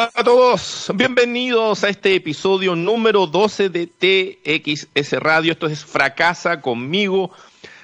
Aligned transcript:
Hola 0.00 0.12
a 0.14 0.24
todos, 0.24 0.90
bienvenidos 0.94 1.84
a 1.84 1.90
este 1.90 2.14
episodio 2.14 2.74
número 2.74 3.26
12 3.26 3.68
de 3.68 3.86
TXS 3.86 5.12
Radio. 5.20 5.52
Esto 5.52 5.66
es 5.66 5.84
Fracasa 5.84 6.62
conmigo 6.62 7.32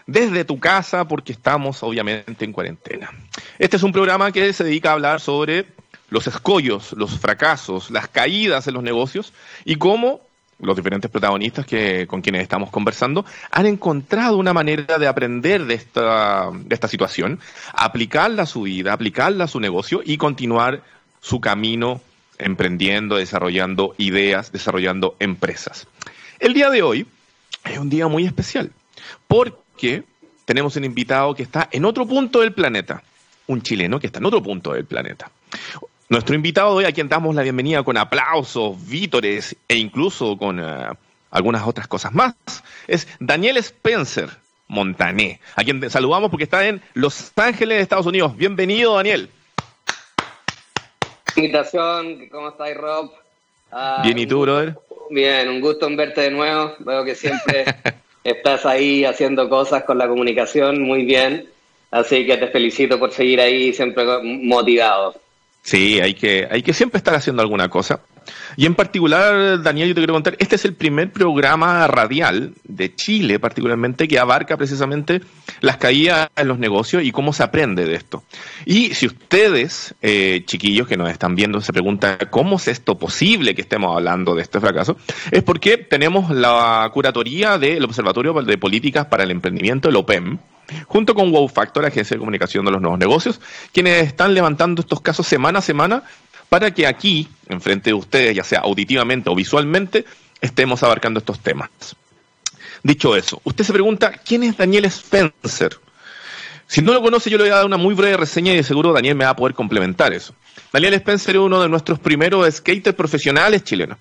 desde 0.07 0.47
tu 0.47 0.59
casa 0.59 1.07
porque 1.07 1.33
estamos 1.33 1.83
obviamente 1.83 2.47
en 2.47 2.55
cuarentena. 2.55 3.13
Este 3.59 3.77
es 3.77 3.83
un 3.83 3.93
programa 3.93 4.33
que 4.33 4.51
se 4.55 4.65
dedica 4.65 4.89
a 4.89 4.93
hablar 4.95 5.21
sobre 5.21 5.67
los 6.09 6.27
escollos, 6.27 6.95
los 6.95 7.19
fracasos, 7.19 7.91
las 7.91 8.09
caídas 8.09 8.67
en 8.67 8.73
los 8.73 8.83
negocios 8.83 9.35
y 9.67 9.77
cómo 9.77 10.23
los 10.59 10.75
diferentes 10.75 11.11
protagonistas 11.11 11.67
que, 11.67 12.07
con 12.07 12.23
quienes 12.23 12.41
estamos 12.41 12.71
conversando 12.71 13.27
han 13.51 13.67
encontrado 13.67 14.39
una 14.39 14.55
manera 14.55 14.99
de 14.99 15.07
aprender 15.07 15.67
de 15.67 15.75
esta, 15.75 16.51
de 16.51 16.75
esta 16.75 16.89
situación, 16.89 17.41
aplicarla 17.75 18.45
a 18.45 18.47
su 18.47 18.63
vida, 18.63 18.95
aplicarla 18.95 19.45
a 19.45 19.49
su 19.49 19.61
negocio 19.61 20.01
y 20.03 20.17
continuar 20.17 20.83
su 21.27 21.41
camino 21.41 22.01
emprendiendo, 22.39 23.17
desarrollando 23.17 23.97
ideas, 23.99 24.53
desarrollando 24.53 25.17
empresas. 25.19 25.89
El 26.39 26.55
día 26.55 26.71
de 26.71 26.83
hoy 26.83 27.07
es 27.65 27.79
un 27.79 27.91
día 27.91 28.07
muy 28.07 28.25
especial 28.25 28.71
porque 29.27 30.05
tenemos 30.45 30.77
un 30.77 30.85
invitado 30.85 31.35
que 31.35 31.43
está 31.43 31.69
en 31.73 31.85
otro 31.85 32.07
punto 32.07 32.43
del 32.43 32.53
planeta, 32.53 33.03
un 33.49 33.61
chileno 33.61 33.99
que 33.99 34.07
está 34.07 34.21
en 34.21 34.27
otro 34.27 34.41
punto 34.41 34.75
del 34.75 34.85
planeta. 34.85 35.33
Nuestro 36.09 36.37
invitado 36.37 36.71
de 36.71 36.77
hoy, 36.77 36.85
a 36.85 36.93
quien 36.93 37.09
damos 37.09 37.35
la 37.35 37.43
bienvenida 37.43 37.83
con 37.83 37.97
aplausos, 37.97 38.77
vítores 38.87 39.57
e 39.67 39.75
incluso 39.75 40.37
con 40.37 40.61
uh, 40.61 40.95
algunas 41.33 41.67
otras 41.67 41.89
cosas 41.89 42.15
más, 42.15 42.37
es 42.87 43.09
Daniel 43.19 43.57
Spencer 43.57 44.31
Montané, 44.69 45.41
a 45.57 45.65
quien 45.65 45.91
saludamos 45.91 46.31
porque 46.31 46.45
está 46.45 46.69
en 46.69 46.81
Los 46.95 47.33
Ángeles, 47.35 47.83
Estados 47.83 48.07
Unidos. 48.07 48.37
Bienvenido, 48.37 48.95
Daniel. 48.95 49.29
Invitación, 51.37 52.29
¿cómo 52.31 52.49
estás, 52.49 52.75
Rob? 52.75 53.13
Uh, 53.71 54.03
Bien, 54.03 54.19
¿y 54.19 54.27
tú, 54.27 54.41
brother? 54.41 54.75
Bien, 55.11 55.49
un 55.49 55.61
gusto 55.61 55.87
en 55.87 55.97
verte 55.97 56.23
de 56.23 56.31
nuevo. 56.31 56.75
Veo 56.79 57.05
que 57.05 57.15
siempre 57.15 57.65
estás 58.25 58.65
ahí 58.65 59.05
haciendo 59.05 59.49
cosas 59.49 59.85
con 59.85 59.99
la 59.99 60.09
comunicación 60.09 60.81
muy 60.83 61.05
bien. 61.05 61.49
Así 61.91 62.27
que 62.27 62.37
te 62.37 62.49
felicito 62.49 62.99
por 62.99 63.13
seguir 63.13 63.41
ahí 63.41 63.73
siempre 63.73 64.05
motivado. 64.23 65.15
Sí, 65.63 66.01
hay 66.01 66.15
que, 66.15 66.49
hay 66.51 66.63
que 66.63 66.73
siempre 66.73 66.99
estar 66.99 67.15
haciendo 67.15 67.43
alguna 67.43 67.69
cosa. 67.69 68.01
Y 68.57 68.67
en 68.67 68.75
particular, 68.75 69.63
Daniel, 69.63 69.89
yo 69.89 69.95
te 69.95 70.01
quiero 70.01 70.15
contar, 70.15 70.37
este 70.39 70.57
es 70.57 70.65
el 70.65 70.75
primer 70.75 71.13
programa 71.13 71.87
radial 71.87 72.55
de 72.65 72.95
Chile, 72.95 73.39
particularmente, 73.39 74.09
que 74.09 74.19
abarca 74.19 74.57
precisamente 74.57 75.21
las 75.61 75.77
caídas 75.77 76.29
en 76.37 76.49
los 76.49 76.59
negocios 76.59 77.03
y 77.03 77.13
cómo 77.13 77.33
se 77.33 77.43
aprende 77.43 77.85
de 77.85 77.95
esto. 77.95 78.25
Y 78.65 78.95
si 78.95 79.07
ustedes, 79.07 79.95
eh, 80.03 80.43
chiquillos 80.47 80.87
que 80.87 80.97
nos 80.97 81.11
están 81.11 81.35
viendo, 81.35 81.61
se 81.61 81.73
preguntan 81.73 82.19
cómo 82.31 82.57
es 82.57 82.69
esto 82.69 82.99
posible 82.99 83.55
que 83.55 83.63
estemos 83.63 83.95
hablando 83.95 84.35
de 84.35 84.43
este 84.43 84.61
fracaso, 84.61 84.97
es 85.31 85.43
porque 85.43 85.77
tenemos 85.77 86.31
la 86.31 86.89
curatoría 86.93 87.59
del 87.59 87.85
Observatorio 87.85 88.33
de 88.33 88.59
Políticas 88.59 89.07
para 89.07 89.25
el 89.25 89.31
Emprendimiento, 89.31 89.89
el 89.89 89.97
OPEM, 89.97 90.39
junto 90.87 91.15
con 91.15 91.31
Wow 91.31 91.49
Factor, 91.49 91.85
Agencia 91.85 92.15
de 92.15 92.19
Comunicación 92.19 92.65
de 92.65 92.73
los 92.73 92.81
Nuevos 92.81 92.99
Negocios, 92.99 93.41
quienes 93.73 94.07
están 94.07 94.35
levantando 94.35 94.81
estos 94.81 95.01
casos 95.01 95.27
semana 95.27 95.61
a 95.61 95.63
semana 95.63 96.03
para 96.49 96.73
que 96.73 96.87
aquí, 96.87 97.29
enfrente 97.49 97.91
de 97.91 97.95
ustedes, 97.95 98.37
ya 98.37 98.45
sea 98.45 98.61
auditivamente 98.61 99.31
o 99.31 99.35
visualmente, 99.35 100.05
estemos 100.41 100.83
abarcando 100.83 101.19
estos 101.19 101.41
temas. 101.41 101.71
Dicho 102.83 103.17
eso, 103.17 103.41
usted 103.45 103.65
se 103.65 103.73
pregunta, 103.73 104.13
¿quién 104.13 104.43
es 104.43 104.57
Daniel 104.57 104.85
Spencer? 104.87 105.79
Si 106.69 106.83
no 106.83 106.93
lo 106.93 107.03
conoce, 107.03 107.31
yo 107.31 107.39
le 107.39 107.45
voy 107.45 107.53
a 107.53 107.57
dar 107.57 107.67
una 107.67 107.77
muy 107.77 107.95
breve 107.95 108.17
reseña 108.17 108.53
y 108.53 108.57
de 108.57 108.63
seguro 108.63 108.93
Daniel 108.93 109.15
me 109.15 109.25
va 109.25 109.31
a 109.31 109.37
poder 109.37 109.55
complementar 109.55 110.13
eso. 110.13 110.35
Daniel 110.73 110.95
Spencer 110.95 111.37
es 111.37 111.41
uno 111.41 111.63
de 111.63 111.69
nuestros 111.69 111.99
primeros 111.99 112.53
skaters 112.53 112.97
profesionales 112.97 113.65
chilenos 113.65 113.99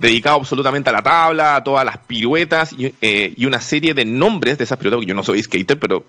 dedicado 0.00 0.36
absolutamente 0.36 0.88
a 0.88 0.94
la 0.94 1.02
tabla, 1.02 1.56
a 1.56 1.64
todas 1.64 1.84
las 1.84 1.98
piruetas 1.98 2.74
eh, 2.78 3.34
y, 3.36 3.44
una 3.44 3.60
serie 3.60 3.92
de 3.92 4.06
nombres 4.06 4.56
de 4.56 4.64
esas 4.64 4.78
piruetas, 4.78 4.96
porque 4.96 5.08
yo 5.10 5.14
no 5.14 5.22
soy 5.22 5.42
skater, 5.42 5.78
pero 5.78 6.04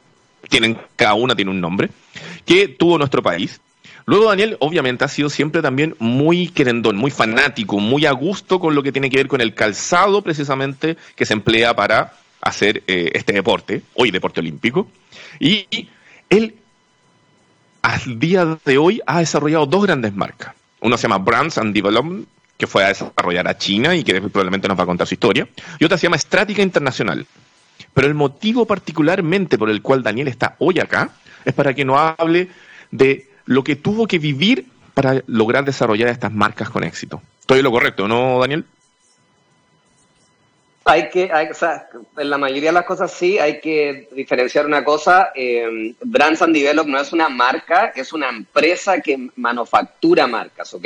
tienen, 0.48 0.78
cada 0.96 1.14
una 1.16 1.36
tiene 1.36 1.52
un 1.52 1.60
nombre, 1.60 1.90
que 2.46 2.70
tuvo 2.70 2.98
nuestro 2.98 3.22
país. 3.22 3.60
Luego 4.06 4.30
Daniel, 4.30 4.58
obviamente, 4.60 5.06
ha 5.06 5.08
sido 5.08 5.30
siempre 5.30 5.62
también 5.62 5.96
muy 6.00 6.48
querendón, 6.48 6.98
muy 6.98 7.12
fanático, 7.12 7.80
muy 7.80 8.06
a 8.06 8.12
gusto 8.12 8.60
con 8.60 8.76
lo 8.76 8.84
que 8.84 8.92
tiene 8.92 9.10
que 9.10 9.18
ver 9.18 9.28
con 9.28 9.42
el 9.42 9.54
calzado, 9.54 10.22
precisamente, 10.22 10.98
que 11.16 11.26
se 11.26 11.34
emplea 11.34 11.76
para 11.76 12.14
hacer 12.42 12.84
eh, 12.88 13.12
este 13.14 13.34
deporte, 13.34 13.84
hoy 13.94 14.12
deporte 14.12 14.40
olímpico. 14.40 14.88
Y 15.40 15.68
él, 16.30 16.56
al 17.82 18.20
día 18.20 18.58
de 18.66 18.78
hoy, 18.78 19.02
ha 19.06 19.20
desarrollado 19.20 19.66
dos 19.66 19.84
grandes 19.84 20.14
marcas. 20.14 20.56
Uno 20.80 20.98
se 20.98 21.04
llama 21.04 21.20
Brands 21.20 21.58
and 21.58 21.74
Development, 21.74 22.28
que 22.58 22.68
fue 22.68 22.84
a 22.84 22.90
desarrollar 22.90 23.48
a 23.48 23.58
China 23.58 23.96
y 23.96 24.04
que 24.04 24.20
probablemente 24.22 24.68
nos 24.68 24.78
va 24.78 24.84
a 24.84 24.88
contar 24.88 25.08
su 25.08 25.16
historia, 25.16 25.48
y 25.80 25.86
otra 25.86 25.98
se 25.98 26.04
llama 26.04 26.16
Estrática 26.16 26.62
Internacional. 26.62 27.26
Pero 27.94 28.08
el 28.08 28.14
motivo 28.14 28.66
particularmente 28.66 29.58
por 29.58 29.70
el 29.70 29.82
cual 29.82 30.04
Daniel 30.04 30.28
está 30.28 30.56
hoy 30.60 30.80
acá 30.80 31.10
es 31.44 31.54
para 31.54 31.74
que 31.74 31.84
nos 31.84 31.98
hable 32.00 32.50
de 32.92 33.31
lo 33.52 33.64
que 33.64 33.76
tuvo 33.76 34.08
que 34.08 34.18
vivir 34.18 34.66
para 34.94 35.22
lograr 35.28 35.66
desarrollar 35.66 36.08
estas 36.08 36.32
marcas 36.32 36.70
con 36.70 36.86
éxito. 36.86 37.22
¿Estoy 37.42 37.62
lo 37.62 37.70
correcto, 37.70 38.08
no, 38.08 38.40
Daniel? 38.40 38.64
Hay 40.86 41.10
que, 41.10 41.30
o 41.30 41.54
sea, 41.54 41.90
en 42.18 42.30
la 42.30 42.38
mayoría 42.38 42.70
de 42.70 42.74
las 42.74 42.86
cosas 42.86 43.12
sí, 43.12 43.38
hay 43.38 43.60
que 43.60 44.08
diferenciar 44.14 44.66
una 44.66 44.84
cosa. 44.84 45.32
Eh, 45.36 45.94
Brands 46.02 46.42
and 46.42 46.56
Develop 46.56 46.88
no 46.88 47.00
es 47.00 47.12
una 47.12 47.28
marca, 47.28 47.92
es 47.94 48.14
una 48.14 48.30
empresa 48.30 49.02
que 49.02 49.30
manufactura 49.36 50.28
marcas, 50.28 50.74
¿ok? 50.74 50.86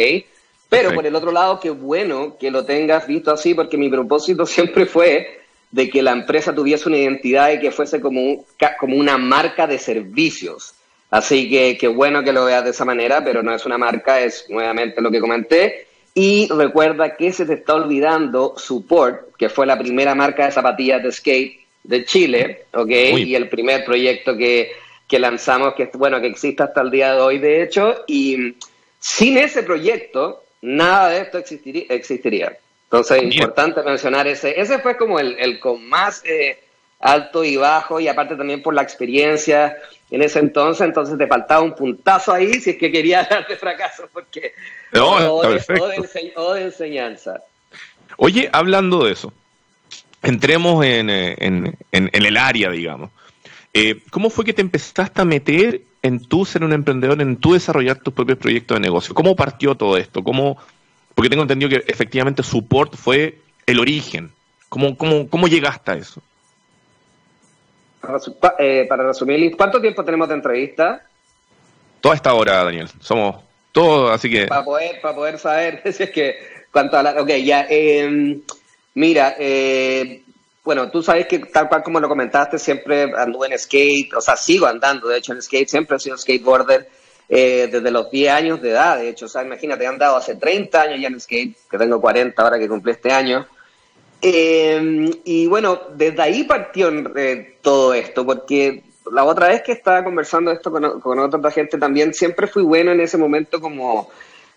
Pero 0.68 0.94
por 0.94 1.06
el 1.06 1.16
otro 1.16 1.32
lado, 1.32 1.60
qué 1.60 1.70
bueno 1.70 2.36
que 2.40 2.50
lo 2.50 2.66
tengas 2.66 3.06
visto 3.06 3.32
así, 3.32 3.54
porque 3.54 3.78
mi 3.78 3.90
propósito 3.90 4.46
siempre 4.48 4.88
fue 4.88 5.42
de 5.70 5.88
que 5.90 6.02
la 6.02 6.14
empresa 6.14 6.54
tuviese 6.54 6.90
una 6.90 6.98
identidad 6.98 7.52
y 7.52 7.60
que 7.60 7.72
fuese 7.72 8.02
como, 8.02 8.44
como 8.80 8.98
una 8.98 9.20
marca 9.20 9.68
de 9.68 9.78
servicios. 9.78 10.74
Así 11.12 11.50
que 11.50 11.78
qué 11.78 11.88
bueno 11.88 12.24
que 12.24 12.34
lo 12.34 12.46
veas 12.46 12.64
de 12.64 12.72
esa 12.72 12.86
manera, 12.86 13.24
pero 13.24 13.44
no 13.44 13.54
es 13.54 13.66
una 13.66 13.78
marca, 13.78 14.22
es 14.22 14.46
nuevamente 14.50 15.02
lo 15.02 15.12
que 15.12 15.20
comenté. 15.20 15.88
Y 16.14 16.48
recuerda 16.48 17.16
que 17.16 17.32
se 17.32 17.46
te 17.46 17.54
está 17.54 17.76
olvidando 17.76 18.54
Support, 18.58 19.36
que 19.38 19.50
fue 19.50 19.66
la 19.66 19.78
primera 19.78 20.16
marca 20.16 20.46
de 20.46 20.52
zapatillas 20.52 21.04
de 21.04 21.12
skate 21.12 21.60
de 21.84 22.06
Chile, 22.06 22.66
¿ok? 22.74 22.90
Y 23.18 23.36
el 23.36 23.50
primer 23.50 23.86
proyecto 23.86 24.36
que, 24.36 24.72
que 25.08 25.20
lanzamos, 25.20 25.74
que 25.76 25.90
bueno, 25.94 26.20
que 26.22 26.28
existe 26.28 26.64
hasta 26.64 26.82
el 26.82 26.90
día 26.90 27.14
de 27.14 27.22
hoy, 27.22 27.40
de 27.40 27.64
hecho. 27.64 28.04
Y 28.08 28.56
sin 29.00 29.38
ese 29.38 29.64
proyecto, 29.64 30.44
nada 30.62 31.10
de 31.10 31.22
esto 31.22 31.38
existiría. 31.38 31.86
existiría. 31.90 32.58
Entonces 32.86 33.18
es 33.18 33.36
importante 33.36 33.84
mencionar 33.84 34.26
ese. 34.28 34.60
Ese 34.60 34.80
fue 34.80 34.96
como 34.96 35.20
el, 35.20 35.36
el 35.38 35.60
con 35.60 35.88
más 35.88 36.24
eh, 36.26 36.58
alto 37.00 37.44
y 37.44 37.58
bajo, 37.58 38.00
y 38.00 38.08
aparte 38.08 38.36
también 38.36 38.62
por 38.62 38.74
la 38.74 38.82
experiencia 38.84 39.78
en 40.12 40.22
ese 40.22 40.40
entonces, 40.40 40.86
entonces 40.86 41.18
te 41.18 41.28
faltaba 41.28 41.62
un 41.62 41.76
puntazo 41.76 42.34
ahí 42.34 42.54
si 42.56 42.72
es 42.72 42.78
que 42.78 42.92
querías 42.92 43.30
dar 43.30 43.48
de 43.48 43.58
fracaso, 43.58 44.08
porque 44.12 44.54
no, 44.94 45.12
o, 45.36 45.42
de, 45.48 46.34
o, 46.36 46.54
de 46.54 46.62
enseñanza. 46.62 47.42
Oye, 48.18 48.50
hablando 48.54 49.06
de 49.06 49.14
eso, 49.14 49.34
entremos 50.22 50.86
en, 50.86 51.10
en, 51.10 51.38
en, 51.40 51.78
en 51.92 52.26
el 52.26 52.38
área, 52.38 52.70
digamos. 52.70 53.10
Eh, 53.74 54.02
¿Cómo 54.10 54.30
fue 54.30 54.46
que 54.46 54.54
te 54.54 54.62
empezaste 54.62 55.22
a 55.22 55.26
meter 55.26 55.82
en 56.02 56.26
tú 56.26 56.46
ser 56.46 56.64
un 56.64 56.72
emprendedor, 56.72 57.22
en 57.22 57.36
tú 57.36 57.54
desarrollar 57.54 58.00
tus 58.00 58.14
propios 58.14 58.38
proyectos 58.38 58.76
de 58.76 58.80
negocio? 58.80 59.14
¿Cómo 59.14 59.36
partió 59.36 59.76
todo 59.76 59.98
esto? 59.98 60.24
¿Cómo, 60.24 60.58
porque 61.14 61.30
tengo 61.30 61.42
entendido 61.42 61.70
que 61.70 61.84
efectivamente 61.92 62.42
Support 62.42 62.96
fue 62.96 63.40
el 63.66 63.80
origen. 63.80 64.32
¿Cómo, 64.70 64.98
cómo, 64.98 65.28
cómo 65.30 65.48
llegaste 65.50 65.92
a 65.92 65.96
eso? 65.96 66.22
Eh, 68.60 68.86
para 68.88 69.04
resumir, 69.04 69.56
¿cuánto 69.56 69.82
tiempo 69.82 70.04
tenemos 70.04 70.28
de 70.28 70.36
entrevista? 70.36 71.06
Toda 72.02 72.16
esta 72.16 72.34
hora, 72.34 72.64
Daniel. 72.64 72.90
Somos 73.00 73.44
todos, 73.72 74.12
así 74.12 74.30
que... 74.30 74.48
Para 74.48 74.64
poder, 74.64 75.02
para 75.02 75.16
poder 75.16 75.40
saber 75.40 75.82
si 75.94 76.04
es 76.04 76.12
que... 76.12 76.56
Cuánto 76.72 77.00
Ok, 77.00 77.30
ya. 77.44 77.68
Eh, 77.70 78.42
mira, 78.96 79.36
eh, 79.40 80.24
bueno, 80.66 80.90
tú 80.90 81.02
sabes 81.02 81.28
que 81.28 81.40
tal 81.40 81.70
cual 81.70 81.84
como 81.84 82.00
lo 82.00 82.10
comentaste, 82.10 82.58
siempre 82.58 83.14
anduve 83.16 83.48
en 83.48 83.58
skate, 83.58 84.14
o 84.14 84.20
sea, 84.20 84.36
sigo 84.36 84.66
andando, 84.66 85.08
de 85.08 85.20
hecho, 85.20 85.32
en 85.32 85.42
skate, 85.42 85.70
siempre 85.70 85.96
he 85.96 86.00
sido 86.00 86.18
skateboarder 86.18 86.90
eh, 87.30 87.70
desde 87.72 87.92
los 87.92 88.10
10 88.10 88.32
años 88.32 88.62
de 88.62 88.72
edad, 88.72 88.98
de 88.98 89.10
hecho, 89.10 89.28
o 89.28 89.30
sea, 89.30 89.44
imagínate, 89.44 89.84
he 89.84 89.88
andado 89.88 90.18
hace 90.18 90.36
30 90.36 90.82
años 90.82 91.00
ya 91.00 91.08
en 91.08 91.20
skate, 91.20 91.56
que 91.70 91.78
tengo 91.78 92.02
40 92.02 92.42
ahora 92.42 92.58
que 92.58 92.68
cumplí 92.68 92.92
este 92.92 93.14
año. 93.14 93.48
Eh, 94.22 95.12
y 95.24 95.48
bueno, 95.48 95.82
desde 95.96 96.22
ahí 96.22 96.44
partió 96.44 96.90
eh, 97.16 97.58
todo 97.62 97.94
esto, 97.94 98.26
porque 98.26 98.84
la 99.12 99.24
otra 99.24 99.50
vez 99.50 99.62
que 99.62 99.74
estaba 99.74 100.04
conversando 100.04 100.52
esto 100.52 100.72
con, 100.72 101.00
con 101.00 101.20
otra 101.20 101.52
gente 101.52 101.78
también, 101.78 102.14
siempre 102.14 102.48
fui 102.48 102.64
bueno 102.64 102.92
en 102.92 103.02
ese 103.02 103.18
momento 103.18 103.62
como 103.62 104.10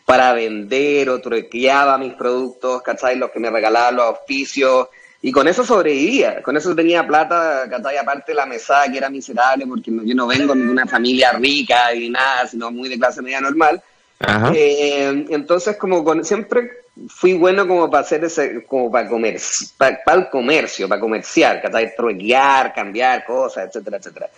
para 0.05 0.33
vender 0.33 1.11
o 1.11 1.21
truqueaba 1.21 1.99
mis 1.99 2.15
productos, 2.15 2.81
¿cachai? 2.81 3.17
Los 3.17 3.31
que 3.31 3.41
me 3.41 3.51
regalaban 3.51 3.97
los 3.97 4.07
oficios 4.09 4.89
y 5.21 5.31
con 5.31 5.49
eso 5.49 5.67
sobrevivía, 5.67 6.43
con 6.43 6.57
eso 6.57 6.75
tenía 6.75 7.07
plata, 7.07 7.67
¿cachai? 7.69 7.99
Aparte 7.99 8.33
la 8.33 8.47
mesada 8.47 8.91
que 8.91 8.97
era 8.97 9.11
miserable 9.11 9.67
porque 9.67 9.91
yo 9.91 10.15
no 10.15 10.27
vengo 10.27 10.55
de 10.55 10.63
una 10.63 10.87
familia 10.87 11.33
rica 11.33 11.93
y 11.93 12.09
nada, 12.09 12.47
sino 12.47 12.71
muy 12.71 12.89
de 12.89 12.99
clase 12.99 13.21
media 13.21 13.43
normal. 13.43 13.83
Eh, 14.21 15.27
entonces, 15.29 15.77
como 15.77 16.03
con, 16.03 16.25
siempre 16.25 16.83
fui 17.09 17.35
bueno 17.35 17.69
como 17.69 17.89
para 17.89 18.03
hacer 18.03 18.25
ese, 18.25 18.65
como 18.65 18.91
para 18.91 19.09
comer, 19.09 19.41
para, 19.77 20.01
el 20.15 20.29
comercio, 20.29 20.89
para 20.89 21.01
comerciar, 21.01 21.63
truequear, 21.97 22.75
cambiar 22.75 23.25
cosas, 23.25 23.69
etcétera, 23.69 23.99
etcétera. 23.99 24.31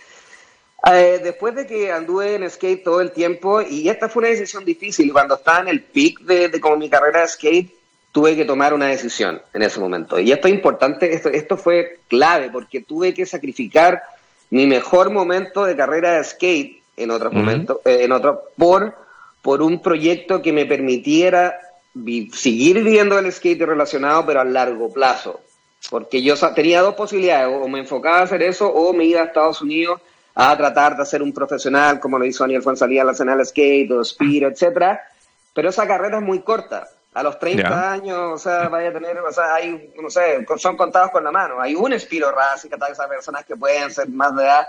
Eh, 0.93 1.19
después 1.23 1.55
de 1.55 1.65
que 1.65 1.91
anduve 1.91 2.35
en 2.35 2.49
skate 2.49 2.83
todo 2.83 3.01
el 3.01 3.11
tiempo, 3.11 3.61
y 3.61 3.89
esta 3.89 4.09
fue 4.09 4.21
una 4.21 4.29
decisión 4.29 4.65
difícil, 4.65 5.11
cuando 5.11 5.35
estaba 5.35 5.59
en 5.61 5.67
el 5.69 5.81
peak 5.81 6.21
de, 6.21 6.49
de 6.49 6.59
como 6.59 6.77
mi 6.77 6.89
carrera 6.89 7.21
de 7.21 7.27
skate, 7.27 7.71
tuve 8.11 8.35
que 8.35 8.45
tomar 8.45 8.73
una 8.73 8.87
decisión 8.87 9.41
en 9.53 9.61
ese 9.61 9.79
momento. 9.79 10.19
Y 10.19 10.31
esto 10.31 10.47
es 10.47 10.53
importante, 10.53 11.13
esto, 11.13 11.29
esto 11.29 11.57
fue 11.57 11.99
clave, 12.07 12.49
porque 12.49 12.81
tuve 12.81 13.13
que 13.13 13.25
sacrificar 13.25 14.03
mi 14.49 14.67
mejor 14.67 15.11
momento 15.11 15.65
de 15.65 15.75
carrera 15.75 16.13
de 16.13 16.23
skate 16.23 16.81
en 16.97 17.11
otros 17.11 17.31
momentos, 17.31 17.77
eh, 17.85 17.99
en 18.01 18.11
otro, 18.11 18.43
por, 18.57 18.95
por 19.41 19.61
un 19.61 19.81
proyecto 19.81 20.41
que 20.41 20.53
me 20.53 20.65
permitiera 20.65 21.59
seguir 22.33 22.83
viviendo 22.83 23.19
el 23.19 23.31
skate 23.31 23.61
relacionado, 23.61 24.25
pero 24.25 24.41
a 24.41 24.45
largo 24.45 24.91
plazo. 24.91 25.41
Porque 25.89 26.21
yo 26.21 26.35
tenía 26.53 26.81
dos 26.81 26.95
posibilidades, 26.95 27.47
o 27.61 27.67
me 27.67 27.79
enfocaba 27.79 28.19
a 28.19 28.23
hacer 28.23 28.43
eso, 28.43 28.67
o 28.67 28.93
me 28.93 29.05
iba 29.05 29.21
a 29.21 29.25
Estados 29.25 29.61
Unidos 29.61 29.99
a 30.35 30.55
tratar 30.55 30.95
de 30.95 31.05
ser 31.05 31.21
un 31.21 31.33
profesional, 31.33 31.99
como 31.99 32.17
lo 32.17 32.25
hizo 32.25 32.43
Daniel 32.43 32.61
Fuenzalía 32.61 33.01
en 33.01 33.07
la 33.07 33.35
del 33.35 33.45
skate, 33.45 33.91
o 33.91 34.01
Speed, 34.01 34.43
etcétera. 34.43 35.01
Pero 35.53 35.69
esa 35.69 35.87
carrera 35.87 36.17
es 36.17 36.23
muy 36.23 36.41
corta. 36.41 36.87
A 37.13 37.23
los 37.23 37.37
30 37.39 37.91
años, 37.91 38.17
o 38.17 38.37
sea, 38.37 38.69
vaya 38.69 38.87
a 38.89 38.93
tener, 38.93 39.19
o 39.19 39.33
sea, 39.33 39.55
hay, 39.55 39.93
no 40.01 40.09
sé, 40.09 40.45
son 40.55 40.77
contados 40.77 41.11
con 41.11 41.25
la 41.25 41.31
mano. 41.31 41.59
Hay 41.59 41.75
un 41.75 41.99
Spiro 41.99 42.33
y 42.63 42.69
que 42.69 42.75
esas 42.75 43.07
personas 43.07 43.43
que 43.43 43.57
pueden 43.57 43.91
ser 43.91 44.07
más 44.07 44.33
de 44.33 44.43
edad. 44.43 44.67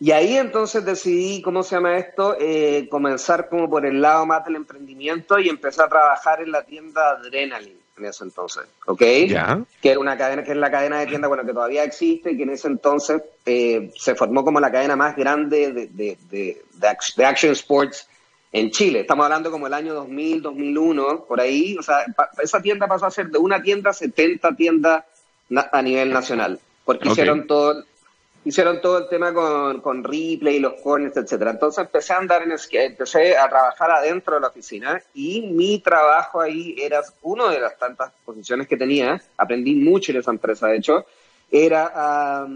Y 0.00 0.12
ahí 0.12 0.36
entonces 0.36 0.84
decidí, 0.84 1.42
¿cómo 1.42 1.62
se 1.62 1.74
llama 1.74 1.98
esto? 1.98 2.36
Eh, 2.38 2.88
comenzar 2.88 3.48
como 3.48 3.68
por 3.68 3.84
el 3.84 4.00
lado 4.00 4.26
más 4.26 4.44
del 4.44 4.56
emprendimiento 4.56 5.38
y 5.40 5.48
empecé 5.48 5.82
a 5.82 5.88
trabajar 5.88 6.40
en 6.40 6.52
la 6.52 6.62
tienda 6.62 7.10
Adrenaline 7.10 7.78
en 7.98 8.04
ese 8.04 8.24
entonces, 8.24 8.64
¿ok? 8.86 8.98
Que 8.98 9.34
era 9.82 9.98
una 9.98 10.16
cadena, 10.16 10.44
que 10.44 10.52
es 10.52 10.56
la 10.56 10.70
cadena 10.70 11.00
de 11.00 11.06
tienda, 11.06 11.28
bueno, 11.28 11.44
que 11.44 11.52
todavía 11.52 11.82
existe 11.82 12.30
y 12.30 12.36
que 12.36 12.44
en 12.44 12.50
ese 12.50 12.68
entonces 12.68 13.20
eh, 13.44 13.90
se 13.96 14.14
formó 14.14 14.44
como 14.44 14.60
la 14.60 14.70
cadena 14.70 14.96
más 14.96 15.16
grande 15.16 15.72
de, 15.72 15.86
de, 15.88 16.18
de, 16.30 16.62
de, 16.74 17.24
action 17.26 17.52
sports 17.52 18.06
en 18.52 18.70
Chile. 18.70 19.00
Estamos 19.00 19.24
hablando 19.24 19.50
como 19.50 19.66
el 19.66 19.74
año 19.74 19.94
2000, 19.94 20.42
2001, 20.42 21.24
por 21.24 21.40
ahí. 21.40 21.76
O 21.76 21.82
sea, 21.82 22.04
esa 22.40 22.62
tienda 22.62 22.86
pasó 22.86 23.06
a 23.06 23.10
ser 23.10 23.30
de 23.30 23.38
una 23.38 23.60
tienda 23.60 23.90
a 23.90 23.94
70 23.94 24.54
tiendas 24.54 25.04
a 25.72 25.82
nivel 25.82 26.12
nacional, 26.12 26.60
porque 26.84 27.08
hicieron 27.08 27.46
todo 27.46 27.84
hicieron 28.48 28.80
todo 28.80 28.98
el 28.98 29.08
tema 29.08 29.32
con, 29.34 29.80
con 29.82 30.02
Ripley, 30.02 30.56
y 30.56 30.60
los 30.60 30.80
corners, 30.80 31.16
etcétera. 31.16 31.50
Entonces 31.50 31.84
empecé 31.84 32.14
a 32.14 32.16
andar 32.16 32.42
en 32.42 32.52
empecé 32.72 33.36
a 33.36 33.48
trabajar 33.48 33.90
adentro 33.90 34.34
de 34.34 34.40
la 34.40 34.48
oficina 34.48 35.02
y 35.12 35.42
mi 35.42 35.80
trabajo 35.80 36.40
ahí 36.40 36.74
era 36.80 37.02
una 37.22 37.50
de 37.50 37.60
las 37.60 37.78
tantas 37.78 38.10
posiciones 38.24 38.66
que 38.66 38.78
tenía, 38.78 39.20
aprendí 39.36 39.74
mucho 39.74 40.12
en 40.12 40.18
esa 40.18 40.30
empresa, 40.30 40.66
de 40.68 40.76
hecho, 40.78 41.04
era, 41.50 42.46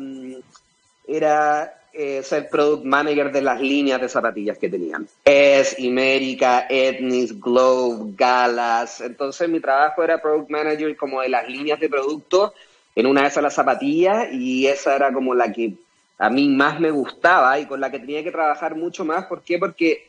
era 1.06 1.74
eh, 1.92 2.22
ser 2.22 2.48
product 2.48 2.84
manager 2.84 3.30
de 3.30 3.42
las 3.42 3.60
líneas 3.60 4.00
de 4.00 4.08
zapatillas 4.08 4.56
que 4.56 4.70
tenían. 4.70 5.06
Es, 5.26 5.78
Imérica, 5.78 6.66
Etnis, 6.70 7.38
Globe, 7.38 8.14
Galas. 8.16 9.02
Entonces 9.02 9.46
mi 9.48 9.60
trabajo 9.60 10.02
era 10.02 10.20
product 10.20 10.48
manager 10.48 10.96
como 10.96 11.20
de 11.20 11.28
las 11.28 11.46
líneas 11.46 11.78
de 11.78 11.90
producto 11.90 12.54
en 12.94 13.06
una 13.06 13.22
de 13.22 13.28
esas 13.28 13.42
las 13.42 13.54
zapatillas 13.54 14.28
y 14.32 14.66
esa 14.66 14.94
era 14.94 15.12
como 15.12 15.34
la 15.34 15.52
que 15.52 15.74
a 16.18 16.30
mí 16.30 16.48
más 16.48 16.78
me 16.78 16.90
gustaba 16.90 17.58
y 17.58 17.66
con 17.66 17.80
la 17.80 17.90
que 17.90 17.98
tenía 17.98 18.22
que 18.22 18.30
trabajar 18.30 18.76
mucho 18.76 19.04
más. 19.04 19.26
¿Por 19.26 19.42
qué? 19.42 19.58
Porque 19.58 20.08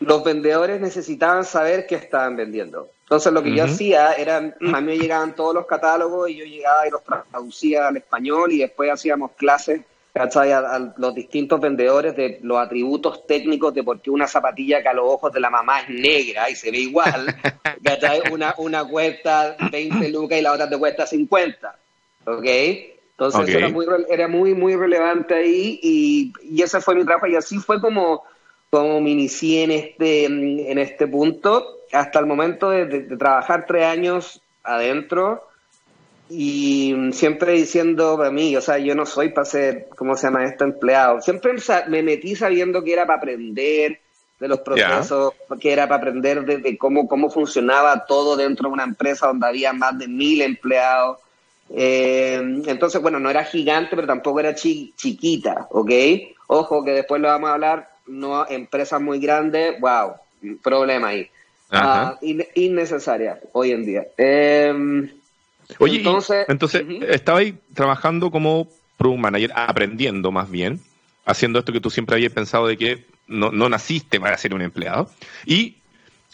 los 0.00 0.24
vendedores 0.24 0.80
necesitaban 0.80 1.44
saber 1.44 1.86
qué 1.86 1.96
estaban 1.96 2.36
vendiendo. 2.36 2.88
Entonces 3.02 3.32
lo 3.32 3.42
que 3.42 3.54
yo 3.54 3.64
hacía 3.64 4.14
era, 4.14 4.38
a 4.38 4.80
mí 4.80 4.86
me 4.86 4.98
llegaban 4.98 5.34
todos 5.34 5.54
los 5.54 5.66
catálogos 5.66 6.30
y 6.30 6.36
yo 6.36 6.44
llegaba 6.44 6.86
y 6.86 6.90
los 6.90 7.02
traducía 7.04 7.88
al 7.88 7.96
español 7.98 8.52
y 8.52 8.58
después 8.58 8.90
hacíamos 8.90 9.32
clases 9.32 9.82
¿cachai? 10.14 10.52
A, 10.52 10.94
los 10.96 11.14
distintos 11.14 11.60
vendedores 11.60 12.16
de 12.16 12.38
los 12.42 12.58
atributos 12.58 13.26
técnicos 13.26 13.74
de 13.74 13.82
por 13.82 14.00
qué 14.00 14.10
una 14.10 14.28
zapatilla 14.28 14.80
que 14.80 14.88
a 14.88 14.94
los 14.94 15.06
ojos 15.06 15.32
de 15.32 15.40
la 15.40 15.50
mamá 15.50 15.80
es 15.80 15.88
negra 15.88 16.48
y 16.48 16.54
se 16.54 16.70
ve 16.70 16.78
igual, 16.78 17.26
¿cachai? 17.84 18.22
Una, 18.32 18.54
una 18.58 18.84
cuesta 18.84 19.56
20 19.70 20.08
lucas 20.10 20.38
y 20.38 20.42
la 20.42 20.52
otra 20.52 20.70
te 20.70 20.78
cuesta 20.78 21.04
50. 21.06 21.76
¿Ok? 22.26 22.46
Entonces 23.16 23.54
era, 23.54 23.68
muy, 23.68 23.86
era 24.08 24.28
muy, 24.28 24.54
muy 24.54 24.74
relevante 24.74 25.34
ahí 25.34 25.78
y, 25.82 26.32
y, 26.42 26.62
ese 26.62 26.80
fue 26.80 26.96
mi 26.96 27.04
trabajo 27.04 27.28
y 27.28 27.36
así 27.36 27.58
fue 27.58 27.80
como, 27.80 28.24
como 28.70 29.00
me 29.00 29.10
inicié 29.10 29.62
en 29.62 29.70
este, 29.70 30.24
en 30.24 30.78
este 30.78 31.06
punto 31.06 31.84
hasta 31.94 32.18
el 32.18 32.26
momento 32.26 32.70
de, 32.70 32.86
trabajar 33.16 33.66
tres 33.66 33.84
años 33.84 34.42
adentro 34.62 35.46
y 36.28 36.94
siempre 37.12 37.52
diciendo 37.52 38.16
para 38.16 38.30
mí, 38.30 38.56
o 38.56 38.60
sea, 38.60 38.78
yo 38.78 38.94
no 38.94 39.06
soy 39.06 39.28
para 39.28 39.44
ser, 39.44 39.88
¿cómo 39.96 40.16
se 40.16 40.26
llama 40.26 40.44
esto? 40.44 40.64
Empleado. 40.64 41.20
Siempre 41.20 41.52
me 41.88 42.02
metí 42.02 42.34
sabiendo 42.34 42.82
que 42.82 42.94
era 42.94 43.06
para 43.06 43.18
aprender 43.18 44.00
de 44.40 44.48
los 44.48 44.60
procesos, 44.60 45.34
que 45.60 45.72
era 45.72 45.86
para 45.86 46.00
aprender 46.00 46.44
de, 46.44 46.76
cómo, 46.78 47.06
cómo 47.06 47.30
funcionaba 47.30 48.04
todo 48.06 48.36
dentro 48.36 48.68
de 48.68 48.74
una 48.74 48.84
empresa 48.84 49.28
donde 49.28 49.46
había 49.46 49.72
más 49.72 49.96
de 49.98 50.08
mil 50.08 50.42
empleados 50.42 51.18
eh, 51.70 52.40
entonces, 52.66 53.00
bueno, 53.00 53.18
no 53.20 53.30
era 53.30 53.44
gigante, 53.44 53.96
pero 53.96 54.06
tampoco 54.06 54.40
era 54.40 54.54
chiquita, 54.54 55.68
¿ok? 55.70 55.90
Ojo, 56.46 56.84
que 56.84 56.92
después 56.92 57.20
lo 57.20 57.28
vamos 57.28 57.50
a 57.50 57.54
hablar, 57.54 57.90
no 58.06 58.46
empresas 58.48 59.00
muy 59.00 59.18
grandes, 59.18 59.80
wow, 59.80 60.12
problema 60.62 61.08
ahí. 61.08 61.30
Uh, 61.72 62.14
innecesaria 62.54 63.40
hoy 63.52 63.72
en 63.72 63.84
día. 63.84 64.06
Em, 64.16 65.10
Oye, 65.78 65.96
entonces, 65.96 66.44
entonces 66.48 66.84
estaba 67.08 67.38
ahí 67.38 67.58
trabajando 67.72 68.30
como 68.30 68.68
product 68.96 69.20
manager, 69.20 69.52
aprendiendo 69.56 70.30
más 70.30 70.50
bien, 70.50 70.80
haciendo 71.24 71.58
esto 71.58 71.72
que 71.72 71.80
tú 71.80 71.90
siempre 71.90 72.16
habías 72.16 72.32
pensado 72.32 72.66
de 72.66 72.76
que 72.76 73.06
no, 73.26 73.50
no 73.50 73.68
naciste 73.68 74.20
para 74.20 74.38
ser 74.38 74.54
un 74.54 74.62
empleado. 74.62 75.10
Y 75.46 75.76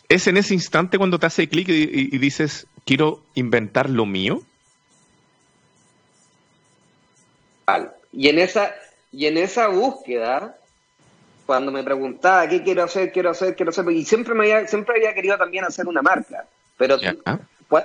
es 0.08 0.26
en 0.26 0.36
ese 0.36 0.54
instante 0.54 0.98
cuando 0.98 1.18
te 1.18 1.26
hace 1.26 1.48
clic 1.48 1.68
y, 1.68 2.18
dices, 2.18 2.66
quiero 2.84 3.22
inventar 3.34 3.88
lo 3.88 4.06
mío. 4.06 4.42
Y 8.12 8.28
en 8.28 8.38
esa, 8.38 8.74
y 9.12 9.26
en 9.26 9.38
esa 9.38 9.68
búsqueda, 9.68 10.56
cuando 11.46 11.72
me 11.72 11.82
preguntaba 11.82 12.48
qué 12.48 12.62
quiero 12.62 12.84
hacer, 12.84 13.12
quiero 13.12 13.30
hacer, 13.30 13.54
quiero 13.56 13.70
hacer, 13.70 13.88
y 13.90 14.04
siempre 14.04 14.34
me 14.34 14.44
había, 14.44 14.68
siempre 14.68 14.96
había 14.96 15.14
querido 15.14 15.36
también 15.36 15.64
hacer 15.64 15.86
una 15.86 16.02
marca, 16.02 16.46
pero 16.76 16.96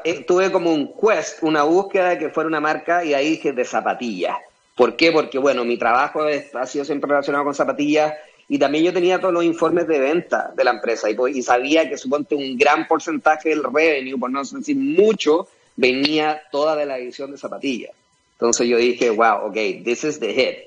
eh, 0.04 0.24
tuve 0.26 0.52
como 0.52 0.74
un 0.74 0.94
quest, 0.94 1.44
una 1.44 1.64
búsqueda 1.64 2.10
de 2.10 2.18
que 2.18 2.30
fuera 2.30 2.48
una 2.48 2.60
marca 2.60 3.04
y 3.04 3.14
ahí 3.14 3.32
dije 3.32 3.54
de 3.54 3.66
zapatillas. 3.66 4.38
¿Por 4.76 4.96
qué? 4.96 5.12
Porque, 5.12 5.38
bueno, 5.38 5.64
mi 5.64 5.78
trabajo 5.78 6.24
ha 6.54 6.66
sido 6.66 6.86
siempre 6.86 7.10
relacionado 7.10 7.46
con 7.46 7.56
zapatillas 7.56 8.14
y 8.48 8.60
también 8.60 8.84
yo 8.84 8.94
tenía 8.94 9.20
todos 9.20 9.34
los 9.34 9.44
informes 9.44 9.88
de 9.88 10.00
venta 10.00 10.52
de 10.56 10.64
la 10.64 10.72
empresa 10.72 11.10
y, 11.10 11.16
pues, 11.16 11.36
y 11.36 11.42
sabía 11.42 11.90
que 11.90 11.98
suponte 11.98 12.36
un 12.36 12.58
gran 12.58 12.88
porcentaje 12.88 13.50
del 13.50 13.64
revenue, 13.64 14.20
por 14.20 14.30
no 14.30 14.44
decir 14.44 14.76
mucho, 14.76 15.48
venía 15.76 16.42
toda 16.52 16.76
de 16.76 16.86
la 16.86 16.98
edición 16.98 17.32
de 17.32 17.38
zapatillas. 17.38 17.92
Entonces 18.36 18.68
yo 18.68 18.78
dije, 18.78 19.10
wow, 19.10 19.48
ok, 19.48 19.54
this 19.84 20.04
is 20.04 20.20
the 20.20 20.34
hit. 20.34 20.58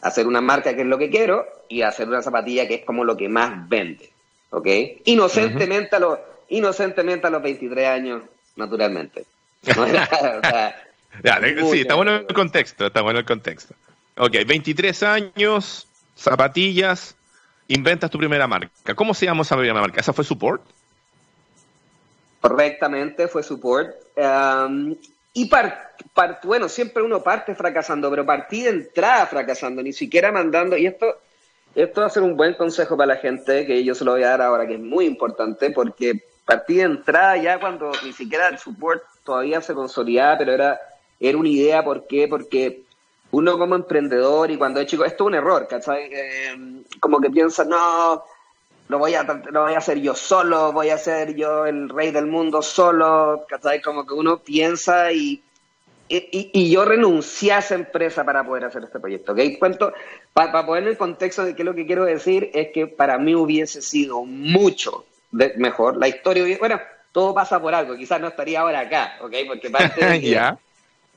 Hacer 0.00 0.26
una 0.26 0.40
marca 0.40 0.74
que 0.74 0.80
es 0.80 0.86
lo 0.86 0.96
que 0.96 1.10
quiero 1.10 1.46
y 1.68 1.82
hacer 1.82 2.08
una 2.08 2.22
zapatilla 2.22 2.66
que 2.66 2.76
es 2.76 2.84
como 2.84 3.04
lo 3.04 3.16
que 3.16 3.28
más 3.28 3.68
vende. 3.68 4.08
¿Ok? 4.50 4.66
Inocentemente, 5.04 5.96
a, 5.96 5.98
los, 5.98 6.18
inocentemente 6.48 7.26
a 7.26 7.30
los 7.30 7.42
23 7.42 7.86
años, 7.86 8.22
naturalmente. 8.56 9.24
sí, 9.62 11.80
está 11.80 11.94
bueno 11.94 12.16
el 12.16 12.34
contexto, 12.34 12.86
está 12.86 13.02
bueno 13.02 13.18
el 13.18 13.26
contexto. 13.26 13.74
Ok, 14.16 14.32
23 14.46 15.02
años, 15.02 15.86
zapatillas, 16.16 17.14
inventas 17.68 18.10
tu 18.10 18.18
primera 18.18 18.46
marca. 18.46 18.94
¿Cómo 18.94 19.14
se 19.14 19.26
llama 19.26 19.42
esa 19.42 19.56
primera 19.56 19.80
marca? 19.80 20.00
¿Esa 20.00 20.14
fue 20.14 20.24
Support? 20.24 20.62
Correctamente, 22.40 23.28
fue 23.28 23.42
Support. 23.42 23.90
Um, 24.16 24.96
y 25.32 25.48
bueno, 26.44 26.68
siempre 26.68 27.02
uno 27.02 27.22
parte 27.22 27.54
fracasando, 27.54 28.10
pero 28.10 28.26
partí 28.26 28.62
de 28.62 28.70
entrada 28.70 29.26
fracasando, 29.26 29.82
ni 29.82 29.92
siquiera 29.92 30.32
mandando, 30.32 30.76
y 30.76 30.86
esto, 30.86 31.06
esto 31.74 32.00
va 32.00 32.08
a 32.08 32.10
ser 32.10 32.22
un 32.22 32.36
buen 32.36 32.54
consejo 32.54 32.96
para 32.96 33.14
la 33.14 33.20
gente, 33.20 33.66
que 33.66 33.84
yo 33.84 33.94
se 33.94 34.04
lo 34.04 34.12
voy 34.12 34.24
a 34.24 34.30
dar 34.30 34.42
ahora, 34.42 34.66
que 34.66 34.74
es 34.74 34.80
muy 34.80 35.06
importante, 35.06 35.70
porque 35.70 36.24
partí 36.44 36.76
de 36.76 36.82
entrada 36.82 37.36
ya 37.36 37.60
cuando 37.60 37.92
ni 38.04 38.12
siquiera 38.12 38.48
el 38.48 38.58
support 38.58 39.02
todavía 39.22 39.60
se 39.60 39.74
consolidaba, 39.74 40.38
pero 40.38 40.52
era, 40.52 40.80
era 41.20 41.38
una 41.38 41.48
idea, 41.48 41.84
¿por 41.84 42.08
qué? 42.08 42.26
Porque 42.26 42.82
uno 43.30 43.56
como 43.56 43.76
emprendedor 43.76 44.50
y 44.50 44.56
cuando 44.56 44.80
es 44.80 44.86
chico, 44.86 45.04
esto 45.04 45.24
es 45.24 45.26
un 45.28 45.34
error, 45.34 45.68
¿cachai? 45.68 46.08
Eh, 46.12 46.82
como 46.98 47.20
que 47.20 47.30
piensa, 47.30 47.64
no, 47.64 48.24
lo 48.90 48.98
voy 48.98 49.14
a 49.14 49.22
lo 49.22 49.62
voy 49.62 49.74
a 49.74 49.78
hacer 49.78 50.00
yo 50.00 50.16
solo, 50.16 50.72
voy 50.72 50.90
a 50.90 50.98
ser 50.98 51.36
yo 51.36 51.64
el 51.64 51.88
rey 51.88 52.10
del 52.10 52.26
mundo 52.26 52.60
solo, 52.60 53.46
¿cachai? 53.48 53.80
Como 53.80 54.04
que 54.04 54.14
uno 54.14 54.38
piensa 54.38 55.12
y, 55.12 55.40
y, 56.08 56.70
yo 56.70 56.84
renuncié 56.84 57.52
a 57.52 57.58
esa 57.58 57.76
empresa 57.76 58.24
para 58.24 58.44
poder 58.44 58.64
hacer 58.64 58.82
este 58.82 58.98
proyecto, 58.98 59.32
¿ok? 59.32 59.38
Cuento, 59.60 59.92
para 60.32 60.66
poner 60.66 60.88
el 60.88 60.96
contexto 60.96 61.44
de 61.44 61.54
qué 61.54 61.62
es 61.62 61.66
lo 61.66 61.74
que 61.74 61.86
quiero 61.86 62.04
decir, 62.04 62.50
es 62.52 62.72
que 62.72 62.88
para 62.88 63.16
mí 63.16 63.36
hubiese 63.36 63.80
sido 63.80 64.24
mucho 64.24 65.04
mejor. 65.30 65.96
La 65.96 66.08
historia, 66.08 66.58
bueno, 66.58 66.80
todo 67.12 67.32
pasa 67.32 67.62
por 67.62 67.72
algo, 67.72 67.94
quizás 67.96 68.20
no 68.20 68.26
estaría 68.26 68.60
ahora 68.60 68.80
acá, 68.80 69.18
¿ok? 69.20 69.34
Porque 69.46 69.70
parte 69.70 70.04
de. 70.04 70.20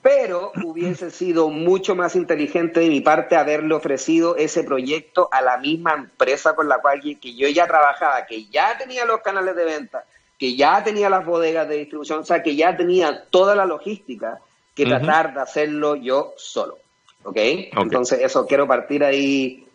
Pero 0.03 0.51
hubiese 0.65 1.09
sido 1.09 1.49
mucho 1.49 1.95
más 1.95 2.17
inteligente 2.17 2.81
de 2.81 2.89
mi 2.89 2.99
parte 2.99 3.37
haberle 3.37 3.73
ofrecido 3.73 4.35
ese 4.35 4.65
proyecto 4.65 5.29
a 5.31 5.41
la 5.41 5.57
misma 5.57 5.93
empresa 5.93 6.55
con 6.55 6.67
la 6.67 6.79
cual 6.79 6.99
que 6.99 7.35
yo 7.35 7.47
ya 7.47 7.65
trabajaba, 7.65 8.25
que 8.25 8.45
ya 8.47 8.77
tenía 8.77 9.05
los 9.05 9.21
canales 9.21 9.55
de 9.55 9.63
venta, 9.63 10.03
que 10.37 10.57
ya 10.57 10.83
tenía 10.83 11.09
las 11.09 11.25
bodegas 11.25 11.69
de 11.69 11.77
distribución, 11.77 12.19
o 12.19 12.25
sea, 12.25 12.43
que 12.43 12.53
ya 12.53 12.75
tenía 12.75 13.23
toda 13.29 13.55
la 13.55 13.65
logística, 13.65 14.39
que 14.75 14.85
tratar 14.85 15.33
de 15.33 15.39
hacerlo 15.39 15.95
yo 15.95 16.33
solo. 16.35 16.79
¿Ok? 17.23 17.37
Entonces, 17.37 18.19
eso 18.21 18.45
quiero 18.45 18.67
partir 18.67 19.05
ahí. 19.05 19.65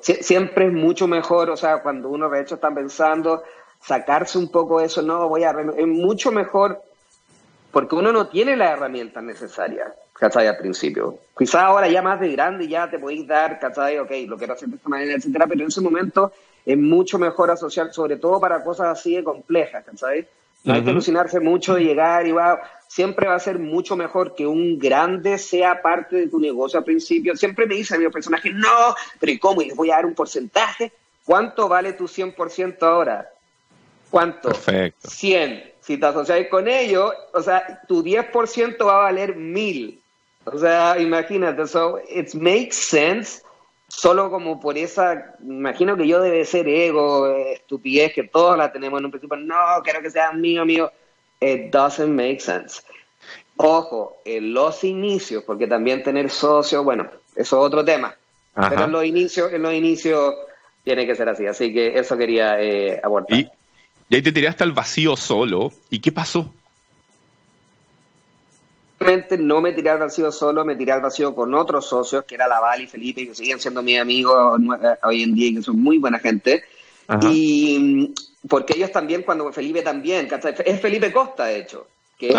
siempre 0.00 0.66
es 0.66 0.72
mucho 0.72 1.06
mejor, 1.06 1.48
o 1.48 1.56
sea, 1.56 1.80
cuando 1.80 2.08
uno 2.08 2.28
de 2.28 2.40
hecho 2.40 2.56
está 2.56 2.74
pensando 2.74 3.44
sacarse 3.80 4.36
un 4.36 4.50
poco 4.50 4.80
eso, 4.80 5.00
no, 5.00 5.28
voy 5.28 5.44
a... 5.44 5.54
Es 5.76 5.86
mucho 5.86 6.32
mejor 6.32 6.82
porque 7.70 7.94
uno 7.94 8.12
no 8.12 8.28
tiene 8.28 8.56
las 8.56 8.72
herramientas 8.72 9.22
necesarias, 9.22 9.88
¿cachai? 10.12 10.46
Al 10.46 10.56
principio. 10.56 11.18
Quizás 11.36 11.62
ahora 11.62 11.88
ya 11.88 12.02
más 12.02 12.20
de 12.20 12.30
grande 12.32 12.68
ya 12.68 12.90
te 12.90 12.98
podéis 12.98 13.26
dar, 13.26 13.58
¿cachai? 13.58 13.98
Ok, 13.98 14.10
lo 14.26 14.36
quiero 14.36 14.54
hacer 14.54 14.68
de 14.68 14.76
esta 14.76 14.88
manera, 14.88 15.14
etcétera, 15.14 15.46
pero 15.46 15.60
en 15.62 15.68
ese 15.68 15.80
momento 15.80 16.32
es 16.64 16.76
mucho 16.76 17.18
mejor 17.18 17.50
asociar, 17.50 17.92
sobre 17.92 18.16
todo 18.16 18.40
para 18.40 18.62
cosas 18.62 18.88
así 18.88 19.16
de 19.16 19.24
complejas, 19.24 19.84
¿cachai? 19.84 20.26
No 20.62 20.74
hay 20.74 20.84
que 20.84 20.90
alucinarse 20.90 21.40
mucho 21.40 21.74
de 21.74 21.84
llegar 21.84 22.26
y 22.26 22.32
va, 22.32 22.60
siempre 22.86 23.26
va 23.26 23.34
a 23.34 23.40
ser 23.40 23.58
mucho 23.58 23.96
mejor 23.96 24.34
que 24.34 24.46
un 24.46 24.78
grande 24.78 25.38
sea 25.38 25.80
parte 25.80 26.16
de 26.16 26.28
tu 26.28 26.38
negocio 26.38 26.78
al 26.78 26.84
principio. 26.84 27.34
Siempre 27.34 27.66
me 27.66 27.76
dicen 27.76 27.96
a 27.96 28.00
mi 28.00 28.10
personaje, 28.10 28.50
no, 28.52 28.94
pero 29.18 29.32
¿y 29.32 29.38
cómo? 29.38 29.62
¿Y 29.62 29.68
les 29.68 29.76
voy 29.76 29.90
a 29.90 29.96
dar 29.96 30.06
un 30.06 30.14
porcentaje? 30.14 30.92
¿Cuánto 31.24 31.66
vale 31.66 31.94
tu 31.94 32.04
100% 32.04 32.82
ahora? 32.82 33.30
¿Cuánto? 34.10 34.48
Perfecto. 34.48 35.08
100 35.08 35.70
si 35.90 35.98
te 35.98 36.06
asocias 36.06 36.46
con 36.46 36.68
ellos, 36.68 37.12
o 37.32 37.42
sea, 37.42 37.82
tu 37.88 38.04
10% 38.04 38.86
va 38.86 38.94
a 38.94 39.02
valer 39.02 39.34
1000. 39.34 40.00
O 40.44 40.56
sea, 40.56 40.96
imagínate, 41.00 41.66
so 41.66 41.98
it 42.08 42.32
makes 42.34 42.76
sense 42.76 43.42
solo 43.88 44.30
como 44.30 44.60
por 44.60 44.78
esa, 44.78 45.34
imagino 45.42 45.96
que 45.96 46.06
yo 46.06 46.20
debe 46.20 46.44
ser 46.44 46.68
ego, 46.68 47.26
estupidez, 47.26 48.12
que 48.12 48.22
todos 48.22 48.56
la 48.56 48.70
tenemos 48.70 49.00
en 49.00 49.06
un 49.06 49.10
principio, 49.10 49.36
no, 49.36 49.56
quiero 49.82 50.00
que 50.00 50.12
sea 50.12 50.30
mío, 50.30 50.64
mío. 50.64 50.92
It 51.40 51.72
doesn't 51.72 52.08
make 52.08 52.38
sense. 52.38 52.82
Ojo, 53.56 54.18
en 54.24 54.54
los 54.54 54.84
inicios, 54.84 55.42
porque 55.42 55.66
también 55.66 56.04
tener 56.04 56.30
socios, 56.30 56.84
bueno, 56.84 57.10
eso 57.34 57.58
es 57.58 57.66
otro 57.66 57.84
tema. 57.84 58.14
Pero 58.54 58.84
en 58.84 58.92
los 58.92 59.04
inicios, 59.04 59.52
en 59.52 59.62
los 59.62 59.74
inicios 59.74 60.36
tiene 60.84 61.04
que 61.04 61.16
ser 61.16 61.28
así. 61.28 61.48
Así 61.48 61.72
que 61.72 61.98
eso 61.98 62.16
quería 62.16 62.62
eh, 62.62 63.00
abortar. 63.02 63.36
Y 63.36 63.50
ahí 64.16 64.22
te 64.22 64.32
tiraste 64.32 64.64
al 64.64 64.72
vacío 64.72 65.16
solo. 65.16 65.72
¿Y 65.88 66.00
qué 66.00 66.12
pasó? 66.12 66.52
no 69.38 69.60
me 69.60 69.72
tiré 69.72 69.90
al 69.90 69.98
vacío 69.98 70.30
solo, 70.30 70.64
me 70.64 70.76
tiré 70.76 70.92
al 70.92 71.00
vacío 71.00 71.34
con 71.34 71.54
otros 71.54 71.86
socios, 71.86 72.24
que 72.24 72.34
era 72.34 72.46
Laval 72.46 72.82
y 72.82 72.86
Felipe, 72.86 73.26
que 73.26 73.34
siguen 73.34 73.58
siendo 73.58 73.82
mis 73.82 73.98
amigos 73.98 74.60
eh, 74.60 74.96
hoy 75.04 75.22
en 75.22 75.34
día 75.34 75.48
y 75.48 75.54
que 75.56 75.62
son 75.62 75.80
muy 75.80 75.98
buena 75.98 76.18
gente. 76.18 76.64
Y 77.22 77.78
mm, 77.78 78.48
porque 78.48 78.74
ellos 78.76 78.92
también, 78.92 79.22
cuando 79.22 79.50
Felipe 79.52 79.82
también, 79.82 80.28
es 80.64 80.80
Felipe 80.80 81.12
Costa, 81.12 81.46
de 81.46 81.58
hecho. 81.58 81.86
Que 82.18 82.34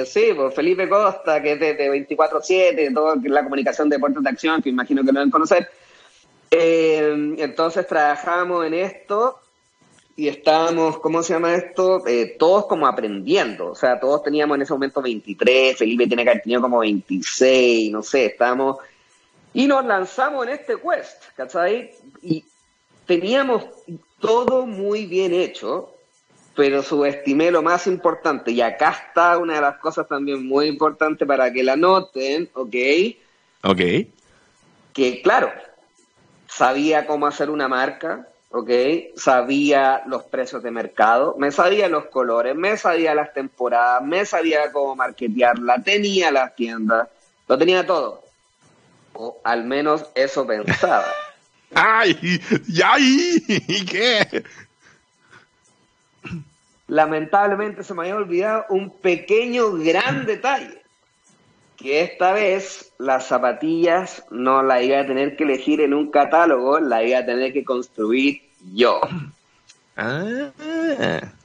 es 0.00 0.12
sí, 0.12 0.30
pues 0.34 0.52
Felipe 0.52 0.88
Costa, 0.88 1.40
que 1.40 1.52
es 1.52 1.60
de, 1.60 2.08
24-7, 2.08 2.92
toda 2.92 3.14
la 3.22 3.44
comunicación 3.44 3.88
de 3.88 4.00
puertos 4.00 4.24
de 4.24 4.30
acción, 4.30 4.60
que 4.60 4.70
imagino 4.70 5.02
que 5.02 5.12
lo 5.12 5.12
deben 5.12 5.30
conocer. 5.30 5.70
Eh, 6.50 7.34
entonces 7.38 7.86
trabajamos 7.86 8.66
en 8.66 8.74
esto 8.74 9.40
y 10.16 10.28
estábamos, 10.28 10.98
¿cómo 10.98 11.22
se 11.22 11.34
llama 11.34 11.54
esto? 11.54 12.06
Eh, 12.06 12.36
todos 12.38 12.64
como 12.66 12.86
aprendiendo, 12.86 13.72
o 13.72 13.74
sea, 13.74 14.00
todos 14.00 14.22
teníamos 14.22 14.56
en 14.56 14.62
ese 14.62 14.72
momento 14.72 15.02
23, 15.02 15.76
Felipe 15.76 16.06
tiene 16.06 16.24
que 16.24 16.30
haber 16.30 16.42
tenido 16.42 16.62
como 16.62 16.78
26, 16.78 17.92
no 17.92 18.02
sé, 18.02 18.26
estábamos... 18.26 18.78
Y 19.52 19.66
nos 19.66 19.84
lanzamos 19.84 20.46
en 20.46 20.54
este 20.54 20.74
quest, 20.76 21.22
¿cachai? 21.34 21.92
Y 22.22 22.44
teníamos 23.06 23.64
todo 24.18 24.66
muy 24.66 25.04
bien 25.06 25.34
hecho, 25.34 25.92
pero 26.54 26.82
subestimé 26.82 27.50
lo 27.50 27.62
más 27.62 27.86
importante, 27.86 28.52
y 28.52 28.62
acá 28.62 28.96
está 29.08 29.36
una 29.36 29.56
de 29.56 29.60
las 29.60 29.76
cosas 29.78 30.08
también 30.08 30.46
muy 30.46 30.66
importantes 30.66 31.28
para 31.28 31.52
que 31.52 31.62
la 31.62 31.76
noten, 31.76 32.48
¿ok? 32.54 32.74
Ok. 33.64 33.80
Que 34.94 35.20
claro, 35.22 35.52
sabía 36.48 37.06
cómo 37.06 37.26
hacer 37.26 37.50
una 37.50 37.68
marca, 37.68 38.26
¿ok? 38.50 38.70
Sabía 39.16 40.02
los 40.06 40.24
precios 40.24 40.62
de 40.62 40.70
mercado, 40.70 41.34
me 41.38 41.50
sabía 41.50 41.88
los 41.88 42.06
colores, 42.06 42.54
me 42.54 42.76
sabía 42.76 43.14
las 43.14 43.32
temporadas, 43.32 44.02
me 44.02 44.24
sabía 44.24 44.72
cómo 44.72 44.96
marketearla, 44.96 45.82
tenía 45.82 46.30
las 46.30 46.54
tiendas, 46.54 47.08
lo 47.48 47.58
tenía 47.58 47.86
todo. 47.86 48.22
O 49.14 49.40
al 49.44 49.64
menos 49.64 50.06
eso 50.14 50.46
pensaba. 50.46 51.06
¡Ay! 51.74 52.18
¿Y 52.22 53.84
qué? 53.84 54.44
Lamentablemente 56.88 57.82
se 57.82 57.94
me 57.94 58.02
había 58.02 58.16
olvidado 58.16 58.66
un 58.68 58.90
pequeño 58.90 59.72
gran 59.72 60.24
detalle 60.24 60.85
que 61.76 62.00
esta 62.00 62.32
vez 62.32 62.92
las 62.98 63.26
zapatillas 63.26 64.24
no 64.30 64.62
las 64.62 64.82
iba 64.82 65.00
a 65.00 65.06
tener 65.06 65.36
que 65.36 65.44
elegir 65.44 65.80
en 65.80 65.94
un 65.94 66.10
catálogo, 66.10 66.80
la 66.80 67.02
iba 67.04 67.18
a 67.18 67.26
tener 67.26 67.52
que 67.52 67.64
construir 67.64 68.42
yo. 68.72 69.00
Ah, 69.96 70.50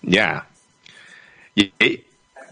ya. 0.01 0.47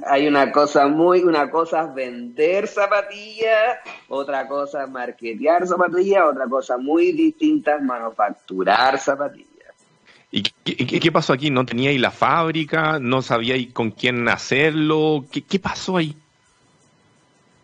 Hay 0.05 0.27
una 0.27 0.51
cosa 0.51 0.87
muy, 0.87 1.21
una 1.23 1.49
cosa 1.49 1.83
es 1.83 1.93
vender 1.93 2.67
zapatillas, 2.67 3.79
otra 4.07 4.47
cosa 4.47 4.83
es 4.83 4.89
marketear 4.89 5.67
zapatillas, 5.67 6.23
otra 6.29 6.47
cosa 6.47 6.77
muy 6.77 7.11
distinta 7.11 7.75
es 7.75 7.81
manufacturar 7.81 8.99
zapatillas. 8.99 9.49
¿Y 10.31 10.43
qué, 10.43 11.11
pasó 11.11 11.33
aquí? 11.33 11.49
¿No 11.49 11.65
teníais 11.65 11.99
la 11.99 12.11
fábrica? 12.11 12.99
¿No 12.99 13.21
sabíais 13.21 13.73
con 13.73 13.91
quién 13.91 14.29
hacerlo? 14.29 15.25
¿Qué, 15.31 15.41
qué 15.41 15.59
pasó 15.59 15.97
ahí? 15.97 16.15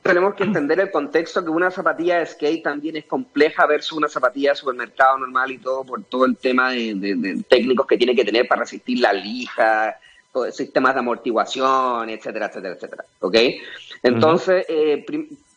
Tenemos 0.05 0.35
que 0.35 0.43
entender 0.43 0.79
el 0.79 0.91
contexto 0.91 1.43
que 1.43 1.49
una 1.49 1.71
zapatilla 1.71 2.19
de 2.19 2.27
skate 2.27 2.61
también 2.61 2.95
es 2.95 3.05
compleja 3.05 3.65
versus 3.65 3.93
una 3.93 4.07
zapatilla 4.07 4.51
de 4.51 4.55
supermercado 4.55 5.17
normal 5.17 5.49
y 5.49 5.57
todo 5.57 5.83
por 5.83 6.03
todo 6.03 6.25
el 6.25 6.37
tema 6.37 6.73
de, 6.73 7.43
técnicos 7.49 7.87
que 7.87 7.97
tiene 7.97 8.15
que 8.15 8.23
tener 8.23 8.47
para 8.47 8.61
resistir 8.61 8.99
la 8.99 9.11
lija, 9.11 9.97
sistemas 10.51 10.93
de 10.93 10.99
amortiguación, 10.99 12.07
etcétera, 12.11 12.45
etcétera, 12.45 12.75
etcétera. 12.75 13.05
¿Ok? 13.19 13.35
Entonces, 14.03 14.67
eh, 14.69 15.03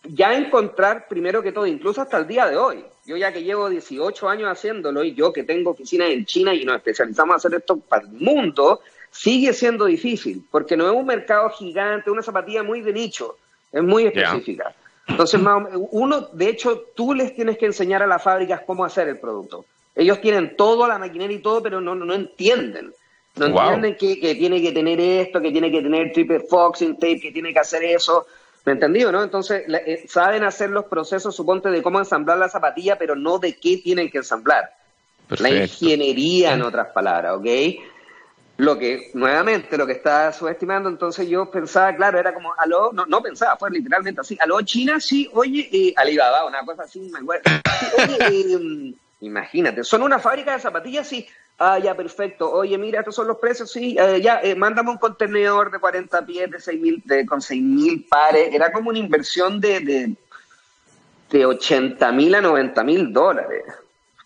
ya 0.05 0.33
encontrar, 0.33 1.09
primero 1.09 1.43
que 1.43 1.53
todo, 1.53 1.67
incluso 1.67 2.01
hasta 2.01 2.17
el 2.17 2.27
día 2.27 2.47
de 2.47 2.57
hoy, 2.57 2.83
yo 3.05 3.19
ya 3.19 3.31
que 3.31 3.43
llevo 3.43 3.69
18 3.69 4.31
años 4.31 4.51
haciéndolo 4.51 5.05
y 5.05 5.15
yo 5.15 5.31
que 5.31 5.45
tengo 5.45 5.73
oficinas 5.73 6.09
en 6.09 6.25
China 6.25 6.55
y 6.55 6.65
nos 6.65 6.77
especializamos 6.77 7.35
en 7.35 7.37
hacer 7.37 7.55
esto 7.55 7.77
para 7.77 8.07
el 8.07 8.13
mundo, 8.13 8.81
sigue 9.11 9.53
siendo 9.53 9.85
difícil, 9.85 10.43
porque 10.51 10.75
no 10.75 10.87
es 10.87 10.97
un 10.97 11.05
mercado 11.05 11.51
gigante, 11.51 12.11
una 12.11 12.23
zapatilla 12.23 12.63
muy 12.63 12.81
de 12.81 12.95
nicho 12.95 13.37
es 13.73 13.83
muy 13.83 14.07
específica. 14.07 14.75
Entonces, 15.07 15.41
uno, 15.91 16.21
de 16.33 16.49
hecho, 16.49 16.85
tú 16.95 17.15
les 17.15 17.35
tienes 17.35 17.57
que 17.57 17.67
enseñar 17.67 18.03
a 18.03 18.07
las 18.07 18.23
fábricas 18.23 18.63
cómo 18.67 18.85
hacer 18.85 19.09
el 19.09 19.19
producto. 19.19 19.65
Ellos 19.95 20.21
tienen 20.21 20.57
todo, 20.57 20.87
la 20.87 20.99
maquinaria 20.99 21.37
y 21.37 21.41
todo, 21.41 21.63
pero 21.63 21.81
no, 21.81 21.95
no, 21.95 22.15
entienden. 22.15 22.93
No 23.37 23.47
entienden 23.47 23.97
que, 23.97 24.21
que, 24.21 24.35
tiene 24.35 24.61
que 24.61 24.73
tener 24.73 25.01
esto, 25.01 25.41
que 25.41 25.51
tiene 25.51 25.71
que 25.71 25.83
tener 25.83 26.13
triple 26.13 26.41
foxing 26.41 26.95
tape, 26.95 27.21
que 27.21 27.33
tiene 27.33 27.53
que 27.53 27.61
hacer 27.61 27.83
eso. 27.85 28.27
¿Me 28.65 28.73
entendido, 28.73 29.11
no? 29.11 29.23
Entonces, 29.23 29.65
eh, 29.67 30.05
saben 30.09 30.45
hacer 30.45 30.71
los 30.71 30.85
procesos, 30.85 31.35
suponte, 31.35 31.71
de 31.71 31.83
cómo 31.83 31.99
ensamblar 31.99 32.37
la 32.37 32.51
zapatilla, 32.51 32.99
pero 32.99 33.17
no 33.17 33.39
de 33.39 33.57
qué 33.59 33.79
tienen 33.79 34.11
que 34.11 34.19
ensamblar. 34.19 34.75
La 35.39 35.51
ingeniería, 35.51 36.55
en 36.55 36.63
otras 36.63 36.89
palabras, 36.93 37.37
¿ok? 37.37 37.47
Lo 38.59 38.77
que, 38.77 39.13
nuevamente, 39.15 39.79
lo 39.79 39.87
que 39.87 39.93
está 39.93 40.33
subestimando, 40.33 40.89
entonces 40.89 41.29
yo 41.29 41.49
pensaba, 41.49 41.95
claro, 41.95 42.19
era 42.19 42.35
como, 42.35 42.53
aló, 42.59 42.91
no, 42.93 43.07
no 43.07 43.23
pensaba, 43.23 43.57
fue 43.57 43.71
literalmente 43.71 44.21
así, 44.21 44.37
aló, 44.41 44.61
China, 44.63 44.99
sí, 44.99 45.31
oye, 45.33 45.69
eh, 45.73 45.95
Alibaba, 45.97 46.45
una 46.45 46.65
cosa 46.65 46.83
así, 46.83 47.09
me 47.13 47.21
acuerdo. 47.21 47.49
oye, 47.99 48.53
em, 48.53 48.95
imagínate, 49.21 49.85
son 49.85 50.03
una 50.03 50.19
fábrica 50.19 50.55
de 50.55 50.59
zapatillas, 50.59 51.07
sí, 51.07 51.25
ah, 51.57 51.79
ya, 51.79 51.95
perfecto, 51.95 52.51
oye, 52.51 52.77
mira, 52.79 52.99
estos 52.99 53.15
son 53.15 53.29
los 53.29 53.39
precios, 53.39 53.71
sí, 53.71 53.97
eh, 53.97 54.21
ya, 54.21 54.41
eh, 54.43 54.57
mándame 54.57 54.91
un 54.91 54.99
contenedor 54.99 55.71
de 55.71 55.79
40 55.79 56.27
pies 56.27 56.51
de 56.51 56.61
6 56.61 56.81
mil, 56.81 57.01
de, 57.05 57.25
con 57.27 57.41
6 57.41 57.63
mil 57.63 58.07
pares, 58.11 58.53
era 58.53 58.73
como 58.73 58.91
una 58.91 58.99
inversión 58.99 59.61
de, 59.61 59.79
de, 59.79 60.17
de 61.31 61.47
80 61.47 62.11
mil 62.11 62.35
a 62.35 62.41
90 62.41 62.83
mil 62.83 63.13
dólares. 63.13 63.63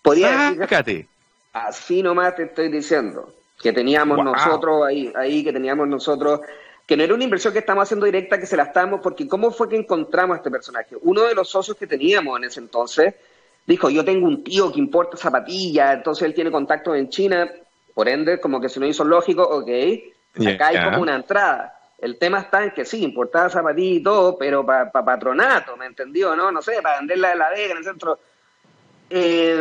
Podía 0.01 0.55
decir, 0.57 1.07
así 1.53 2.03
nomás 2.03 2.35
te 2.35 2.45
estoy 2.45 2.71
diciendo 2.71 3.31
que 3.63 3.73
teníamos 3.73 4.23
nosotros 4.25 4.85
ahí, 4.85 5.13
ahí, 5.15 5.45
que 5.45 5.53
teníamos 5.53 5.87
nosotros, 5.87 6.41
que 6.87 6.97
no 6.97 7.05
era 7.05 7.15
una 7.15 7.25
inversión 7.25 7.53
que 7.53 7.61
estamos 7.61 7.85
haciendo 7.85 8.07
directa, 8.07 8.39
que 8.39 8.47
se 8.47 8.57
la 8.57 8.65
estamos, 8.65 9.01
porque 9.01 9.29
¿cómo 9.29 9.53
fue 9.53 9.69
que 9.69 9.77
encontramos 9.77 10.35
a 10.35 10.39
este 10.39 10.51
personaje? 10.51 10.97
Uno 11.03 11.23
de 11.23 11.35
los 11.35 11.49
socios 11.49 11.77
que 11.77 11.87
teníamos 11.87 12.37
en 12.39 12.45
ese 12.45 12.59
entonces 12.59 13.15
dijo, 13.65 13.89
yo 13.89 14.05
tengo 14.05 14.27
un 14.27 14.43
tío 14.43 14.73
que 14.73 14.81
importa 14.81 15.17
zapatillas, 15.17 15.95
entonces 15.95 16.25
él 16.25 16.35
tiene 16.35 16.51
contacto 16.51 16.95
en 16.95 17.09
China, 17.09 17.49
Por 17.95 18.09
ende, 18.09 18.41
como 18.41 18.61
que 18.61 18.69
se 18.69 18.81
nos 18.81 18.89
hizo 18.89 19.05
lógico, 19.05 19.43
ok, 19.43 19.69
acá 20.49 20.69
hay 20.69 20.83
como 20.83 21.03
una 21.03 21.15
entrada. 21.15 21.79
El 21.99 22.19
tema 22.19 22.41
está 22.41 22.65
en 22.65 22.73
que 22.73 22.85
sí, 22.85 23.05
importaba 23.05 23.49
zapatillas 23.49 24.01
y 24.01 24.03
todo, 24.03 24.37
pero 24.37 24.67
para 24.67 24.91
patronato, 24.91 25.77
¿me 25.77 25.87
entendió? 25.87 26.35
No, 26.35 26.51
no 26.51 26.61
sé, 26.63 26.83
para 26.83 26.99
venderla 26.99 27.29
de 27.29 27.37
la 27.37 27.51
Vega 27.51 27.73
en 27.73 27.79
el 27.79 27.85
centro. 27.85 28.19
Eh, 29.15 29.61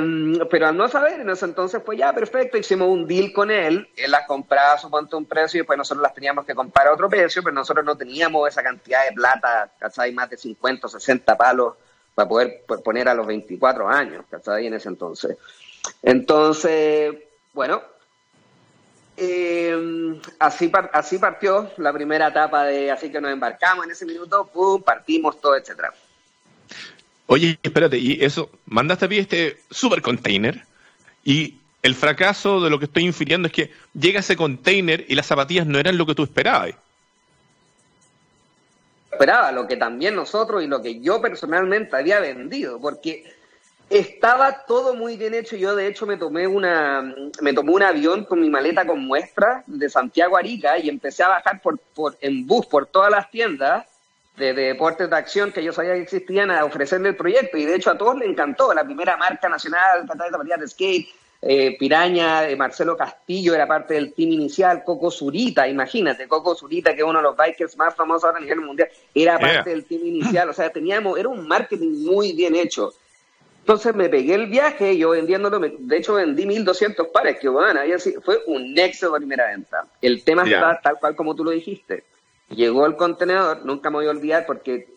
pero 0.50 0.67
al 0.67 0.77
no 0.77 0.88
saber, 0.88 1.20
en 1.20 1.29
ese 1.29 1.43
entonces, 1.43 1.81
pues 1.86 2.00
ya, 2.00 2.13
perfecto, 2.13 2.58
hicimos 2.58 2.88
un 2.88 3.05
deal 3.05 3.34
con 3.34 3.51
él, 3.51 3.86
él 3.98 4.10
las 4.10 4.25
compraba 4.25 4.77
suponte 4.77 5.17
un 5.17 5.25
precio 5.25 5.60
y 5.60 5.65
pues 5.65 5.77
nosotros 5.77 6.01
las 6.01 6.13
teníamos 6.13 6.46
que 6.46 6.55
comprar 6.55 6.88
a 6.88 6.93
otro 6.93 7.10
precio, 7.10 7.43
pero 7.43 7.53
nosotros 7.53 7.84
no 7.84 7.98
teníamos 7.98 8.48
esa 8.48 8.63
cantidad 8.63 9.03
de 9.03 9.12
plata, 9.12 9.70
¿cachai? 9.77 10.13
Más 10.13 10.29
de 10.29 10.38
50 10.38 10.88
o 10.88 10.89
60 10.89 11.36
palos 11.36 11.74
para 12.15 12.29
poder 12.29 12.63
poner 12.81 13.10
a 13.10 13.13
los 13.13 13.27
24 13.27 13.89
años, 13.89 14.24
¿cachai? 14.31 14.67
En 14.67 14.75
ese 14.75 14.88
entonces. 14.88 15.38
Entonces, 16.01 17.13
bueno, 17.51 17.81
eh, 19.17 20.17
así, 20.39 20.72
así 20.93 21.17
partió 21.17 21.72
la 21.75 21.91
primera 21.91 22.29
etapa 22.29 22.63
de, 22.63 22.89
así 22.89 23.12
que 23.12 23.20
nos 23.20 23.34
embarcamos 23.34 23.84
en 23.84 23.91
ese 23.91 24.05
minuto, 24.05 24.46
pum, 24.46 24.81
partimos 24.81 25.41
todo, 25.41 25.58
etcétera. 25.58 25.93
Oye, 27.32 27.58
espérate, 27.64 27.98
y 27.98 28.22
eso, 28.22 28.50
mandaste 28.66 29.06
a 29.06 29.08
ti 29.08 29.18
este 29.18 29.58
super 29.70 30.02
container 30.02 30.66
y 31.24 31.56
el 31.82 31.96
fracaso 31.96 32.60
de 32.60 32.70
lo 32.70 32.78
que 32.78 32.84
estoy 32.84 33.06
infiriendo 33.06 33.48
es 33.48 33.54
que 33.54 33.72
llega 33.94 34.20
ese 34.20 34.36
container 34.36 35.06
y 35.08 35.16
las 35.16 35.28
zapatillas 35.28 35.66
no 35.66 35.80
eran 35.80 35.98
lo 35.98 36.06
que 36.06 36.14
tú 36.14 36.24
esperabas. 36.24 36.74
Esperaba 39.10 39.54
lo 39.54 39.66
que 39.66 39.78
también 39.78 40.14
nosotros 40.14 40.62
y 40.62 40.68
lo 40.68 40.82
que 40.82 41.00
yo 41.00 41.22
personalmente 41.22 41.96
había 41.96 42.20
vendido, 42.20 42.82
porque 42.82 43.24
estaba 43.90 44.66
todo 44.66 44.94
muy 44.94 45.16
bien 45.16 45.34
hecho. 45.34 45.56
Yo, 45.56 45.74
de 45.74 45.88
hecho, 45.88 46.06
me 46.06 46.18
tomé 46.18 46.48
una, 46.48 47.16
me 47.40 47.54
tomé 47.54 47.72
un 47.72 47.84
avión 47.84 48.26
con 48.26 48.42
mi 48.42 48.50
maleta 48.50 48.86
con 48.86 49.08
muestra 49.08 49.64
de 49.68 49.90
Santiago 49.90 50.36
Arica 50.36 50.78
y 50.80 50.90
empecé 50.90 51.24
a 51.24 51.30
bajar 51.30 51.62
por, 51.62 51.80
por, 51.96 52.18
en 52.20 52.46
bus 52.46 52.66
por 52.66 52.88
todas 52.88 53.10
las 53.10 53.32
tiendas 53.32 53.86
de, 54.38 54.54
deportes 54.54 55.10
de 55.10 55.16
acción 55.16 55.52
que 55.52 55.64
yo 55.64 55.74
sabía 55.74 55.94
que 55.94 56.02
existían 56.02 56.52
a 56.52 56.66
ofrecerle 56.66 57.10
el 57.10 57.16
proyecto. 57.16 57.58
Y 57.58 57.66
de 57.66 57.76
hecho, 57.76 57.92
a 57.92 57.98
todos 57.98 58.18
les 58.18 58.30
encantó. 58.30 58.74
La 58.74 58.84
primera 58.84 59.18
marca 59.18 59.50
nacional, 59.50 60.06
de 60.06 60.58
de 60.58 60.68
skate, 60.68 61.10
eh, 61.44 61.76
Piraña, 61.78 62.48
eh, 62.48 62.56
Marcelo 62.56 62.96
Castillo 62.96 63.56
era 63.56 63.68
parte 63.68 63.96
del 63.96 64.14
team 64.14 64.32
inicial, 64.32 64.84
Coco 64.84 65.10
Zurita, 65.10 65.68
imagínate, 65.68 66.28
Coco 66.28 66.54
Zurita, 66.54 66.94
que 66.94 67.02
es 67.02 67.08
uno 67.08 67.18
de 67.18 67.24
los 67.24 67.36
bikers 67.36 67.76
más 67.78 67.96
famosos 67.96 68.26
ahora 68.26 68.38
a 68.38 68.42
nivel 68.42 68.62
mundial, 68.62 68.90
era 69.14 69.40
parte 69.40 69.72
del 69.72 69.86
team 69.86 70.06
inicial. 70.06 70.50
O 70.50 70.54
sea, 70.54 70.70
teníamos, 70.70 71.18
era 71.18 71.30
un 71.30 71.48
marketing 71.48 72.06
muy 72.06 72.34
bien 72.34 72.56
hecho. 72.56 72.94
Entonces 73.62 73.94
me 73.96 74.10
pegué 74.10 74.36
el 74.36 74.48
viaje, 74.48 74.98
yo 74.98 75.12
vendiéndolo, 75.12 75.60
de 75.60 75.98
hecho 75.98 76.16
vendí 76.16 76.48
1200 76.48 77.08
pares, 77.08 77.40
que 77.40 77.48
bueno, 77.48 77.80
ahí 77.80 77.92
así, 77.92 78.14
fue 78.24 78.40
un 78.48 78.78
éxito 78.78 79.12
de 79.12 79.20
primera 79.20 79.48
venta. 79.48 79.86
El 80.02 80.24
tema 80.24 80.44
está 80.44 80.80
tal 80.82 81.00
cual 81.00 81.16
como 81.16 81.36
tú 81.36 81.44
lo 81.44 81.52
dijiste. 81.52 82.04
Llegó 82.55 82.86
el 82.86 82.96
contenedor, 82.96 83.65
nunca 83.65 83.89
me 83.89 83.98
voy 83.98 84.08
a 84.08 84.12
olvidar 84.12 84.46
porque 84.46 84.88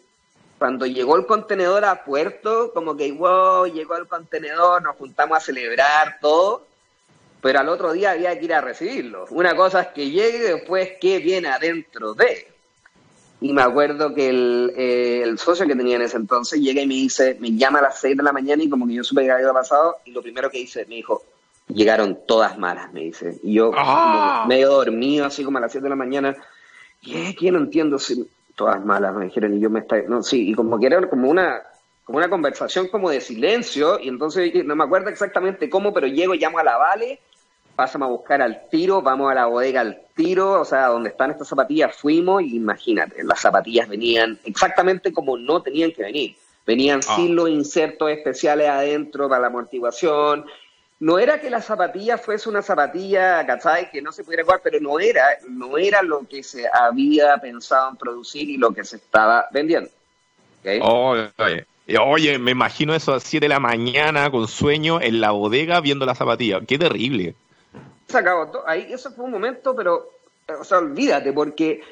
cuando 0.59 0.87
llegó 0.87 1.17
el 1.17 1.27
contenedor 1.27 1.85
a 1.85 2.05
puerto, 2.05 2.73
como 2.73 2.97
que 2.97 3.13
wow, 3.13 3.67
llegó 3.67 3.97
el 3.97 4.07
contenedor, 4.07 4.83
nos 4.83 4.97
juntamos 4.97 5.39
a 5.39 5.41
celebrar 5.41 6.19
todo, 6.21 6.67
pero 7.41 7.61
al 7.61 7.69
otro 7.69 7.93
día 7.93 8.13
había 8.13 8.39
que 8.39 8.45
ir 8.47 8.55
a 8.55 8.61
recibirlo. 8.61 9.27
Una 9.31 9.55
cosa 9.55 9.83
es 9.83 9.89
que 9.89 10.11
llegue 10.11 10.39
y 10.39 10.53
después 10.53 10.93
qué 11.01 11.19
viene 11.19 11.49
adentro 11.49 12.15
de. 12.15 12.49
Y 13.41 13.53
me 13.53 13.63
acuerdo 13.63 14.15
que 14.15 14.31
eh, 14.31 15.23
el, 15.23 15.39
socio 15.39 15.67
que 15.67 15.77
tenía 15.77 15.97
en 15.97 16.03
ese 16.03 16.17
entonces 16.17 16.61
llega 16.61 16.81
y 16.81 16.87
me 16.87 16.95
dice, 16.95 17.37
me 17.41 17.55
llama 17.55 17.81
a 17.81 17.83
las 17.83 18.01
6 18.01 18.17
de 18.17 18.23
la 18.23 18.33
mañana 18.33 18.63
y 18.63 18.71
como 18.71 18.87
que 18.87 18.95
yo 18.95 19.05
supe 19.05 19.23
que 19.23 19.31
había 19.31 19.53
pasado, 19.53 19.99
y 20.07 20.13
lo 20.13 20.23
primero 20.23 20.49
que 20.51 20.61
hice, 20.61 20.87
me 20.87 20.95
dijo, 20.95 21.23
llegaron 21.69 22.21
todas 22.27 22.57
malas, 22.59 22.91
me 22.95 23.01
dice. 23.01 23.39
Y 23.43 23.55
yo 23.55 23.71
¡Ah! 23.77 24.47
medio 24.49 24.71
dormido, 24.71 25.27
así 25.27 25.45
como 25.45 25.59
a 25.59 25.61
las 25.61 25.73
7 25.73 25.85
de 25.85 25.91
la 25.91 25.97
mañana, 25.97 26.35
¿qué? 27.05 27.35
¿Qué? 27.39 27.53
No 27.53 27.59
entiendo 27.59 27.99
si 27.99 28.29
todas 28.55 28.85
malas, 28.85 29.15
me 29.15 29.27
dijeron, 29.27 29.57
y 29.57 29.61
yo 29.61 29.71
me 29.71 29.81
está, 29.81 30.01
no, 30.03 30.23
sí, 30.23 30.51
y 30.51 30.55
como 30.55 30.79
que 30.79 30.87
era 30.87 31.09
como 31.09 31.29
una, 31.29 31.63
como 32.05 32.19
una 32.19 32.31
conversación 32.31 32.89
como 32.89 33.11
de 33.11 33.21
silencio, 33.21 33.99
y 33.99 34.09
entonces 34.09 34.65
no 34.65 34.77
me 34.77 34.85
acuerdo 34.85 35.11
exactamente 35.11 35.69
cómo, 35.69 35.93
pero 35.93 36.07
llego, 36.07 36.35
llamo 36.35 36.59
a 36.59 36.65
la 36.65 36.77
Vale, 36.77 37.21
pásame 37.75 38.05
a 38.05 38.09
buscar 38.09 38.41
al 38.43 38.69
tiro, 38.71 39.03
vamos 39.03 39.31
a 39.31 39.35
la 39.35 39.47
bodega 39.47 39.81
al 39.81 40.03
tiro, 40.15 40.61
o 40.61 40.65
sea, 40.65 40.87
donde 40.87 41.11
están 41.11 41.33
estas 41.33 41.49
zapatillas 41.49 41.97
fuimos 41.97 42.43
y 42.43 42.57
imagínate, 42.57 43.25
las 43.25 43.41
zapatillas 43.41 43.89
venían 43.89 44.39
exactamente 44.45 45.13
como 45.13 45.37
no 45.37 45.63
tenían 45.63 45.93
que 45.93 46.03
venir. 46.03 46.37
Venían 46.67 47.01
ah. 47.07 47.17
sin 47.17 47.35
los 47.35 47.49
insertos 47.49 48.11
especiales 48.11 48.69
adentro 48.69 49.29
para 49.29 49.43
la 49.43 49.47
amortiguación. 49.49 50.47
No 51.01 51.19
era 51.19 51.41
que 51.41 51.51
la 51.51 51.61
zapatilla 51.61 52.17
fuese 52.17 52.49
una 52.49 52.63
zapatilla, 52.63 53.45
¿cachai? 53.47 53.91
Que 53.91 54.01
no 54.01 54.13
se 54.13 54.25
pudiera 54.25 54.45
jugar, 54.45 54.61
pero 54.63 54.81
no 54.81 54.99
era, 55.01 55.27
no 55.49 55.77
era 55.77 56.03
lo 56.03 56.27
que 56.27 56.43
se 56.43 56.65
había 56.73 57.37
pensado 57.39 57.91
en 57.91 57.97
producir 57.97 58.49
y 58.49 58.57
lo 58.57 58.73
que 58.73 58.85
se 58.85 58.97
estaba 58.97 59.47
vendiendo. 59.51 59.91
oye, 60.81 61.67
oye, 62.01 62.39
me 62.39 62.53
imagino 62.53 62.95
eso 62.95 63.13
a 63.13 63.21
7 63.21 63.45
de 63.45 63.49
la 63.49 63.61
mañana 63.61 64.31
con 64.31 64.49
sueño 64.49 65.01
en 65.01 65.21
la 65.21 65.33
bodega 65.33 65.81
viendo 65.81 66.07
la 66.07 66.15
zapatilla. 66.15 66.61
Qué 66.67 66.79
terrible 66.79 67.35
se 68.15 68.19
acabó 68.19 68.47
todo. 68.49 68.69
Ahí, 68.69 68.93
eso 68.93 69.11
fue 69.11 69.25
un 69.25 69.33
momento, 69.33 69.75
pero, 69.75 70.11
o 70.59 70.65
sea, 70.65 70.79
olvídate, 70.79 71.33
porque 71.33 71.83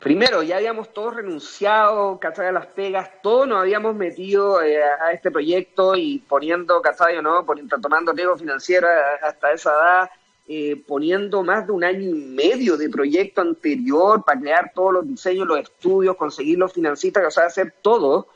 primero 0.00 0.42
ya 0.42 0.56
habíamos 0.56 0.92
todos 0.92 1.16
renunciado, 1.16 2.18
¿cachai? 2.18 2.48
A 2.48 2.52
las 2.52 2.66
pegas, 2.66 3.10
todos 3.22 3.48
nos 3.48 3.58
habíamos 3.58 3.94
metido 3.94 4.62
eh, 4.62 4.82
a 4.82 5.12
este 5.12 5.30
proyecto 5.30 5.96
y 5.96 6.18
poniendo, 6.28 6.80
¿cachai? 6.82 7.20
¿no? 7.22 7.44
Poniendo, 7.46 7.80
tomando 7.80 8.12
riesgo 8.12 8.36
financiero 8.36 8.86
hasta 9.22 9.52
esa 9.52 9.70
edad, 9.70 10.10
eh, 10.46 10.82
poniendo 10.86 11.42
más 11.42 11.66
de 11.66 11.72
un 11.72 11.84
año 11.84 12.10
y 12.10 12.12
medio 12.12 12.76
de 12.76 12.90
proyecto 12.90 13.40
anterior 13.40 14.22
para 14.24 14.40
crear 14.40 14.72
todos 14.74 14.92
los 14.92 15.08
diseños, 15.08 15.46
los 15.46 15.60
estudios, 15.60 16.16
conseguir 16.16 16.58
los 16.58 16.72
financistas, 16.72 17.24
o 17.26 17.30
sea, 17.30 17.46
hacer 17.46 17.74
todo. 17.80 18.28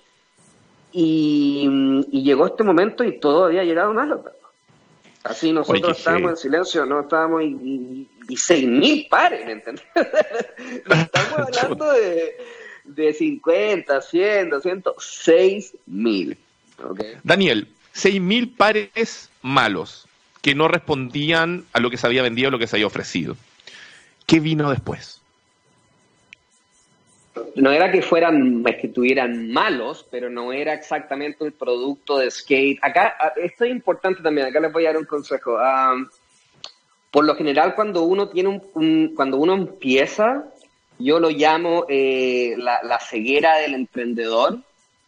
Y, 0.91 2.07
y 2.11 2.23
llegó 2.23 2.47
este 2.47 2.65
momento 2.65 3.05
y 3.05 3.21
todo 3.21 3.45
había 3.45 3.63
llegado 3.63 3.93
mal. 3.93 4.23
Así 5.25 5.53
nosotros 5.53 5.99
estábamos 5.99 6.31
en 6.31 6.37
silencio, 6.39 6.87
no 6.87 7.01
estábamos 7.01 7.43
y, 7.43 7.47
y, 7.47 8.11
seis 8.37 8.67
mil 8.67 9.07
pares, 9.09 9.45
¿me 9.45 9.53
entiendes? 9.53 9.85
estamos 10.91 11.39
hablando 11.57 11.93
de, 11.93 12.37
de 12.85 13.13
50, 13.13 14.01
100, 14.01 14.51
200, 14.51 14.95
seis 14.99 15.75
mil. 15.87 16.37
Daniel, 17.25 17.69
seis 17.93 18.21
mil 18.21 18.51
pares 18.51 19.31
malos 19.43 20.07
que 20.43 20.55
no 20.55 20.69
respondían 20.69 21.65
a 21.73 21.81
lo 21.81 21.91
que 21.91 21.97
se 21.97 22.07
había 22.07 22.23
vendido, 22.23 22.49
a 22.49 22.53
lo 22.53 22.59
que 22.59 22.67
se 22.67 22.77
había 22.77 22.87
ofrecido. 22.87 23.37
¿Qué 24.27 24.41
vino 24.41 24.71
después? 24.71 25.19
no 27.55 27.71
era 27.71 27.91
que 27.91 28.03
fueran, 28.03 28.65
que 28.65 28.87
estuvieran 28.87 29.51
malos, 29.51 30.07
pero 30.11 30.31
no 30.31 30.53
era 30.53 30.75
exactamente 30.75 31.45
el 31.45 31.53
producto 31.53 32.19
de 32.19 32.31
skate. 32.31 32.79
Acá, 32.83 33.35
esto 33.37 33.65
es 33.65 33.71
importante 33.71 34.23
también, 34.23 34.47
acá 34.47 34.61
les 34.61 34.73
voy 34.73 34.85
a 34.87 34.89
dar 34.89 34.99
un 34.99 35.05
consejo. 35.05 35.59
Por 37.11 37.25
lo 37.25 37.35
general, 37.35 37.75
cuando 37.75 38.03
uno 38.03 38.29
tiene 38.29 38.61
un, 38.75 39.15
cuando 39.15 39.39
uno 39.39 39.55
empieza, 39.55 40.45
yo 40.99 41.21
lo 41.21 41.31
llamo 41.31 41.87
eh, 41.89 42.55
la, 42.59 43.01
ceguera 43.01 43.59
del 43.59 43.75
emprendedor, 43.75 44.59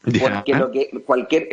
porque 0.03 0.55
lo 0.55 0.71
que, 0.71 0.91
cualquier, 1.05 1.49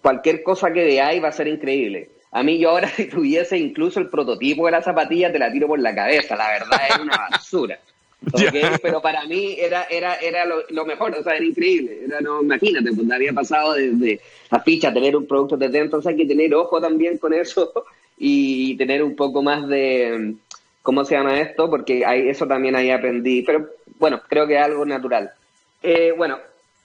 cualquier 0.00 0.42
cosa 0.42 0.72
que 0.72 0.84
veáis 0.84 1.22
va 1.22 1.28
a 1.28 1.32
ser 1.32 1.48
increíble. 1.48 2.10
A 2.30 2.42
mí 2.42 2.58
yo 2.58 2.70
ahora 2.70 2.88
si 2.96 3.06
tuviese 3.06 3.56
incluso 3.56 4.00
el 4.00 4.08
prototipo 4.08 4.66
de 4.66 4.72
la 4.72 4.82
zapatilla, 4.82 5.32
te 5.32 5.38
la 5.38 5.50
tiro 5.50 5.66
por 5.66 5.80
la 5.80 5.94
cabeza, 5.94 6.36
la 6.36 6.48
verdad 6.48 6.80
es 6.90 6.98
una 6.98 7.16
basura. 7.30 7.78
Pero 8.82 9.02
para 9.02 9.26
mí 9.26 9.54
era, 9.58 9.84
era, 9.90 10.14
era 10.16 10.44
lo, 10.46 10.84
mejor, 10.86 11.14
o 11.18 11.22
sea, 11.22 11.34
era 11.34 11.44
increíble. 11.44 12.04
Era, 12.06 12.20
no, 12.20 12.42
imagínate, 12.42 12.90
pues 12.92 13.10
había 13.10 13.32
pasado 13.32 13.74
desde 13.74 14.20
la 14.50 14.60
ficha 14.60 14.92
tener 14.92 15.16
un 15.16 15.26
producto 15.26 15.56
desde 15.56 15.78
entonces 15.78 16.10
hay 16.10 16.16
que 16.16 16.26
tener 16.26 16.54
ojo 16.54 16.80
también 16.80 17.18
con 17.18 17.34
eso 17.34 17.84
y 18.16 18.76
tener 18.76 19.02
un 19.02 19.16
poco 19.16 19.42
más 19.42 19.66
de, 19.68 20.34
¿cómo 20.82 21.04
se 21.04 21.16
llama 21.16 21.40
esto? 21.40 21.68
Porque 21.68 22.04
hay, 22.04 22.28
eso 22.28 22.46
también 22.46 22.76
ahí 22.76 22.90
aprendí, 22.90 23.42
pero 23.42 23.68
bueno, 23.98 24.20
creo 24.28 24.46
que 24.46 24.56
es 24.56 24.62
algo 24.62 24.84
natural. 24.84 25.30
Eh, 25.82 26.12
bueno, 26.16 26.38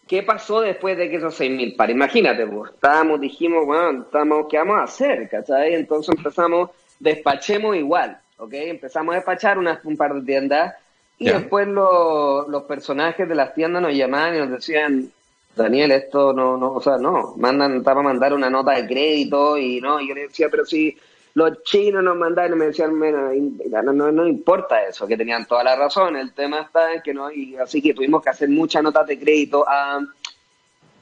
¿qué 0.08 0.24
pasó 0.24 0.62
después 0.62 0.98
de 0.98 1.10
que 1.10 1.18
esos 1.18 1.40
6.000 1.40 1.76
pares? 1.76 1.96
Imagínate, 1.96 2.48
pues, 2.48 2.72
estábamos, 2.74 3.22
dijimos, 3.22 3.66
bueno, 3.66 4.04
estamos, 4.04 4.48
¿qué 4.50 4.58
vamos 4.58 4.80
a 4.80 4.84
hacer? 4.84 5.30
¿cachai? 5.30 5.76
Entonces 5.76 6.16
empezamos, 6.18 6.72
despachemos 7.00 7.76
igual, 7.76 8.18
¿ok? 8.38 8.54
Empezamos 8.54 9.14
a 9.14 9.18
despachar 9.18 9.58
unas, 9.58 9.84
un 9.86 9.98
par 9.98 10.14
de 10.14 10.22
tiendas 10.22 10.76
y 11.18 11.26
después 11.26 11.68
los 11.68 12.64
personajes 12.64 13.28
de 13.28 13.36
las 13.36 13.54
tiendas 13.54 13.82
nos 13.82 13.94
llamaban 13.94 14.36
y 14.36 14.40
nos 14.40 14.52
decían, 14.52 15.12
Daniel, 15.56 15.92
esto 15.92 16.32
no, 16.32 16.56
no, 16.56 16.74
o 16.74 16.82
sea, 16.82 16.98
no, 16.98 17.34
mandan, 17.36 17.84
para 17.84 18.02
mandar 18.02 18.34
una 18.34 18.50
nota 18.50 18.72
de 18.72 18.88
crédito 18.88 19.58
y 19.58 19.82
no, 19.82 20.00
y 20.00 20.08
yo 20.08 20.16
le 20.16 20.22
decía, 20.22 20.48
pero 20.50 20.64
si 20.66 20.98
los 21.34 21.64
chinos 21.64 22.04
nos 22.04 22.18
mandaban 22.18 22.54
y 22.54 22.56
me 22.56 22.66
decían, 22.66 22.98
no, 23.00 23.94
no, 23.94 24.12
no, 24.12 24.28
importa 24.28 24.84
eso, 24.84 25.08
que 25.08 25.18
tenían 25.18 25.46
toda 25.46 25.64
la 25.64 25.76
razón, 25.76 26.16
el 26.16 26.34
tema 26.34 26.62
está 26.62 26.94
en 26.94 27.02
que 27.02 27.14
no, 27.14 27.32
y 27.32 27.56
así 27.56 27.82
que 27.82 27.94
tuvimos 27.94 28.24
que 28.24 28.30
hacer 28.30 28.50
muchas 28.50 28.84
notas 28.84 29.06
de 29.08 29.20
crédito. 29.20 29.66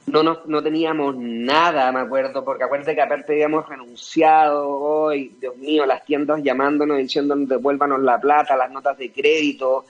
no, 0.06 0.22
no, 0.22 0.40
no 0.46 0.62
teníamos 0.62 1.16
nada, 1.16 1.90
me 1.92 2.00
acuerdo, 2.00 2.44
porque 2.44 2.64
acuérdate 2.64 2.94
que 2.94 3.02
aparte 3.02 3.32
habíamos 3.32 3.68
renunciado 3.68 4.68
hoy, 4.68 5.36
Dios 5.40 5.56
mío, 5.56 5.86
las 5.86 6.04
tiendas 6.04 6.42
llamándonos, 6.42 6.98
diciéndonos 6.98 7.48
devuélvanos 7.48 8.00
la 8.00 8.20
plata, 8.20 8.56
las 8.56 8.70
notas 8.70 8.98
de 8.98 9.10
crédito, 9.10 9.86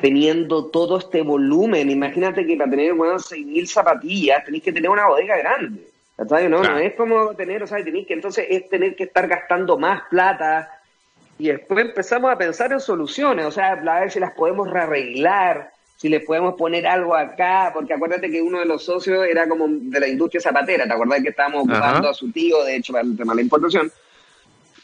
teniendo 0.00 0.66
todo 0.66 0.98
este 0.98 1.22
volumen. 1.22 1.90
Imagínate 1.90 2.46
que 2.46 2.56
para 2.56 2.70
tener, 2.70 2.94
bueno, 2.94 3.14
6.000 3.14 3.66
zapatillas 3.66 4.44
tenéis 4.44 4.62
que 4.64 4.72
tener 4.72 4.90
una 4.90 5.06
bodega 5.06 5.36
grande. 5.36 5.88
No, 6.18 6.62
no 6.62 6.78
es 6.78 6.94
como 6.94 7.34
tener, 7.34 7.62
o 7.62 7.66
sea, 7.66 7.82
tenéis 7.82 8.06
que 8.06 8.14
entonces 8.14 8.46
es 8.50 8.68
tener 8.68 8.96
que 8.96 9.04
estar 9.04 9.28
gastando 9.28 9.78
más 9.78 10.02
plata. 10.10 10.80
Y 11.38 11.48
después 11.48 11.84
empezamos 11.84 12.32
a 12.32 12.36
pensar 12.36 12.72
en 12.72 12.80
soluciones, 12.80 13.46
o 13.46 13.52
sea, 13.52 13.72
a 13.72 14.00
ver 14.00 14.10
si 14.10 14.18
las 14.18 14.32
podemos 14.32 14.68
rearreglar 14.68 15.72
si 15.98 16.08
le 16.08 16.20
podemos 16.20 16.54
poner 16.54 16.86
algo 16.86 17.16
acá, 17.16 17.72
porque 17.74 17.92
acuérdate 17.92 18.30
que 18.30 18.40
uno 18.40 18.60
de 18.60 18.66
los 18.66 18.84
socios 18.84 19.26
era 19.28 19.48
como 19.48 19.66
de 19.68 19.98
la 19.98 20.06
industria 20.06 20.40
zapatera, 20.40 20.86
¿te 20.86 20.92
acuerdas 20.92 21.20
que 21.22 21.30
estábamos 21.30 21.64
ocupando 21.64 22.08
a 22.08 22.14
su 22.14 22.30
tío, 22.30 22.62
de 22.62 22.76
hecho, 22.76 22.92
para 22.92 23.04
el 23.04 23.16
tema 23.16 23.32
de 23.32 23.36
la 23.38 23.42
importación? 23.42 23.90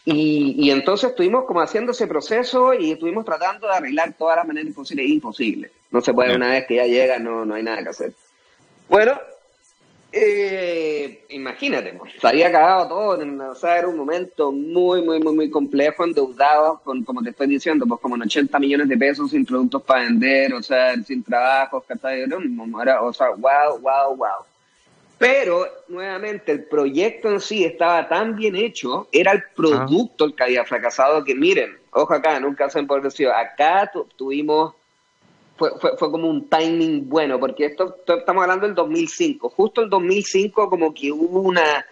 Y, 0.05 0.57
y, 0.59 0.71
entonces 0.73 1.11
estuvimos 1.11 1.45
como 1.45 1.61
haciendo 1.61 1.93
ese 1.93 2.09
proceso 2.09 2.75
y 2.75 2.91
estuvimos 2.91 3.25
tratando 3.25 3.69
de 3.69 3.75
arreglar 3.75 4.13
todas 4.19 4.37
las 4.37 4.47
maneras 4.47 4.75
posibles. 4.75 5.09
Imposible. 5.09 5.71
No 5.93 6.01
se 6.01 6.13
puede 6.13 6.35
una 6.35 6.49
vez 6.49 6.67
que 6.67 6.75
ya 6.75 6.85
llega, 6.85 7.19
no, 7.21 7.45
no 7.45 7.55
hay 7.55 7.63
nada 7.63 7.83
que 7.85 7.89
hacer. 7.91 8.13
Bueno, 8.89 9.19
eh, 10.17 11.25
imagínate, 11.31 11.99
se 12.21 12.27
había 12.27 12.49
acabado 12.49 12.89
todo, 12.89 13.51
o 13.51 13.55
sea, 13.55 13.79
era 13.79 13.89
un 13.89 13.97
momento 13.97 14.53
muy, 14.53 15.03
muy, 15.03 15.21
muy, 15.21 15.35
muy 15.35 15.51
complejo, 15.51 16.05
endeudado, 16.05 16.81
con, 16.85 17.03
como 17.03 17.23
te 17.23 17.31
estoy 17.31 17.49
diciendo, 17.49 17.85
pues 17.87 18.01
como 18.01 18.15
en 18.15 18.23
80 18.23 18.59
millones 18.61 18.89
de 18.89 18.97
pesos 18.97 19.31
sin 19.31 19.45
productos 19.45 19.83
para 19.83 20.05
vender, 20.05 20.55
o 20.55 20.63
sea, 20.63 20.95
sin 21.03 21.25
trabajos, 21.25 21.83
era, 22.81 23.03
o 23.03 23.13
sea, 23.13 23.31
wow, 23.31 23.81
wow, 23.81 24.17
wow. 24.17 24.45
Pero, 25.19 25.67
nuevamente, 25.89 26.53
el 26.53 26.65
proyecto 26.65 27.31
en 27.31 27.41
sí 27.41 27.65
estaba 27.65 28.09
tan 28.09 28.37
bien 28.37 28.55
hecho, 28.57 29.09
era 29.11 29.33
el 29.33 29.43
producto 29.57 30.27
el 30.27 30.35
que 30.35 30.45
había 30.45 30.65
fracasado, 30.65 31.25
que 31.25 31.35
miren, 31.35 31.77
ojo 31.91 32.15
acá, 32.15 32.39
nunca 32.39 32.71
se 32.71 32.79
han 32.79 32.87
decir, 33.03 33.29
acá 33.29 33.91
tuvimos 34.17 34.75
fue, 35.57 35.71
fue, 35.81 35.97
fue, 35.97 36.11
como 36.11 36.29
un 36.29 36.49
timing 36.49 37.09
bueno, 37.09 37.39
porque 37.39 37.67
esto, 37.67 37.97
estamos 38.07 38.43
hablando 38.43 38.67
del 38.67 38.75
2005. 38.75 39.49
Justo 39.51 39.83
el 39.83 39.91
2005 39.91 40.69
como 40.69 40.93
que 40.93 41.13
hubo 41.13 41.41
una, 41.41 41.87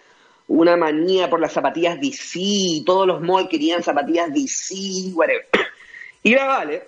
una 0.47 0.75
manía 0.75 1.29
por 1.29 1.39
las 1.39 1.53
zapatillas 1.53 1.99
DC, 1.99 2.83
todos 2.85 3.07
los 3.07 3.21
malls 3.21 3.49
querían 3.49 3.83
zapatillas 3.83 4.33
DC, 4.33 5.13
whatever. 5.13 5.47
Y 6.25 6.35
la 6.35 6.45
Vale, 6.45 6.87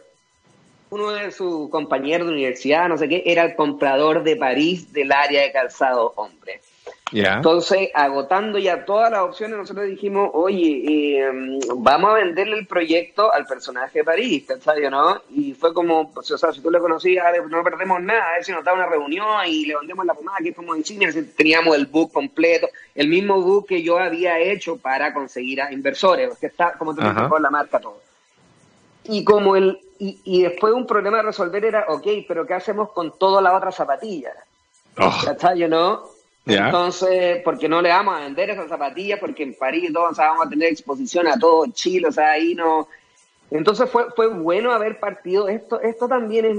uno 0.92 1.12
de 1.12 1.30
sus 1.32 1.70
compañeros 1.70 2.28
de 2.28 2.34
universidad, 2.34 2.88
no 2.88 2.98
sé 2.98 3.10
qué, 3.10 3.24
era 3.26 3.44
el 3.44 3.56
comprador 3.56 4.24
de 4.24 4.38
París 4.38 4.94
del 4.94 5.12
área 5.12 5.42
de 5.42 5.52
calzado 5.52 6.14
hombre. 6.16 6.62
Entonces, 7.12 7.90
agotando 7.94 8.58
ya 8.58 8.84
todas 8.84 9.12
las 9.12 9.22
opciones, 9.22 9.58
nosotros 9.58 9.86
dijimos, 9.86 10.32
oye, 10.34 11.20
em, 11.20 11.60
vamos 11.78 12.10
a 12.10 12.14
venderle 12.16 12.58
el 12.58 12.66
proyecto 12.66 13.32
al 13.32 13.46
personaje 13.46 14.00
de 14.00 14.04
París, 14.04 14.46
¿cachai? 14.48 14.90
¿no? 14.90 15.22
Y 15.30 15.54
fue 15.54 15.72
como, 15.74 16.12
pues, 16.12 16.32
o 16.32 16.38
sea, 16.38 16.52
si 16.52 16.62
tú 16.62 16.72
le 16.72 16.80
conocías, 16.80 17.26
no 17.48 17.64
perdemos 17.64 18.02
nada, 18.02 18.30
a 18.30 18.34
ver 18.34 18.44
si 18.44 18.52
nos 18.52 18.64
da 18.64 18.74
una 18.74 18.88
reunión 18.88 19.28
y 19.46 19.68
le 19.68 19.78
vendemos 19.78 20.06
la 20.06 20.16
pomada, 20.16 20.40
que 20.42 20.50
es 20.50 20.56
como 20.56 20.76
insignia, 20.76 21.10
teníamos 21.38 21.76
el 21.76 21.86
book 21.86 22.12
completo, 22.12 22.68
el 22.96 23.08
mismo 23.08 23.40
book 23.40 23.68
que 23.68 23.84
yo 23.84 24.00
había 24.00 24.40
hecho 24.40 24.78
para 24.78 25.14
conseguir 25.14 25.62
a 25.62 25.72
inversores, 25.72 26.36
que 26.40 26.48
está, 26.48 26.74
como 26.74 26.96
te 26.96 27.02
con 27.30 27.42
la 27.42 27.52
marca, 27.52 27.80
todo. 27.80 28.02
Y 29.04 29.24
como 29.24 29.56
el, 29.56 29.80
y, 30.00 30.20
y 30.24 30.42
después 30.42 30.74
un 30.74 30.88
problema 30.88 31.18
de 31.18 31.24
resolver 31.24 31.64
era, 31.64 31.86
ok, 31.88 32.08
pero 32.28 32.48
¿qué 32.48 32.56
hacemos 32.56 32.92
con 32.92 33.16
toda 33.20 33.44
la 33.44 33.56
otra 33.56 33.72
zapatilla? 33.72 34.34
Oh. 34.98 35.14
¿Cachai? 35.24 35.70
¿no? 35.70 36.15
Entonces, 36.46 37.42
porque 37.44 37.68
no 37.68 37.82
le 37.82 37.90
vamos 37.90 38.16
a 38.16 38.22
vender 38.22 38.52
esas 38.52 38.70
zapatillas, 38.70 39.20
porque 39.20 39.44
en 39.44 39.56
París 39.56 39.92
todos 39.92 40.16
vamos 40.16 40.46
a 40.46 40.50
tener 40.50 40.72
exposición 40.72 41.28
a 41.28 41.40
todo 41.40 41.66
Chile, 41.74 42.08
o 42.08 42.12
sea, 42.12 42.32
ahí 42.32 42.54
no. 42.54 42.88
Entonces 43.50 43.90
fue, 43.90 44.12
fue 44.16 44.28
bueno 44.28 44.72
haber 44.72 45.00
partido. 45.00 45.48
Esto, 45.48 45.82
esto 45.82 46.08
también 46.08 46.46
es, 46.46 46.58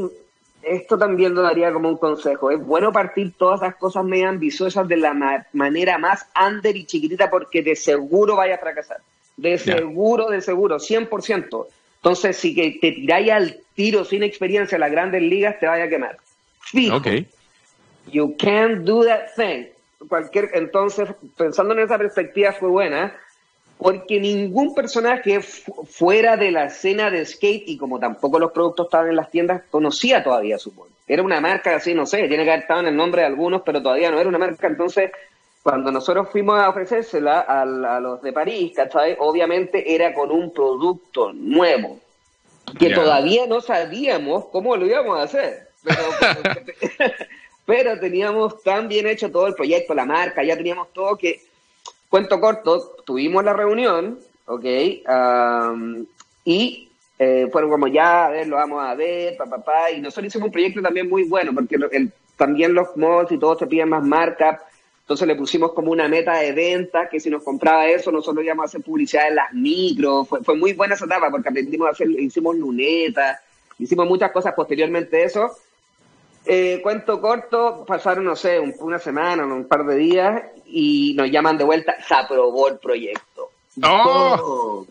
esto 0.62 0.99
también 0.99 1.35
lo 1.35 1.42
daría 1.42 1.72
como 1.72 1.88
un 1.88 1.99
consejo. 1.99 2.51
Es 2.51 2.64
bueno 2.64 2.92
partir 2.92 3.35
todas 3.37 3.62
esas 3.62 3.77
cosas 3.77 4.05
medio 4.05 4.29
ambiciosas 4.29 4.88
de 4.88 4.96
la 4.96 5.46
manera 5.53 5.99
más 5.99 6.27
under 6.49 6.77
y 6.77 6.85
chiquitita, 6.85 7.31
porque 7.31 7.62
de 7.62 7.77
seguro 7.77 8.37
vaya 8.37 8.57
a 8.57 8.59
fracasar. 8.59 8.99
De 9.37 9.59
seguro, 9.59 10.31
de 10.31 10.40
seguro, 10.40 10.79
100%. 10.79 11.66
Entonces, 11.96 12.37
si 12.37 12.55
que 12.55 12.79
te 12.81 12.92
tiráis 12.92 13.31
al 13.31 13.61
tiro 13.75 14.05
sin 14.05 14.22
experiencia 14.22 14.77
en 14.77 14.81
las 14.81 14.90
grandes 14.90 15.22
ligas, 15.22 15.61
te 15.61 15.66
vaya 15.66 15.85
a 15.85 15.88
quemar. 15.88 16.16
Fijo. 16.61 16.96
Okay. 16.96 17.29
You 18.11 18.37
can't 18.37 18.85
do 18.85 19.05
that 19.05 19.35
thing 19.35 19.66
cualquier, 20.09 20.51
entonces, 20.55 21.09
pensando 21.37 21.75
en 21.75 21.81
esa 21.81 21.99
perspectiva 21.99 22.53
fue 22.53 22.69
buena, 22.69 23.16
porque 23.79 24.19
ningún 24.19 24.75
personaje 24.75 25.40
fuera 25.40 26.37
de 26.37 26.51
la 26.51 26.64
escena 26.64 27.11
de 27.11 27.25
skate, 27.25 27.69
y 27.69 27.77
como 27.77 27.99
tampoco 27.99 28.38
los 28.38 28.53
productos 28.53 28.87
estaban 28.87 29.11
en 29.11 29.16
las 29.16 29.31
tiendas, 29.31 29.62
conocía 29.71 30.25
todavía 30.25 30.59
su 30.59 30.73
Era 31.07 31.23
una 31.23 31.40
marca 31.40 31.77
así, 31.77 31.95
no 31.95 32.07
sé, 32.07 32.27
tiene 32.29 32.45
que 32.45 32.51
haber 32.51 32.62
estado 32.62 32.81
en 32.81 32.87
el 32.88 32.97
nombre 32.97 33.21
de 33.21 33.27
algunos, 33.27 33.62
pero 33.62 33.83
todavía 33.83 34.11
no 34.11 34.19
era 34.19 34.29
una 34.29 34.38
marca. 34.38 34.66
Entonces, 34.66 35.11
cuando 35.62 35.90
nosotros 35.90 36.29
fuimos 36.31 36.59
a 36.59 36.71
ofrecérsela 36.71 37.40
a, 37.40 37.62
a 37.62 38.01
los 38.01 38.23
de 38.23 38.33
París, 38.33 38.73
¿cachai? 38.75 39.16
Obviamente 39.19 39.95
era 39.95 40.14
con 40.14 40.31
un 40.31 40.53
producto 40.53 41.33
nuevo, 41.33 41.99
que 42.79 42.90
todavía 42.90 43.47
no 43.47 43.61
sabíamos 43.61 44.47
cómo 44.47 44.77
lo 44.77 44.87
íbamos 44.87 45.19
a 45.19 45.23
hacer. 45.25 45.69
Pero, 45.83 45.99
pero 47.66 47.98
teníamos 47.98 48.62
tan 48.62 48.88
bien 48.88 49.07
hecho 49.09 49.31
todo 49.31 49.48
el 49.48 49.55
proyecto, 49.55 49.92
la 49.92 50.07
marca, 50.07 50.42
ya 50.44 50.57
teníamos 50.57 50.92
todo 50.92 51.16
que, 51.18 51.42
cuento 52.09 52.40
corto, 52.40 52.96
tuvimos 53.05 53.44
la 53.44 53.52
reunión, 53.52 54.18
¿ok? 54.46 54.64
y 56.44 56.88
eh, 57.18 57.48
fueron 57.50 57.70
como 57.70 57.88
ya, 57.88 58.26
a 58.26 58.31
ver, 58.31 58.46
lo 58.46 58.57
vamos 58.57 58.85
a 58.85 58.94
ver, 58.94 59.37
papá, 59.37 59.57
papá, 59.57 59.90
y 59.90 60.00
nosotros 60.00 60.29
hicimos 60.29 60.46
un 60.46 60.52
proyecto 60.52 60.81
también 60.81 61.09
muy 61.09 61.24
bueno, 61.24 61.52
porque 61.52 61.76
también 62.37 62.72
los 62.72 62.96
mods 62.96 63.33
y 63.33 63.38
todos 63.38 63.59
te 63.59 63.66
piden 63.66 63.88
más 63.88 64.05
marca, 64.05 64.62
entonces 65.00 65.26
le 65.26 65.35
pusimos 65.35 65.72
como 65.72 65.90
una 65.90 66.09
meta 66.09 66.37
de 66.38 66.52
venta, 66.52 67.09
que 67.09 67.18
si 67.18 67.31
nos 67.31 67.42
compraba 67.42 67.88
eso, 67.88 68.12
nosotros 68.12 68.44
íbamos 68.44 68.62
a 68.64 68.66
hacer 68.66 68.83
publicidad 68.83 69.29
en 69.29 69.37
las 69.37 69.52
micros, 69.52 70.29
fue, 70.29 70.44
fue 70.44 70.57
muy 70.57 70.72
buena 70.72 70.94
esa 70.94 71.07
etapa, 71.07 71.31
porque 71.31 71.48
aprendimos 71.48 71.88
a 71.88 71.90
hacer, 71.90 72.09
hicimos 72.11 72.57
lunetas, 72.57 73.40
hicimos 73.79 74.07
muchas 74.07 74.31
cosas 74.31 74.55
posteriormente 74.55 75.24
eso, 75.24 75.50
eh, 76.46 76.80
cuento 76.82 77.20
corto, 77.20 77.85
pasaron, 77.87 78.24
no 78.24 78.37
sé, 78.37 78.61
una 78.78 78.98
semana, 78.98 79.44
un 79.44 79.66
par 79.66 79.85
de 79.85 79.96
días, 79.96 80.42
y 80.66 81.14
nos 81.14 81.30
llaman 81.30 81.59
de 81.59 81.64
vuelta, 81.64 81.96
se 82.06 82.14
aprobó 82.14 82.68
el 82.68 82.78
proyecto. 82.78 83.50
¡Oh! 83.82 84.87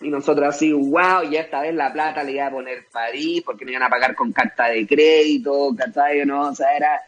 Y 0.00 0.10
nosotros 0.10 0.48
así, 0.48 0.72
wow, 0.72 1.22
y 1.30 1.36
esta 1.36 1.62
vez 1.62 1.74
la 1.74 1.92
plata 1.92 2.22
le 2.22 2.32
iba 2.32 2.46
a 2.46 2.50
poner 2.50 2.86
París, 2.92 3.42
porque 3.44 3.64
me 3.64 3.72
iban 3.72 3.84
a 3.84 3.88
pagar 3.88 4.14
con 4.14 4.32
carta 4.32 4.68
de 4.68 4.86
crédito, 4.86 5.74
¿cachai? 5.76 6.24
¿no? 6.26 6.48
O 6.48 6.54
sea, 6.54 6.76
era... 6.76 7.00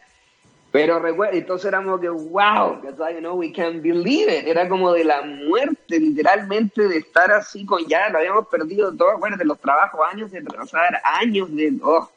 Pero 0.71 0.99
recuerdo, 0.99 1.35
entonces 1.35 1.67
éramos 1.67 1.99
que, 1.99 2.09
wow, 2.09 2.81
¿cachai? 2.81 3.21
¿no? 3.21 3.33
We 3.35 3.51
can't 3.51 3.81
believe 3.81 4.35
it. 4.35 4.47
Era 4.47 4.67
como 4.67 4.91
de 4.91 5.03
la 5.03 5.21
muerte, 5.21 5.99
literalmente, 5.99 6.87
de 6.87 6.97
estar 6.97 7.31
así 7.31 7.65
con 7.65 7.85
ya, 7.85 8.09
lo 8.09 8.17
habíamos 8.17 8.47
perdido 8.47 8.95
todo, 8.95 9.17
bueno, 9.19 9.37
de 9.37 9.45
los 9.45 9.59
trabajos, 9.59 9.99
años 10.11 10.31
de 10.31 10.41
trabajar, 10.41 10.99
años 11.03 11.55
de... 11.55 11.73
Oh, 11.83 12.09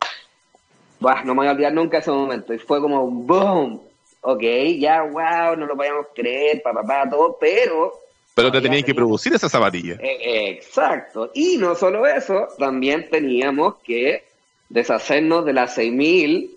no 1.24 1.34
me 1.34 1.40
voy 1.40 1.46
a 1.48 1.52
olvidar 1.52 1.72
nunca 1.72 1.98
ese 1.98 2.10
momento. 2.10 2.54
Y 2.54 2.58
fue 2.58 2.80
como, 2.80 3.06
boom, 3.06 3.80
ok, 4.20 4.42
ya, 4.78 5.02
wow, 5.02 5.56
no 5.56 5.66
lo 5.66 5.76
podíamos 5.76 6.06
creer, 6.14 6.62
papá, 6.62 6.82
papá, 6.82 7.10
todo, 7.10 7.36
pero... 7.40 7.92
Pero 8.34 8.50
te 8.50 8.62
tenías 8.62 8.84
que 8.84 8.94
producir 8.94 9.34
esa 9.34 9.48
zapatilla. 9.48 9.96
Eh, 10.00 10.48
exacto. 10.48 11.30
Y 11.34 11.58
no 11.58 11.74
solo 11.74 12.06
eso, 12.06 12.48
también 12.58 13.10
teníamos 13.10 13.74
que 13.84 14.24
deshacernos 14.70 15.44
de 15.44 15.52
las 15.52 15.76
6.000, 15.76 16.50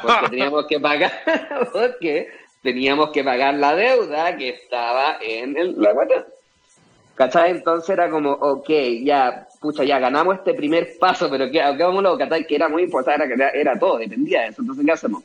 porque 0.00 0.26
teníamos 0.30 0.66
que 0.66 0.80
pagar, 0.80 1.12
porque 1.72 2.28
teníamos 2.62 3.10
que 3.10 3.22
pagar 3.22 3.54
la 3.54 3.74
deuda 3.74 4.36
que 4.36 4.48
estaba 4.50 5.18
en 5.20 5.56
el, 5.56 5.74
la. 5.76 5.92
¿Cachai? 7.18 7.50
Entonces 7.50 7.90
era 7.90 8.08
como, 8.08 8.30
ok, 8.30 8.70
ya, 9.02 9.48
pucha, 9.60 9.82
ya 9.82 9.98
ganamos 9.98 10.36
este 10.36 10.54
primer 10.54 10.96
paso, 11.00 11.28
pero 11.28 11.50
que, 11.50 11.60
hagámoslo, 11.60 12.16
¿cachai? 12.16 12.46
Que 12.46 12.54
era 12.54 12.68
muy 12.68 12.84
importante, 12.84 13.34
era, 13.34 13.50
era 13.50 13.76
todo, 13.76 13.98
dependía 13.98 14.42
de 14.42 14.48
eso. 14.50 14.62
Entonces, 14.62 14.86
¿qué 14.86 14.92
hacemos? 14.92 15.24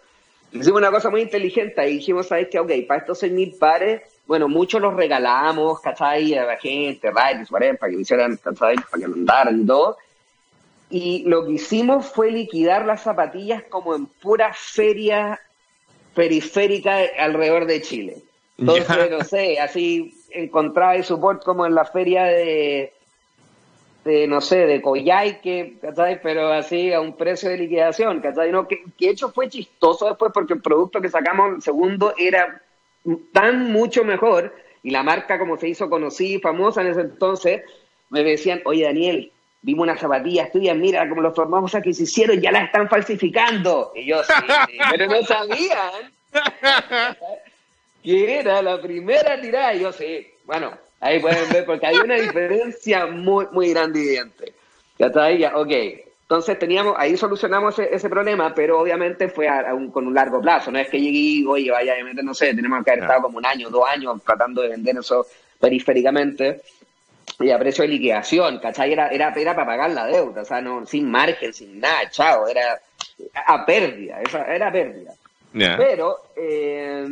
Hicimos 0.52 0.80
una 0.80 0.90
cosa 0.90 1.12
muy 1.12 1.22
inteligente 1.22 1.88
y 1.88 1.98
dijimos, 1.98 2.26
¿sabes 2.26 2.48
qué? 2.50 2.58
Ok, 2.58 2.72
para 2.88 3.02
estos 3.02 3.22
6.000 3.22 3.60
pares, 3.60 4.02
bueno, 4.26 4.48
muchos 4.48 4.82
los 4.82 4.96
regalamos, 4.96 5.82
¿cachai? 5.82 6.34
A 6.34 6.46
la 6.46 6.58
gente, 6.58 7.12
whatever, 7.12 7.78
para 7.78 7.92
que 7.92 8.00
hicieran, 8.00 8.38
¿cachai? 8.38 8.76
Para 8.76 8.98
que 8.98 9.06
andaran 9.06 9.62
y 9.62 9.66
todo. 9.68 9.98
Y 10.90 11.24
lo 11.28 11.46
que 11.46 11.54
hicimos 11.54 12.08
fue 12.08 12.32
liquidar 12.32 12.88
las 12.88 13.04
zapatillas 13.04 13.62
como 13.70 13.94
en 13.94 14.08
pura 14.08 14.52
feria 14.56 15.40
periférica 16.16 16.98
alrededor 17.20 17.68
de 17.68 17.84
Chile. 17.84 18.24
Entonces, 18.58 19.12
no 19.12 19.24
sé, 19.24 19.60
así 19.60 20.14
encontraba 20.34 20.96
el 20.96 21.04
support 21.04 21.44
como 21.44 21.66
en 21.66 21.76
la 21.76 21.86
feria 21.86 22.24
de 22.24 22.94
de, 24.04 24.28
no 24.28 24.42
sé, 24.42 24.66
de 24.66 24.82
Coyhaique, 24.82 25.78
¿cachai? 25.82 26.22
Pero 26.22 26.52
así 26.52 26.92
a 26.92 27.00
un 27.00 27.16
precio 27.16 27.50
de 27.50 27.58
liquidación, 27.58 28.20
¿cachai? 28.20 28.52
No, 28.52 28.68
que, 28.68 28.84
que 28.98 29.10
hecho 29.10 29.32
fue 29.32 29.50
chistoso 29.50 30.08
después 30.08 30.32
porque 30.34 30.54
el 30.54 30.62
producto 30.62 31.02
que 31.02 31.10
sacamos 31.10 31.56
el 31.56 31.62
segundo 31.62 32.14
era 32.18 32.62
tan 33.32 33.72
mucho 33.72 34.04
mejor 34.04 34.54
y 34.82 34.92
la 34.92 35.04
marca 35.04 35.40
como 35.40 35.58
se 35.58 35.70
hizo 35.70 35.90
conocida 35.90 36.38
y 36.38 36.42
famosa 36.42 36.82
en 36.82 36.88
ese 36.88 37.02
entonces, 37.02 37.62
me 38.10 38.24
decían, 38.24 38.62
oye 38.66 38.84
Daniel, 38.84 39.32
vimos 39.62 39.84
unas 39.84 40.00
zapatillas 40.00 40.52
tuyas, 40.52 40.76
mira 40.76 41.08
como 41.08 41.22
los 41.22 41.34
formamos 41.34 41.72
que 41.82 41.94
se 41.94 42.04
hicieron, 42.04 42.42
ya 42.42 42.52
las 42.52 42.66
están 42.66 42.90
falsificando. 42.90 43.94
Y 43.96 44.06
yo, 44.06 44.22
sí, 44.24 44.34
pero 44.92 45.08
no 45.08 45.22
sabían 45.24 46.14
que 48.04 48.40
era 48.40 48.62
la 48.62 48.82
primera 48.82 49.40
tirada. 49.40 49.74
Y 49.74 49.82
yo, 49.82 49.92
sí, 49.92 50.28
bueno, 50.46 50.78
ahí 51.00 51.20
pueden 51.20 51.50
ver, 51.52 51.66
porque 51.66 51.88
hay 51.88 51.96
una 51.98 52.16
diferencia 52.16 53.08
muy, 53.08 53.48
muy 53.52 53.70
grande 53.70 54.00
y 54.00 54.08
evidente. 54.08 54.54
Ya 55.00 55.08
está 55.08 55.26
ahí, 55.26 55.40
ya, 55.40 55.58
ok. 55.58 55.72
Entonces 56.24 56.58
teníamos, 56.58 56.96
ahí 56.98 57.16
solucionamos 57.18 57.78
ese, 57.78 58.10
problema, 58.10 58.54
pero 58.56 58.80
obviamente 58.80 59.30
fue 59.30 59.48
con 59.92 60.08
un 60.08 60.14
largo 60.14 60.42
plazo. 60.42 60.72
No 60.72 60.80
es 60.80 60.90
que 60.90 61.00
llegué 61.00 61.18
y, 61.18 61.46
oye, 61.46 61.70
vaya, 61.70 61.96
no 62.24 62.34
sé, 62.34 62.54
tenemos 62.56 62.84
que 62.84 62.92
haber 62.92 63.04
estado 63.04 63.24
como 63.24 63.38
un 63.38 63.46
año, 63.46 63.70
dos 63.70 63.86
años 63.88 64.22
tratando 64.26 64.62
de 64.62 64.70
vender 64.70 64.98
eso 64.98 65.28
periféricamente 65.60 66.62
y 67.40 67.52
a 67.52 67.60
precio 67.60 67.84
de 67.84 67.90
liquidación, 67.90 68.60
¿cachai? 68.60 68.94
Era, 68.94 69.10
era, 69.10 69.34
era 69.36 69.56
para 69.56 69.68
pagar 69.68 69.92
la 69.92 70.06
deuda, 70.08 70.42
o 70.42 70.46
sea, 70.46 70.62
no, 70.62 70.86
sin 70.86 71.10
margen, 71.10 71.54
sin 71.54 71.80
nada, 71.80 72.10
chao, 72.10 72.48
era 72.48 72.80
a 73.46 73.66
pérdida, 73.66 74.20
era 74.48 74.72
pérdida. 74.72 75.14
Pero, 75.54 76.18
eh, 76.36 77.06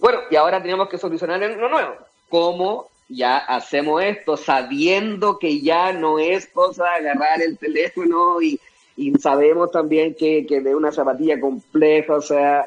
bueno, 0.00 0.20
y 0.30 0.36
ahora 0.36 0.60
teníamos 0.60 0.88
que 0.88 0.98
solucionar 0.98 1.40
lo 1.40 1.68
nuevo. 1.68 1.94
¿Cómo 2.28 2.88
ya 3.08 3.38
hacemos 3.38 4.02
esto 4.02 4.36
sabiendo 4.36 5.38
que 5.38 5.60
ya 5.60 5.92
no 5.92 6.18
es 6.18 6.46
cosa 6.48 6.84
de 6.84 7.10
agarrar 7.10 7.40
el 7.40 7.56
teléfono 7.56 8.40
y, 8.42 8.60
sabemos 9.20 9.70
también 9.70 10.14
que, 10.14 10.46
que 10.46 10.60
de 10.60 10.74
una 10.74 10.90
zapatilla 10.90 11.38
compleja, 11.38 12.14
o 12.14 12.22
sea, 12.22 12.66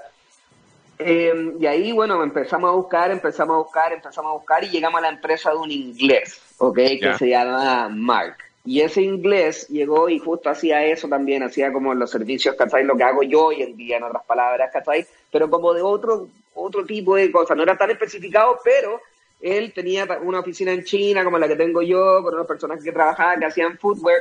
eh, 1.00 1.54
y 1.58 1.66
ahí, 1.66 1.94
bueno, 1.94 2.22
empezamos 2.22 2.70
a 2.70 2.74
buscar, 2.74 3.10
empezamos 3.10 3.56
a 3.56 3.58
buscar, 3.60 3.94
empezamos 3.94 4.32
a 4.32 4.34
buscar 4.34 4.64
y 4.66 4.70
llegamos 4.70 5.00
a 5.00 5.04
la 5.04 5.10
empresa 5.10 5.52
de 5.52 5.56
un 5.56 5.72
inglés, 5.72 6.42
¿ok? 6.58 6.76
Que 6.76 7.14
se 7.18 7.30
llama 7.30 7.88
Mark. 7.90 8.36
Y 8.66 8.82
ese 8.82 9.02
inglés 9.02 9.68
llegó 9.70 10.10
y 10.10 10.20
justo 10.20 10.50
hacía 10.50 10.86
eso 10.86 11.08
también, 11.08 11.42
hacía 11.42 11.72
como 11.72 11.94
los 11.94 12.12
servicios, 12.12 12.56
¿cachai? 12.56 12.84
Lo 12.84 12.98
que 12.98 13.04
hago 13.04 13.24
yo 13.24 13.46
hoy 13.46 13.62
en 13.62 13.78
día, 13.78 13.98
en 13.98 14.04
otras 14.04 14.26
palabras, 14.26 14.70
¿cachai? 14.74 15.08
Pero 15.32 15.50
como 15.50 15.74
de 15.74 15.82
otro, 15.82 16.28
otro 16.54 16.86
tipo 16.86 17.16
de 17.16 17.32
cosas. 17.32 17.56
No 17.56 17.64
era 17.64 17.78
tan 17.78 17.92
especificado, 17.92 18.60
pero 18.64 19.00
él 19.42 19.74
tenía 19.74 20.08
una 20.22 20.40
oficina 20.40 20.72
en 20.72 20.84
China, 20.84 21.24
como 21.24 21.38
la 21.38 21.48
que 21.48 21.56
tengo 21.56 21.82
yo, 21.82 22.22
con 22.24 22.34
unas 22.34 22.48
personas 22.48 22.84
que 22.84 22.92
trabajaban, 22.92 23.40
que 23.40 23.46
hacían 23.46 23.78
footwear. 23.78 24.20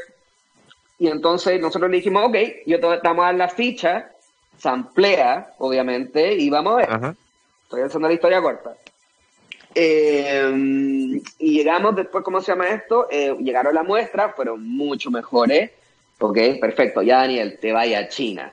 Y 0.99 1.09
entonces 1.09 1.61
nosotros 1.61 1.91
le 1.91 1.99
dijimos, 1.99 2.25
ok, 2.27 2.37
yo 2.67 2.77
estamos 2.93 3.25
a 3.25 3.33
la 3.33 3.49
ficha 3.49 4.13
se 4.59 4.69
amplía, 4.69 5.55
obviamente, 5.59 6.35
y 6.35 6.51
vamos 6.51 6.75
a 6.75 6.77
ver. 6.77 7.17
Estoy 7.65 7.83
haciendo 7.83 8.09
la 8.09 8.15
historia 8.15 8.43
corta. 8.43 8.75
Eh, 9.75 11.21
y 11.39 11.53
llegamos 11.53 11.95
después, 11.95 12.25
¿cómo 12.25 12.41
se 12.41 12.53
llama 12.53 12.67
esto? 12.67 13.07
Eh, 13.11 13.37
llegaron 13.39 13.75
la 13.75 13.85
muestra, 13.85 14.31
fueron 14.31 14.67
mucho 14.67 15.11
mejores. 15.11 15.71
Ok, 16.19 16.39
perfecto. 16.61 17.03
Ya, 17.03 17.19
Daniel, 17.19 17.59
te 17.61 17.73
vaya 17.73 18.01
a 18.01 18.09
China. 18.09 18.53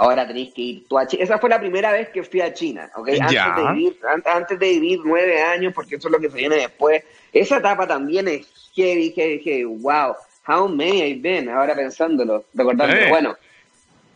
Ahora 0.00 0.24
tenéis 0.28 0.54
que 0.54 0.62
ir 0.62 0.88
tú 0.88 0.96
a 0.96 1.08
China. 1.08 1.24
Esa 1.24 1.38
fue 1.38 1.50
la 1.50 1.58
primera 1.58 1.90
vez 1.90 2.08
que 2.10 2.22
fui 2.22 2.40
a 2.40 2.54
China. 2.54 2.88
Ok, 2.94 3.08
antes, 3.20 3.56
de 3.56 3.72
vivir, 3.72 3.98
antes 4.24 4.58
de 4.58 4.68
vivir 4.68 5.00
nueve 5.04 5.42
años, 5.42 5.72
porque 5.74 5.96
eso 5.96 6.06
es 6.06 6.12
lo 6.12 6.20
que 6.20 6.30
se 6.30 6.36
viene 6.36 6.54
después. 6.54 7.02
Esa 7.32 7.56
etapa 7.56 7.84
también 7.84 8.28
es 8.28 8.46
heavy, 8.76 9.12
que 9.12 9.26
dije, 9.26 9.64
wow, 9.64 10.14
how 10.46 10.68
many 10.68 11.02
I've 11.02 11.20
been. 11.20 11.48
Ahora 11.48 11.74
pensándolo, 11.74 12.44
recordando. 12.54 12.94
Bueno, 13.08 13.36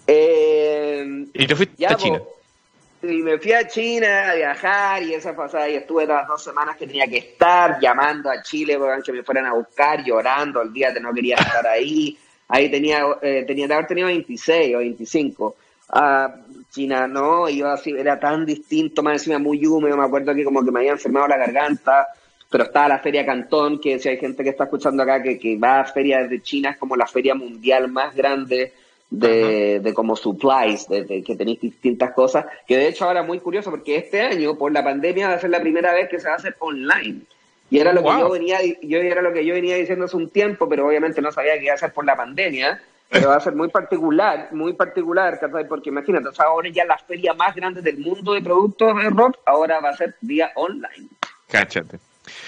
eh, 0.07 1.27
¿Y 1.35 1.47
te 1.49 1.57
fuiste 1.57 1.85
a 1.85 1.97
China? 1.97 2.23
y 3.03 3.21
me 3.21 3.37
fui 3.39 3.53
a 3.53 3.67
China 3.67 4.31
a 4.31 4.35
viajar 4.37 5.03
y 5.03 5.15
esa 5.15 5.35
pasada 5.35 5.69
y 5.69 5.75
estuve 5.75 6.07
las 6.07 6.29
dos 6.29 6.45
semanas 6.45 6.77
que 6.77 6.87
tenía 6.87 7.09
que 7.09 7.19
estar 7.19 7.81
llamando 7.81 8.31
a 8.31 8.41
Chile 8.43 8.79
para 8.79 9.03
que 9.03 9.13
me 9.13 9.25
fueran 9.25 9.47
a 9.47 9.55
buscar, 9.55 10.05
llorando, 10.05 10.63
el 10.63 10.73
día 10.73 10.95
que 10.95 11.01
no 11.01 11.13
quería 11.13 11.35
estar 11.35 11.67
ahí. 11.67 12.17
Ahí 12.47 12.71
tenía, 12.71 13.05
eh, 13.21 13.45
tenía 13.47 13.67
que 13.67 13.73
haber 13.73 13.87
tenido 13.89 14.07
26 14.07 14.77
o 14.77 14.79
25. 14.79 15.57
China 16.71 17.07
no, 17.07 17.49
yo 17.49 17.69
así, 17.69 17.91
era 17.91 18.19
tan 18.19 18.47
distinto, 18.47 19.03
más 19.03 19.15
encima 19.15 19.39
muy 19.39 19.65
húmedo, 19.67 19.97
me 19.97 20.05
acuerdo 20.05 20.35
que 20.35 20.45
como 20.45 20.65
que 20.65 20.71
me 20.71 20.81
había 20.81 20.93
enfermado 20.93 21.29
la 21.29 21.37
garganta, 21.37 22.09
pero 22.51 22.65
estaba 22.65 22.89
la 22.89 22.99
Feria 22.99 23.27
Cantón, 23.27 23.79
que 23.79 23.99
si 23.99 24.09
hay 24.09 24.17
gente 24.19 24.43
que 24.43 24.51
está 24.51 24.65
escuchando 24.65 25.03
acá 25.03 25.23
que, 25.23 25.39
que 25.39 25.59
va 25.59 25.81
a 25.81 25.85
ferias 25.85 26.31
de 26.31 26.41
China, 26.41 26.71
es 26.71 26.79
como 26.79 26.97
la 26.97 27.07
feria 27.07 27.35
mundial 27.35 27.89
más 27.91 28.15
grande 28.15 28.73
de, 29.13 29.81
de 29.81 29.95
como 29.95 30.17
supplies, 30.17 30.89
de, 30.89 31.23
que 31.23 31.37
tenéis 31.37 31.61
distintas 31.61 32.13
cosas, 32.13 32.47
que 32.67 32.79
de 32.79 32.89
hecho 32.89 33.05
ahora 33.05 33.23
muy 33.23 33.41
curioso 33.41 33.71
porque 33.71 33.97
este 33.97 34.23
año 34.23 34.57
por 34.57 34.73
la 34.73 34.83
pandemia 34.83 35.29
va 35.29 35.35
a 35.35 35.39
ser 35.39 35.51
la 35.51 35.61
primera 35.61 35.93
vez 35.93 36.09
que 36.09 36.19
se 36.19 36.29
va 36.29 36.35
a 36.35 36.37
hacer 36.39 36.57
online. 36.59 37.21
Y 37.71 37.79
era 37.79 37.93
lo 37.93 38.03
que 38.03 38.11
yo 38.11 38.31
venía, 38.31 38.59
yo 38.83 38.99
era 38.99 39.23
lo 39.23 39.33
que 39.33 39.47
yo 39.47 39.55
venía 39.55 39.77
diciendo 39.77 40.05
hace 40.05 40.17
un 40.17 40.29
tiempo, 40.29 40.69
pero 40.69 40.87
obviamente 40.87 41.23
no 41.23 41.33
sabía 41.33 41.59
que 41.59 41.65
iba 41.65 41.75
a 41.75 41.79
ser 41.79 41.93
por 41.93 42.05
la 42.05 42.17
pandemia. 42.17 42.83
Pero 43.13 43.29
va 43.29 43.37
a 43.37 43.41
ser 43.41 43.55
muy 43.55 43.69
particular, 43.69 44.49
muy 44.53 44.73
particular, 44.73 45.39
porque 45.69 45.91
imagínate, 45.91 46.29
ahora 46.39 46.69
ya 46.71 46.85
la 46.87 46.97
feria 46.97 47.35
más 47.35 47.55
grande 47.55 47.83
del 47.83 47.99
mundo 47.99 48.33
de 48.33 48.41
productos 48.41 48.97
de 48.97 49.11
rock, 49.11 49.39
ahora 49.45 49.81
va 49.81 49.91
a 49.91 49.97
ser 49.97 50.17
vía 50.23 50.51
online. 50.57 51.09
Cáchate. 51.49 52.01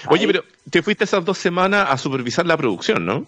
Oye, 0.09 0.25
pero 0.25 0.43
te 0.69 0.81
fuiste 0.81 1.03
esas 1.03 1.23
dos 1.23 1.37
semanas 1.37 1.87
a 1.89 1.97
supervisar 1.97 2.45
la 2.45 2.57
producción, 2.57 3.05
¿no? 3.05 3.25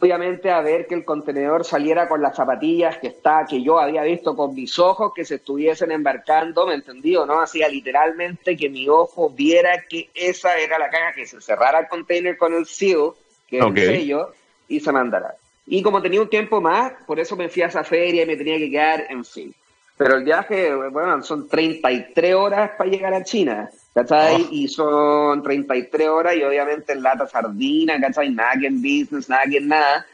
obviamente 0.00 0.50
a 0.50 0.60
ver 0.62 0.86
que 0.86 0.94
el 0.94 1.04
contenedor 1.04 1.64
saliera 1.64 2.08
con 2.08 2.22
las 2.22 2.34
zapatillas 2.34 2.96
que 2.98 3.08
está, 3.08 3.44
que 3.48 3.62
yo 3.62 3.78
había 3.78 4.02
visto 4.02 4.34
con 4.34 4.54
mis 4.54 4.78
ojos 4.78 5.12
que 5.14 5.26
se 5.26 5.36
estuviesen 5.36 5.92
embarcando, 5.92 6.66
¿me 6.66 6.74
entendió? 6.74 7.26
¿No? 7.26 7.40
Hacía 7.40 7.68
literalmente 7.68 8.56
que 8.56 8.70
mi 8.70 8.88
ojo 8.88 9.28
viera 9.30 9.84
que 9.88 10.08
esa 10.14 10.56
era 10.56 10.78
la 10.78 10.88
caja, 10.88 11.12
que 11.12 11.26
se 11.26 11.40
cerrara 11.40 11.80
el 11.80 11.88
container 11.88 12.38
con 12.38 12.54
el 12.54 12.64
seal, 12.64 13.12
que 13.46 13.58
es 13.58 13.64
el 13.64 13.76
sello, 13.76 14.32
y 14.68 14.80
se 14.80 14.90
mandara. 14.90 15.34
Y 15.70 15.82
como 15.82 16.02
tenía 16.02 16.20
un 16.20 16.28
tiempo 16.28 16.60
más, 16.60 16.92
por 17.06 17.18
eso 17.18 17.36
me 17.36 17.48
fui 17.48 17.62
a 17.62 17.68
esa 17.68 17.84
feria 17.84 18.24
y 18.24 18.26
me 18.26 18.36
tenía 18.36 18.58
que 18.58 18.70
quedar, 18.70 19.06
en 19.08 19.24
fin. 19.24 19.54
Pero 19.96 20.16
el 20.16 20.24
viaje, 20.24 20.74
bueno, 20.74 21.22
son 21.22 21.48
33 21.48 22.34
horas 22.34 22.72
para 22.76 22.90
llegar 22.90 23.14
a 23.14 23.24
China. 23.24 23.70
¿cachai? 23.94 24.42
Oh. 24.42 24.48
Y 24.50 24.68
son 24.68 25.42
33 25.42 26.08
horas 26.08 26.36
y 26.36 26.42
obviamente 26.42 26.92
en 26.92 27.02
lata 27.02 27.26
sardina, 27.26 28.00
¿cachai? 28.00 28.30
Nada 28.30 28.52
que 28.58 28.66
en 28.66 28.80
business, 28.80 29.28
nada 29.28 29.42
que 29.50 29.58
en 29.58 29.68
nada. 29.68 30.06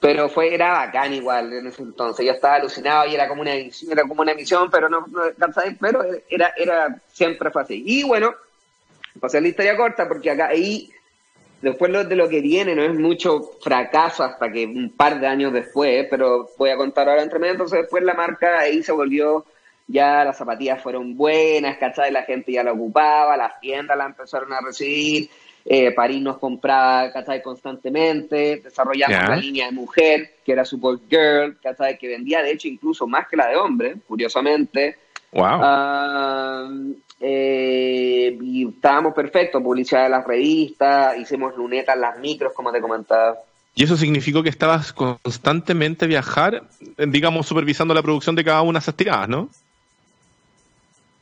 Pero 0.00 0.28
fue, 0.28 0.54
era 0.54 0.72
bacán 0.72 1.14
igual 1.14 1.52
en 1.52 1.66
ese 1.66 1.82
entonces. 1.82 2.26
Yo 2.26 2.32
estaba 2.32 2.56
alucinado 2.56 3.06
y 3.06 3.14
era 3.14 3.26
como 3.28 3.42
una 3.42 3.54
era 3.54 4.02
como 4.06 4.22
una 4.22 4.34
misión, 4.34 4.70
pero 4.70 4.88
no, 4.88 5.06
¿cachai? 5.38 5.76
Pero 5.80 6.04
era, 6.28 6.52
era, 6.56 7.00
siempre 7.12 7.50
así. 7.54 7.82
Y 7.86 8.02
bueno, 8.02 8.34
pasé 9.18 9.40
la 9.40 9.48
historia 9.48 9.76
corta 9.76 10.06
porque 10.06 10.30
acá 10.30 10.48
ahí, 10.48 10.90
después 11.64 12.08
de 12.08 12.16
lo 12.16 12.28
que 12.28 12.40
viene, 12.40 12.74
no 12.74 12.82
es 12.84 12.94
mucho 12.94 13.40
fracaso 13.60 14.22
hasta 14.22 14.52
que 14.52 14.66
un 14.66 14.90
par 14.96 15.18
de 15.18 15.26
años 15.26 15.52
después, 15.52 16.06
pero 16.08 16.48
voy 16.56 16.70
a 16.70 16.76
contar 16.76 17.08
ahora 17.08 17.22
entre 17.22 17.38
medio. 17.38 17.54
Entonces 17.54 17.80
después 17.80 18.04
la 18.04 18.14
marca 18.14 18.60
ahí 18.60 18.82
se 18.82 18.92
volvió 18.92 19.44
ya 19.86 20.24
las 20.24 20.38
zapatillas 20.38 20.82
fueron 20.82 21.16
buenas, 21.16 21.76
¿cachai? 21.78 22.10
La 22.10 22.22
gente 22.22 22.52
ya 22.52 22.62
la 22.62 22.72
ocupaba, 22.72 23.36
las 23.36 23.60
tiendas 23.60 23.96
la 23.96 24.06
empezaron 24.06 24.52
a 24.52 24.60
recibir, 24.60 25.28
eh, 25.64 25.92
París 25.92 26.22
nos 26.22 26.38
compraba, 26.38 27.12
¿cachai? 27.12 27.42
Constantemente, 27.42 28.60
desarrollamos 28.64 29.18
una 29.28 29.36
línea 29.36 29.66
de 29.66 29.72
mujer, 29.72 30.36
que 30.44 30.52
era 30.52 30.64
Support 30.64 31.02
Girl, 31.08 31.58
¿cachai? 31.62 31.98
Que 31.98 32.08
vendía, 32.08 32.42
de 32.42 32.52
hecho, 32.52 32.68
incluso 32.68 33.06
más 33.06 33.28
que 33.28 33.36
la 33.36 33.48
de 33.48 33.56
hombre, 33.56 33.96
curiosamente. 34.06 34.96
Wow. 35.32 35.44
Ah, 35.44 36.70
eh, 37.26 38.36
y 38.38 38.68
estábamos 38.68 39.14
perfectos, 39.14 39.62
publicidad 39.62 40.02
de 40.02 40.10
las 40.10 40.26
revistas, 40.26 41.16
hicimos 41.16 41.56
lunetas, 41.56 41.96
las 41.96 42.18
micros, 42.18 42.52
como 42.52 42.70
te 42.70 42.82
comentaba. 42.82 43.38
Y 43.74 43.84
eso 43.84 43.96
significó 43.96 44.42
que 44.42 44.50
estabas 44.50 44.92
constantemente 44.92 46.06
viajar, 46.06 46.64
digamos, 46.98 47.46
supervisando 47.46 47.94
la 47.94 48.02
producción 48.02 48.36
de 48.36 48.44
cada 48.44 48.60
una 48.60 48.78
de 48.78 48.82
esas 48.82 48.94
tiradas, 48.94 49.30
¿no? 49.30 49.48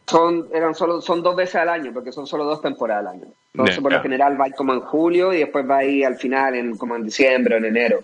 Son, 0.06 0.48
eran 0.52 0.74
solo, 0.74 1.00
son 1.00 1.22
dos 1.22 1.36
veces 1.36 1.54
al 1.54 1.68
año, 1.68 1.92
porque 1.94 2.10
son 2.10 2.26
solo 2.26 2.44
dos 2.44 2.60
temporadas 2.60 3.06
al 3.06 3.14
año. 3.14 3.26
Entonces, 3.54 3.78
por 3.78 3.92
lo 3.92 4.02
general, 4.02 4.38
va 4.40 4.50
como 4.50 4.74
en 4.74 4.80
julio 4.80 5.32
y 5.32 5.38
después 5.38 5.64
va 5.70 5.78
ahí 5.78 6.02
al 6.02 6.16
final, 6.16 6.56
en, 6.56 6.76
como 6.76 6.96
en 6.96 7.04
diciembre 7.04 7.54
o 7.54 7.58
en 7.58 7.66
enero. 7.66 8.02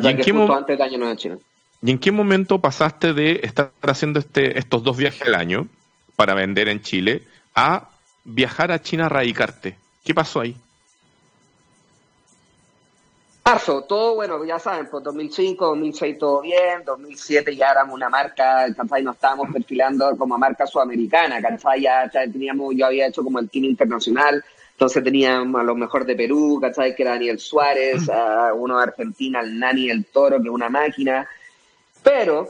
¿Y 0.00 0.06
en, 0.06 0.18
qué 0.18 0.30
antes 0.30 0.78
del 0.78 0.82
año 0.82 0.98
nuevo 0.98 1.16
China. 1.16 1.36
¿Y 1.82 1.90
en 1.90 1.98
qué 1.98 2.12
momento 2.12 2.60
pasaste 2.60 3.12
de 3.12 3.40
estar 3.42 3.72
haciendo 3.82 4.20
este, 4.20 4.56
estos 4.56 4.84
dos 4.84 4.96
viajes 4.96 5.22
al 5.22 5.34
año 5.34 5.66
para 6.14 6.34
vender 6.34 6.68
en 6.68 6.80
Chile 6.80 7.22
a 7.54 7.88
viajar 8.24 8.72
a 8.72 8.80
China 8.80 9.06
a 9.06 9.08
radicarte? 9.08 9.76
¿Qué 10.04 10.14
pasó 10.14 10.40
ahí? 10.40 10.56
Marzo, 13.50 13.82
todo 13.82 14.14
bueno, 14.14 14.44
ya 14.44 14.60
saben, 14.60 14.86
pues 14.88 15.02
2005, 15.02 15.66
2006 15.66 16.18
todo 16.18 16.40
bien, 16.40 16.84
2007 16.86 17.56
ya 17.56 17.72
éramos 17.72 17.96
una 17.96 18.08
marca, 18.08 18.72
¿cachai? 18.76 19.02
Nos 19.02 19.16
estábamos 19.16 19.48
perfilando 19.52 20.16
como 20.16 20.38
marca 20.38 20.68
sudamericana, 20.68 21.42
¿cachai? 21.42 21.80
Ya, 21.80 22.08
teníamos, 22.08 22.72
yo 22.76 22.86
había 22.86 23.08
hecho 23.08 23.24
como 23.24 23.40
el 23.40 23.50
team 23.50 23.64
internacional, 23.64 24.44
Entonces 24.70 25.02
teníamos 25.02 25.60
a 25.60 25.64
los 25.64 25.76
mejores 25.76 26.06
de 26.06 26.14
Perú, 26.14 26.60
¿cachai? 26.60 26.94
Que 26.94 27.02
era 27.02 27.12
Daniel 27.12 27.40
Suárez, 27.40 28.08
a 28.08 28.54
uno 28.54 28.76
de 28.76 28.84
Argentina, 28.84 29.40
el 29.40 29.58
Nani 29.58 29.90
el 29.90 30.04
Toro, 30.04 30.40
que 30.40 30.46
es 30.46 30.54
una 30.54 30.68
máquina. 30.68 31.28
Pero, 32.04 32.48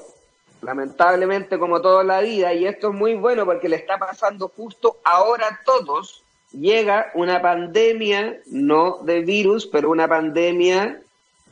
lamentablemente, 0.62 1.58
como 1.58 1.80
toda 1.80 2.04
la 2.04 2.20
vida, 2.20 2.52
y 2.52 2.66
esto 2.66 2.88
es 2.88 2.94
muy 2.94 3.14
bueno 3.14 3.44
porque 3.44 3.68
le 3.68 3.76
está 3.76 3.98
pasando 3.98 4.48
justo 4.48 4.98
ahora 5.04 5.46
a 5.46 5.60
todos, 5.64 6.22
llega 6.52 7.10
una 7.14 7.40
pandemia, 7.40 8.40
no 8.46 8.98
de 9.02 9.20
virus, 9.20 9.66
pero 9.66 9.90
una 9.90 10.08
pandemia 10.08 11.00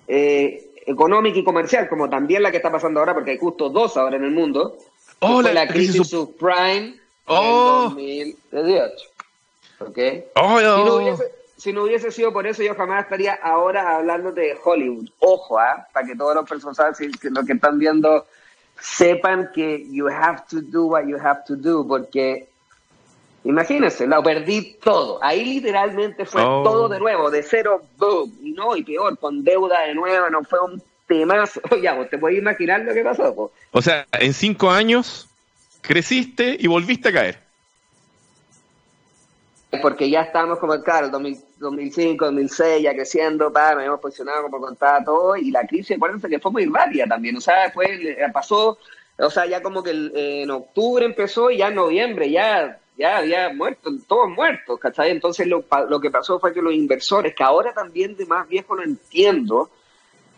eh, 0.07 0.71
económica 0.87 1.39
y 1.39 1.45
comercial, 1.45 1.89
como 1.89 2.09
también 2.09 2.43
la 2.43 2.51
que 2.51 2.59
está 2.59 2.71
pasando 2.71 3.01
ahora, 3.01 3.15
porque 3.15 3.33
hay 3.33 3.39
justo 3.39 3.71
dos 3.71 3.97
ahora 3.97 4.17
en 4.17 4.25
el 4.25 4.31
mundo. 4.31 4.77
Oh, 5.21 5.43
la, 5.43 5.67
crisis 5.67 6.09
subprime 6.09 6.99
oh. 7.27 7.91
2018. 7.91 9.09
¿Ok? 9.81 9.99
Oh, 10.35 10.59
si, 10.59 10.65
no 10.65 10.95
hubiese, 10.97 11.25
si, 11.57 11.73
no 11.73 11.83
hubiese, 11.85 12.11
sido 12.11 12.33
por 12.33 12.47
eso, 12.47 12.63
yo 12.63 12.75
jamás 12.75 13.05
estaría 13.05 13.35
ahora 13.35 13.97
hablando 13.97 14.33
de 14.33 14.57
Hollywood. 14.63 15.09
Ojo, 15.21 15.59
¿ah? 15.59 15.87
para 15.93 16.07
que 16.07 16.17
todos 16.17 16.35
los 16.35 16.49
personajes 16.49 16.99
que 17.21 17.31
lo 17.31 17.45
que 17.45 17.53
están 17.53 17.79
viendo 17.79 18.27
sepan 18.81 19.51
que 19.55 19.87
you 19.91 20.09
have 20.09 20.43
to 20.51 20.61
do 20.61 20.87
what 20.87 21.05
you 21.07 21.17
have 21.19 21.41
to 21.47 21.57
do, 21.57 21.87
porque 21.87 22.49
imagínense, 23.45 24.07
lo 24.07 24.23
perdí 24.23 24.77
todo. 24.83 25.19
Ahí 25.23 25.45
literalmente 25.45 26.25
fue 26.25 26.43
Oh. 26.43 26.63
todo 26.63 26.89
de 26.89 26.99
nuevo, 26.99 27.31
de 27.31 27.43
cero, 27.43 27.83
boom. 27.97 28.33
Y 28.43 28.53
no, 28.53 28.77
y 28.77 28.83
peor, 28.85 29.19
con 29.19 29.43
deuda 29.45 29.81
de 29.87 29.95
nuevo, 29.95 30.29
no 30.31 30.43
fue 30.45 30.61
un 30.61 30.83
temazo. 31.07 31.61
Ya, 31.83 31.95
vos 31.95 32.09
te 32.11 32.19
puedes 32.19 32.39
imaginar 32.39 32.81
lo 32.83 32.93
que 32.95 33.03
pasó, 33.03 33.35
po? 33.35 33.53
O 33.73 33.83
sea, 33.83 34.07
en 34.13 34.33
cinco 34.35 34.71
años 34.71 35.27
creciste 35.81 36.57
y 36.59 36.67
volviste 36.67 37.09
a 37.09 37.13
caer. 37.13 37.39
porque 39.83 40.09
ya 40.11 40.23
estábamos 40.23 40.59
como, 40.59 40.81
claro, 40.83 41.07
el 41.07 41.13
2000 41.13 41.39
2005, 41.59 42.25
2006, 42.25 42.83
ya 42.83 42.95
creciendo, 42.95 43.53
pa, 43.53 43.75
nos 43.75 43.85
hemos 43.85 44.01
posicionado 44.01 44.43
como 44.43 44.61
contaba 44.61 45.05
todo, 45.05 45.37
y 45.37 45.51
la 45.51 45.67
crisis, 45.67 45.97
acuérdense 45.97 46.29
que 46.29 46.39
fue 46.39 46.53
muy 46.53 46.67
rápida 46.67 47.07
también, 47.07 47.37
o 47.37 47.41
sea, 47.41 47.65
después 47.65 47.89
eh, 47.91 48.17
pasó, 48.33 48.79
o 49.19 49.31
sea, 49.31 49.47
ya 49.47 49.63
como 49.63 49.83
que 49.83 49.91
eh, 49.91 50.43
en 50.43 50.51
octubre 50.51 51.05
empezó 51.05 51.51
y 51.51 51.59
ya 51.59 51.69
en 51.69 51.75
noviembre 51.75 52.31
ya, 52.31 52.79
ya 52.97 53.19
había 53.19 53.53
muerto, 53.53 53.91
todos 54.07 54.29
muertos, 54.31 54.79
¿cachai? 54.79 55.11
Entonces 55.11 55.47
lo, 55.47 55.65
lo 55.89 56.01
que 56.01 56.11
pasó 56.11 56.39
fue 56.39 56.53
que 56.53 56.63
los 56.63 56.73
inversores, 56.73 57.35
que 57.35 57.45
ahora 57.45 57.73
también 57.73 58.17
de 58.17 58.27
más 58.27 58.49
viejo 58.49 58.75
lo 58.75 58.83
entiendo, 58.83 59.71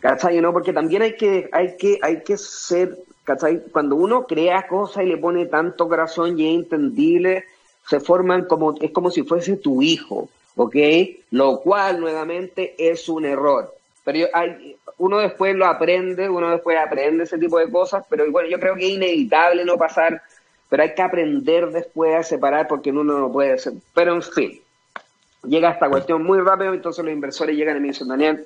¿cachai? 0.01 0.41
¿No? 0.41 0.53
Porque 0.53 0.73
también 0.73 1.03
hay 1.03 1.17
que, 1.17 1.49
hay 1.53 1.77
que, 1.77 1.99
hay 2.03 2.23
que 2.23 2.37
ser, 2.37 2.99
¿cachai? 3.25 3.63
Cuando 3.71 3.97
uno 3.97 4.27
crea 4.27 4.67
cosas 4.67 5.05
y 5.05 5.07
le 5.07 5.19
pone 5.19 5.47
tanto 5.47 5.89
corazón 5.89 6.39
y 6.39 6.49
es 6.49 6.55
entendible, 6.55 7.45
se 7.89 8.01
forman 8.01 8.45
como, 8.47 8.75
es 8.81 8.91
como 8.91 9.11
si 9.11 9.23
fuese 9.23 9.57
tu 9.57 9.83
hijo, 9.83 10.29
¿ok? 10.61 10.77
Lo 11.31 11.61
cual, 11.61 12.01
nuevamente, 12.01 12.75
es 12.77 13.09
un 13.09 13.25
error. 13.25 13.75
Pero 14.05 14.19
yo- 14.19 14.27
hay, 14.35 14.77
uno 14.99 15.19
después 15.19 15.55
lo 15.57 15.65
aprende, 15.65 16.29
uno 16.29 16.51
después 16.51 16.77
aprende 16.79 17.25
ese 17.25 17.39
tipo 17.39 17.59
de 17.59 17.71
cosas, 17.71 18.05
pero 18.11 18.31
bueno, 18.31 18.49
yo 18.51 18.61
creo 18.61 18.75
que 18.75 18.85
es 18.87 18.93
inevitable 18.93 19.65
no 19.65 19.79
pasar, 19.79 20.21
pero 20.69 20.83
hay 20.83 20.95
que 20.95 21.01
aprender 21.01 21.71
después 21.71 22.15
a 22.15 22.23
separar 22.23 22.69
porque 22.69 22.91
uno 22.91 23.05
no 23.05 23.33
puede 23.33 23.57
ser. 23.59 23.73
Pero 23.95 24.15
en 24.15 24.23
fin, 24.23 24.61
llega 25.45 25.71
esta 25.71 25.89
cuestión 25.89 26.23
muy 26.25 26.39
rápido, 26.41 26.75
entonces 26.75 27.03
los 27.03 27.15
inversores 27.15 27.57
llegan 27.57 27.79
y 27.79 27.81
me 27.81 27.89
dicen, 27.89 28.09
Daniel, 28.09 28.45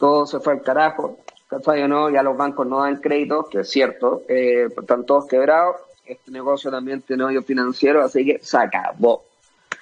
todo 0.00 0.26
se 0.26 0.40
fue 0.40 0.54
al 0.54 0.62
carajo, 0.62 1.18
¿cachai 1.46 1.86
no? 1.86 2.10
Ya 2.10 2.24
los 2.24 2.36
bancos 2.36 2.66
no 2.66 2.82
dan 2.82 2.96
créditos, 2.96 3.48
que 3.50 3.60
es 3.60 3.70
cierto, 3.70 4.22
eh, 4.28 4.66
están 4.76 5.06
todos 5.06 5.26
quebrados, 5.28 5.76
este 6.04 6.32
negocio 6.32 6.72
también 6.72 7.02
tiene 7.02 7.22
hoyo 7.22 7.42
financiero, 7.42 8.02
así 8.02 8.24
que 8.26 8.40
se 8.42 8.58
acabó. 8.58 9.25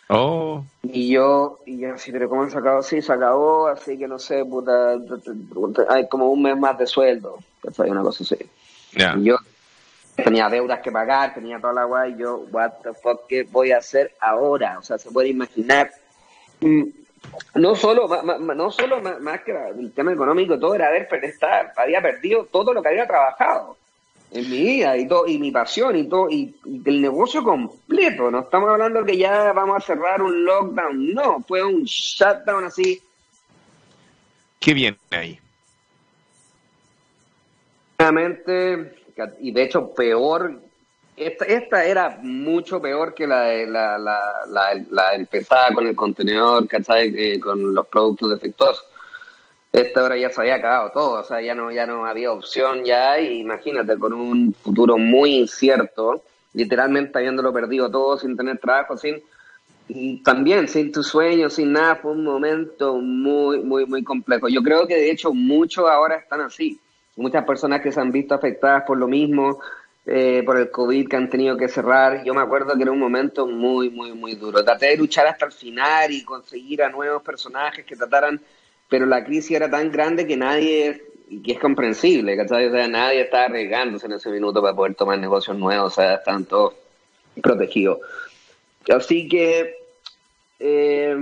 Oh, 0.08 0.62
Y 0.82 1.10
yo, 1.12 1.60
y 1.64 1.78
yo 1.78 1.94
así, 1.94 2.12
pero 2.12 2.28
¿cómo 2.28 2.48
se 2.48 2.58
acabó? 2.58 2.82
Sí, 2.82 3.00
se 3.00 3.12
acabó, 3.12 3.68
así 3.68 3.98
que 3.98 4.06
no 4.06 4.18
sé, 4.18 4.44
puta, 4.44 4.96
hay 5.88 6.08
como 6.08 6.30
un 6.30 6.42
mes 6.42 6.56
más 6.58 6.76
de 6.78 6.86
sueldo, 6.86 7.38
¿cachai? 7.62 7.90
Una 7.90 8.02
cosa 8.02 8.22
así. 8.22 8.36
ya. 8.92 9.14
Y 9.16 9.24
yo 9.24 9.36
tenía 10.16 10.48
deudas 10.48 10.80
que 10.80 10.92
pagar, 10.92 11.34
tenía 11.34 11.58
toda 11.58 11.72
la 11.72 11.84
guay, 11.84 12.12
y 12.12 12.18
yo, 12.18 12.44
what 12.52 12.72
the 12.82 12.92
fuck, 12.92 13.26
¿qué 13.26 13.44
voy 13.44 13.72
a 13.72 13.78
hacer 13.78 14.14
ahora? 14.20 14.78
O 14.78 14.82
sea, 14.82 14.98
se 14.98 15.10
puede 15.10 15.28
imaginar. 15.28 15.90
mm, 16.60 16.82
No 17.54 17.74
solo, 17.74 18.06
no 18.38 18.70
solo 18.70 19.00
más, 19.20 19.40
que 19.40 19.52
el 19.78 19.92
tema 19.92 20.12
económico, 20.12 20.58
todo 20.58 20.74
era 20.74 20.88
haber 20.88 21.08
estar, 21.24 21.72
había 21.76 22.02
perdido 22.02 22.44
todo 22.44 22.74
lo 22.74 22.82
que 22.82 22.90
había 22.90 23.06
trabajado 23.06 23.76
en 24.34 24.50
mi 24.50 24.58
vida 24.62 24.96
y 24.98 25.06
todo, 25.08 25.26
y 25.26 25.38
mi 25.38 25.50
pasión 25.50 25.96
y 25.96 26.08
todo, 26.08 26.28
y, 26.28 26.54
y 26.64 26.82
el 26.84 27.00
negocio 27.00 27.42
completo. 27.42 28.30
No 28.30 28.40
estamos 28.40 28.68
hablando 28.68 29.04
que 29.04 29.16
ya 29.16 29.52
vamos 29.52 29.76
a 29.76 29.86
cerrar 29.86 30.20
un 30.20 30.44
lockdown, 30.44 31.14
no, 31.14 31.40
fue 31.46 31.62
un 31.64 31.84
shutdown 31.84 32.64
así 32.64 33.00
¿Qué 34.58 34.72
viene 34.74 34.96
ahí? 35.10 35.38
Realmente, 37.98 38.94
y 39.40 39.52
de 39.52 39.62
hecho 39.62 39.90
peor, 39.94 40.60
esta, 41.16 41.44
esta 41.44 41.84
era 41.84 42.18
mucho 42.22 42.80
peor 42.80 43.14
que 43.14 43.26
la, 43.26 43.42
de- 43.42 43.66
la, 43.66 43.98
la, 43.98 44.20
la, 44.48 44.84
la 44.90 45.14
empezada 45.14 45.72
con 45.74 45.86
el 45.86 45.94
contenedor, 45.94 46.66
¿cachai? 46.66 47.12
Eh, 47.16 47.38
con 47.38 47.74
los 47.74 47.86
productos 47.86 48.30
defectuosos. 48.30 48.84
Esta 49.74 50.04
hora 50.04 50.16
ya 50.16 50.30
se 50.30 50.40
había 50.40 50.54
acabado 50.54 50.92
todo, 50.92 51.20
o 51.20 51.24
sea, 51.24 51.42
ya 51.42 51.52
no, 51.52 51.72
ya 51.72 51.84
no 51.84 52.06
había 52.06 52.30
opción 52.30 52.84
ya, 52.84 53.18
y 53.18 53.40
imagínate, 53.40 53.98
con 53.98 54.12
un 54.12 54.54
futuro 54.54 54.96
muy 54.96 55.34
incierto, 55.34 56.22
literalmente 56.52 57.18
habiéndolo 57.18 57.52
perdido 57.52 57.90
todo, 57.90 58.16
sin 58.16 58.36
tener 58.36 58.58
trabajo, 58.58 58.96
sin, 58.96 59.20
también 60.22 60.68
sin 60.68 60.92
tus 60.92 61.08
sueños, 61.08 61.54
sin 61.54 61.72
nada, 61.72 61.96
fue 61.96 62.12
un 62.12 62.22
momento 62.22 62.98
muy, 62.98 63.64
muy, 63.64 63.84
muy 63.84 64.04
complejo. 64.04 64.48
Yo 64.48 64.62
creo 64.62 64.86
que 64.86 64.94
de 64.94 65.10
hecho 65.10 65.34
muchos 65.34 65.90
ahora 65.90 66.18
están 66.18 66.42
así. 66.42 66.78
Muchas 67.16 67.44
personas 67.44 67.80
que 67.80 67.90
se 67.90 68.00
han 68.00 68.12
visto 68.12 68.32
afectadas 68.32 68.84
por 68.86 68.96
lo 68.96 69.08
mismo, 69.08 69.58
eh, 70.06 70.44
por 70.46 70.56
el 70.56 70.70
COVID, 70.70 71.08
que 71.08 71.16
han 71.16 71.28
tenido 71.28 71.56
que 71.56 71.66
cerrar. 71.66 72.22
Yo 72.22 72.32
me 72.32 72.42
acuerdo 72.42 72.76
que 72.76 72.82
era 72.82 72.92
un 72.92 73.00
momento 73.00 73.48
muy, 73.48 73.90
muy, 73.90 74.12
muy 74.12 74.36
duro. 74.36 74.62
Traté 74.62 74.86
de 74.90 74.98
luchar 74.98 75.26
hasta 75.26 75.46
el 75.46 75.52
final 75.52 76.12
y 76.12 76.22
conseguir 76.22 76.84
a 76.84 76.90
nuevos 76.90 77.22
personajes 77.24 77.84
que 77.84 77.96
trataran, 77.96 78.40
pero 78.94 79.06
la 79.06 79.24
crisis 79.24 79.56
era 79.56 79.68
tan 79.68 79.90
grande 79.90 80.24
que 80.24 80.36
nadie, 80.36 81.02
y 81.28 81.42
que 81.42 81.54
es 81.54 81.58
comprensible, 81.58 82.36
¿cachai? 82.36 82.66
O 82.66 82.70
sea, 82.70 82.86
nadie 82.86 83.22
estaba 83.22 83.46
arriesgándose 83.46 84.06
en 84.06 84.12
ese 84.12 84.30
minuto 84.30 84.62
para 84.62 84.72
poder 84.72 84.94
tomar 84.94 85.18
negocios 85.18 85.58
nuevos, 85.58 85.92
o 85.92 85.94
sea, 85.96 86.14
estaban 86.14 86.44
todos 86.44 86.74
protegidos. 87.42 87.98
Así 88.88 89.26
que 89.26 89.74
eh, 90.60 91.16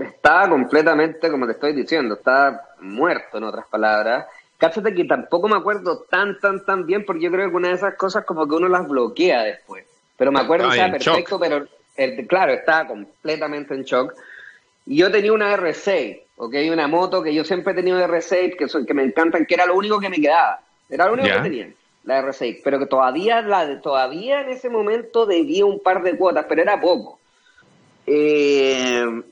estaba 0.00 0.48
completamente, 0.48 1.30
como 1.30 1.44
te 1.44 1.52
estoy 1.52 1.74
diciendo, 1.74 2.14
estaba 2.14 2.68
muerto, 2.80 3.36
en 3.36 3.44
otras 3.44 3.66
palabras. 3.66 4.24
Cállate 4.56 4.94
que 4.94 5.04
tampoco 5.04 5.46
me 5.46 5.56
acuerdo 5.56 6.06
tan, 6.08 6.38
tan, 6.40 6.64
tan 6.64 6.86
bien, 6.86 7.04
porque 7.04 7.24
yo 7.24 7.30
creo 7.30 7.50
que 7.50 7.56
una 7.56 7.68
de 7.68 7.74
esas 7.74 7.96
cosas 7.96 8.24
como 8.24 8.48
que 8.48 8.54
uno 8.54 8.68
las 8.68 8.88
bloquea 8.88 9.42
después. 9.42 9.84
Pero 10.16 10.32
me 10.32 10.40
acuerdo, 10.40 10.70
Ay, 10.70 10.80
o 10.80 10.82
sea, 10.84 10.90
perfecto, 10.90 11.38
pero 11.38 11.66
el- 11.96 12.26
claro, 12.26 12.54
estaba 12.54 12.86
completamente 12.88 13.74
en 13.74 13.82
shock. 13.82 14.14
Y 14.86 14.96
yo 14.96 15.10
tenía 15.12 15.34
una 15.34 15.54
R6, 15.54 16.23
¿ok? 16.36 16.54
Una 16.72 16.88
moto 16.88 17.22
que 17.22 17.34
yo 17.34 17.44
siempre 17.44 17.72
he 17.72 17.76
tenido 17.76 17.98
R6, 17.98 18.56
que, 18.56 18.68
son, 18.68 18.86
que 18.86 18.94
me 18.94 19.02
encantan, 19.02 19.46
que 19.46 19.54
era 19.54 19.66
lo 19.66 19.76
único 19.76 20.00
que 20.00 20.08
me 20.08 20.20
quedaba. 20.20 20.60
Era 20.88 21.06
lo 21.06 21.14
único 21.14 21.28
que 21.28 21.42
tenía, 21.42 21.72
la 22.04 22.22
R6. 22.22 22.60
Pero 22.62 22.78
que 22.78 22.86
todavía, 22.86 23.40
la, 23.42 23.80
todavía 23.80 24.42
en 24.42 24.50
ese 24.50 24.68
momento 24.68 25.26
debía 25.26 25.64
un 25.64 25.80
par 25.80 26.02
de 26.02 26.16
cuotas, 26.16 26.46
pero 26.48 26.62
era 26.62 26.80
poco. 26.80 27.18
Eh, 28.06 29.22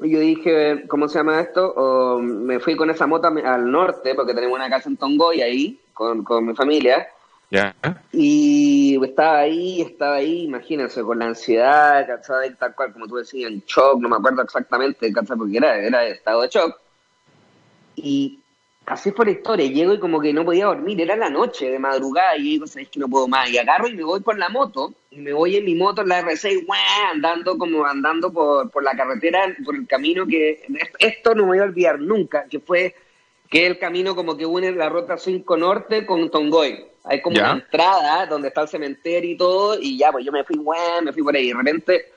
yo 0.00 0.20
dije, 0.20 0.86
¿cómo 0.88 1.08
se 1.08 1.18
llama 1.18 1.40
esto? 1.40 1.72
O 1.72 2.18
me 2.20 2.60
fui 2.60 2.76
con 2.76 2.90
esa 2.90 3.06
moto 3.06 3.28
al 3.28 3.70
norte, 3.70 4.14
porque 4.14 4.34
tenemos 4.34 4.56
una 4.56 4.70
casa 4.70 4.88
en 4.88 4.96
Tongoy 4.96 5.40
ahí, 5.40 5.80
con, 5.92 6.24
con 6.24 6.46
mi 6.46 6.54
familia. 6.54 7.08
Y 8.12 8.98
estaba 9.04 9.38
ahí, 9.38 9.82
estaba 9.82 10.16
ahí, 10.16 10.42
imagínense, 10.44 11.02
con 11.02 11.18
la 11.18 11.26
ansiedad, 11.26 12.06
¿cachai? 12.06 12.54
Tal 12.54 12.74
cual, 12.74 12.92
como 12.92 13.06
tú 13.06 13.16
decías, 13.16 13.50
en 13.50 13.62
shock, 13.66 14.00
no 14.00 14.08
me 14.08 14.16
acuerdo 14.16 14.42
exactamente, 14.42 15.12
¿cachai? 15.12 15.36
Porque 15.36 15.56
era, 15.56 15.76
era 15.78 16.06
estado 16.06 16.42
de 16.42 16.48
shock. 16.48 16.78
Y 17.96 18.40
así 18.86 19.12
la 19.16 19.30
historia, 19.30 19.66
llego 19.66 19.94
y 19.94 20.00
como 20.00 20.20
que 20.20 20.32
no 20.32 20.44
podía 20.44 20.66
dormir, 20.66 21.00
era 21.00 21.16
la 21.16 21.30
noche, 21.30 21.70
de 21.70 21.78
madrugada, 21.78 22.36
y 22.36 22.42
digo, 22.42 22.66
¿sabes 22.66 22.88
que 22.88 23.00
no 23.00 23.08
puedo 23.08 23.28
más? 23.28 23.50
Y 23.50 23.58
agarro 23.58 23.88
y 23.88 23.94
me 23.94 24.04
voy 24.04 24.20
por 24.20 24.38
la 24.38 24.48
moto, 24.48 24.92
y 25.10 25.20
me 25.20 25.32
voy 25.32 25.56
en 25.56 25.64
mi 25.64 25.74
moto, 25.74 26.02
en 26.02 26.08
la 26.08 26.22
R6, 26.22 26.66
¡guau! 26.66 26.78
andando 27.12 27.56
como 27.56 27.84
andando 27.86 28.32
por, 28.32 28.70
por 28.70 28.82
la 28.82 28.96
carretera, 28.96 29.54
por 29.64 29.76
el 29.76 29.86
camino 29.86 30.26
que, 30.26 30.62
esto 30.98 31.34
no 31.34 31.42
me 31.42 31.48
voy 31.48 31.58
a 31.58 31.64
olvidar 31.64 32.00
nunca, 32.00 32.46
que 32.48 32.60
fue 32.60 32.94
que 33.48 33.66
el 33.66 33.78
camino 33.78 34.16
como 34.16 34.36
que 34.36 34.46
une 34.46 34.72
la 34.72 34.88
ruta 34.88 35.16
5 35.16 35.56
norte 35.56 36.06
con 36.06 36.30
Tongoy. 36.30 36.93
Hay 37.04 37.20
como 37.20 37.36
Ya. 37.36 37.52
una 37.52 37.62
entrada 37.62 38.26
donde 38.26 38.48
está 38.48 38.62
el 38.62 38.68
cementerio 38.68 39.30
y 39.30 39.36
todo, 39.36 39.78
y 39.78 39.98
ya, 39.98 40.10
pues 40.10 40.24
yo 40.24 40.32
me 40.32 40.42
fui, 40.44 40.56
¡guau! 40.56 41.02
me 41.02 41.12
fui 41.12 41.22
por 41.22 41.36
ahí, 41.36 41.44
y 41.44 41.48
de 41.48 41.54
repente 41.54 42.12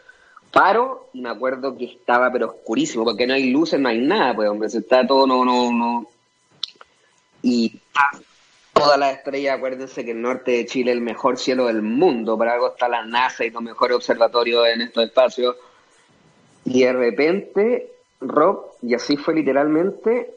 paro 0.52 1.10
y 1.14 1.22
me 1.22 1.30
acuerdo 1.30 1.78
que 1.78 1.86
estaba 1.86 2.32
pero 2.32 2.48
oscurísimo, 2.48 3.04
porque 3.04 3.28
no 3.28 3.34
hay 3.34 3.52
luces, 3.52 3.80
no 3.80 3.90
hay 3.90 4.00
nada, 4.00 4.34
pues 4.34 4.50
hombre, 4.50 4.70
se 4.70 4.80
está 4.80 5.06
todo, 5.06 5.28
no, 5.28 5.44
no, 5.44 5.72
no. 5.72 6.08
Y 7.42 7.80
¡pam! 7.94 8.22
todas 8.74 8.98
las 8.98 9.18
estrellas, 9.18 9.58
acuérdense 9.58 10.06
que 10.06 10.12
el 10.12 10.22
norte 10.22 10.52
de 10.52 10.66
Chile 10.66 10.92
es 10.92 10.98
el 10.98 11.04
mejor 11.04 11.38
cielo 11.38 11.66
del 11.66 11.82
mundo, 11.82 12.38
por 12.38 12.48
algo 12.48 12.70
está 12.70 12.88
la 12.88 13.06
NASA 13.06 13.44
y 13.44 13.50
los 13.50 13.62
mejores 13.62 13.98
observatorios 13.98 14.68
en 14.68 14.82
estos 14.82 15.04
espacios. 15.04 15.56
Y 16.64 16.84
de 16.84 16.94
repente, 16.94 17.92
Rob, 18.22 18.68
y 18.82 18.94
así 18.94 19.18
fue 19.18 19.34
literalmente, 19.34 20.32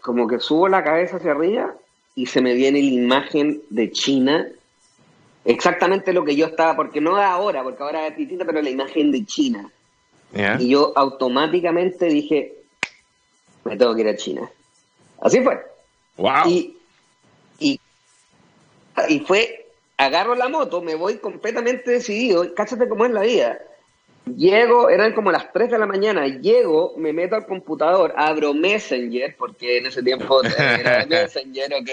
como 0.00 0.26
que 0.26 0.40
subo 0.40 0.68
la 0.68 0.82
cabeza 0.82 1.18
hacia 1.18 1.32
arriba 1.32 1.74
y 2.14 2.26
se 2.26 2.42
me 2.42 2.54
viene 2.54 2.80
la 2.80 2.90
imagen 2.90 3.62
de 3.70 3.90
China, 3.90 4.46
exactamente 5.44 6.12
lo 6.12 6.24
que 6.24 6.36
yo 6.36 6.46
estaba, 6.46 6.76
porque 6.76 7.00
no 7.00 7.16
ahora, 7.16 7.62
porque 7.62 7.82
ahora 7.82 8.06
es 8.06 8.16
distinta, 8.16 8.44
pero 8.44 8.60
la 8.62 8.70
imagen 8.70 9.10
de 9.10 9.24
China. 9.24 9.70
Y 10.58 10.68
yo 10.68 10.92
automáticamente 10.96 12.06
dije, 12.06 12.54
me 13.64 13.76
tengo 13.76 13.94
que 13.94 14.00
ir 14.00 14.08
a 14.08 14.16
China. 14.16 14.50
Así 15.20 15.40
fue. 15.42 15.60
Wow. 16.16 16.46
Y, 16.46 16.76
y, 17.58 17.80
y 19.08 19.20
fue, 19.20 19.66
agarro 19.98 20.34
la 20.34 20.48
moto, 20.48 20.80
me 20.80 20.94
voy 20.94 21.18
completamente 21.18 21.90
decidido, 21.90 22.54
cáchate 22.54 22.88
cómo 22.88 23.04
es 23.04 23.12
la 23.12 23.22
vida. 23.22 23.58
Llego, 24.24 24.88
eran 24.88 25.14
como 25.14 25.32
las 25.32 25.52
3 25.52 25.70
de 25.70 25.78
la 25.78 25.86
mañana, 25.86 26.26
llego, 26.26 26.94
me 26.96 27.12
meto 27.12 27.34
al 27.34 27.46
computador, 27.46 28.14
abro 28.16 28.54
Messenger, 28.54 29.34
porque 29.36 29.78
en 29.78 29.86
ese 29.86 30.02
tiempo 30.02 30.40
era 30.58 31.04
Messenger, 31.06 31.74
¿ok? 31.74 31.90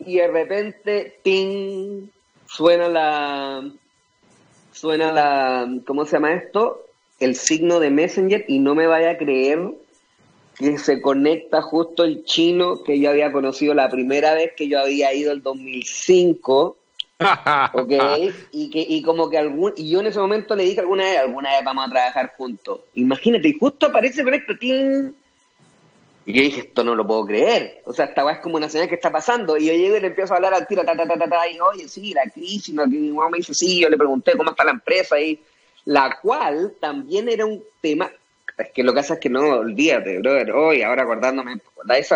Y 0.00 0.16
de 0.16 0.28
repente, 0.28 1.18
ting, 1.22 2.08
suena 2.46 2.88
la, 2.88 3.70
suena 4.72 5.12
la, 5.12 5.68
¿cómo 5.86 6.04
se 6.04 6.12
llama 6.12 6.34
esto? 6.34 6.84
El 7.20 7.36
signo 7.36 7.78
de 7.78 7.90
Messenger 7.90 8.44
y 8.48 8.58
no 8.58 8.74
me 8.74 8.86
vaya 8.86 9.10
a 9.10 9.18
creer 9.18 9.70
que 10.56 10.78
se 10.78 11.00
conecta 11.00 11.62
justo 11.62 12.04
el 12.04 12.24
chino 12.24 12.82
que 12.82 12.98
yo 12.98 13.10
había 13.10 13.32
conocido 13.32 13.72
la 13.72 13.88
primera 13.88 14.34
vez 14.34 14.52
que 14.56 14.68
yo 14.68 14.80
había 14.80 15.14
ido 15.14 15.32
el 15.32 15.42
2005 15.42 16.76
¿ok? 17.72 17.92
Y, 18.52 18.70
que, 18.70 18.84
y 18.88 19.02
como 19.02 19.28
que 19.30 19.38
algún, 19.38 19.72
y 19.76 19.90
yo 19.90 20.00
en 20.00 20.06
ese 20.06 20.18
momento 20.18 20.56
le 20.56 20.64
dije 20.64 20.80
alguna 20.80 21.04
vez, 21.04 21.18
alguna 21.18 21.50
vez 21.50 21.64
vamos 21.64 21.86
a 21.86 21.90
trabajar 21.90 22.34
juntos. 22.36 22.80
Imagínate, 22.94 23.48
y 23.48 23.58
justo 23.58 23.86
aparece 23.86 24.24
con 24.24 24.34
esto, 24.34 24.56
¡ting! 24.58 25.12
Y 26.26 26.32
yo 26.32 26.42
dije, 26.42 26.60
esto 26.60 26.84
no 26.84 26.94
lo 26.94 27.06
puedo 27.06 27.24
creer. 27.24 27.82
O 27.86 27.92
sea, 27.92 28.06
esta 28.06 28.30
es 28.30 28.38
como 28.40 28.56
una 28.56 28.68
señal 28.68 28.88
que 28.88 28.94
está 28.94 29.10
pasando. 29.10 29.56
Y 29.56 29.66
yo 29.66 29.72
llego 29.72 29.96
y 29.96 30.00
le 30.00 30.08
empiezo 30.08 30.32
a 30.32 30.36
hablar 30.36 30.54
al 30.54 30.66
tiro, 30.66 30.84
ta, 30.84 30.96
ta, 30.96 31.06
ta, 31.06 31.18
ta, 31.18 31.28
ta 31.28 31.48
y 31.48 31.58
oye, 31.60 31.88
sí, 31.88 32.12
la 32.12 32.24
crisis, 32.30 32.74
¿no? 32.74 32.84
que 32.84 32.90
mi 32.90 33.10
mamá 33.10 33.30
me 33.30 33.38
dice, 33.38 33.54
sí, 33.54 33.80
yo 33.80 33.88
le 33.88 33.96
pregunté 33.96 34.36
cómo 34.36 34.50
está 34.50 34.64
la 34.64 34.72
empresa, 34.72 35.18
y 35.18 35.40
la 35.84 36.18
cual 36.20 36.74
también 36.80 37.28
era 37.28 37.46
un 37.46 37.62
tema, 37.80 38.10
es 38.58 38.70
que 38.72 38.82
lo 38.82 38.92
que 38.92 38.96
pasa 38.96 39.14
es 39.14 39.20
que 39.20 39.30
no, 39.30 39.40
olvídate, 39.40 40.18
brother, 40.18 40.52
hoy, 40.52 40.82
ahora 40.82 41.02
acordándome, 41.02 41.56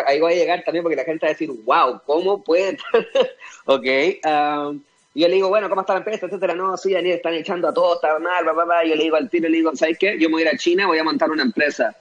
ahí 0.07 0.21
voy 0.21 0.35
a 0.35 0.37
llegar 0.37 0.63
también 0.63 0.83
porque 0.83 0.97
la 0.97 1.05
gente 1.05 1.27
va 1.27 1.31
a 1.31 1.33
decir, 1.33 1.51
wow, 1.65 2.01
¿cómo 2.05 2.43
puede? 2.45 2.77
ok, 3.65 3.87
um, 4.27 4.83
y 5.15 5.21
yo 5.21 5.29
le 5.29 5.37
digo, 5.37 5.49
bueno, 5.49 5.69
¿cómo 5.69 5.83
está 5.83 5.93
la 5.93 6.01
empresa? 6.01 6.27
Etcétera. 6.27 6.57
No, 6.57 6.77
sí, 6.77 6.93
Daniel, 6.93 7.17
están 7.17 7.35
echando 7.35 7.69
a 7.69 7.73
todos, 7.73 7.97
está 7.97 8.19
mal, 8.19 8.45
bla, 8.45 8.85
Y 8.85 8.89
yo 8.91 8.97
le 8.97 9.05
digo 9.05 9.17
al 9.17 9.31
tiro, 9.31 9.49
le 9.49 9.59
digo, 9.59 9.77
¿sabes 9.77 9.97
qué? 9.97 10.19
Yo 10.19 10.29
me 10.29 10.35
voy 10.35 10.43
a 10.43 10.47
ir 10.47 10.55
a 10.55 10.59
China, 10.59 10.89
voy 10.89 10.99
a 10.99 11.05
montar 11.05 11.31
una 11.31 11.45
empresa. 11.45 11.97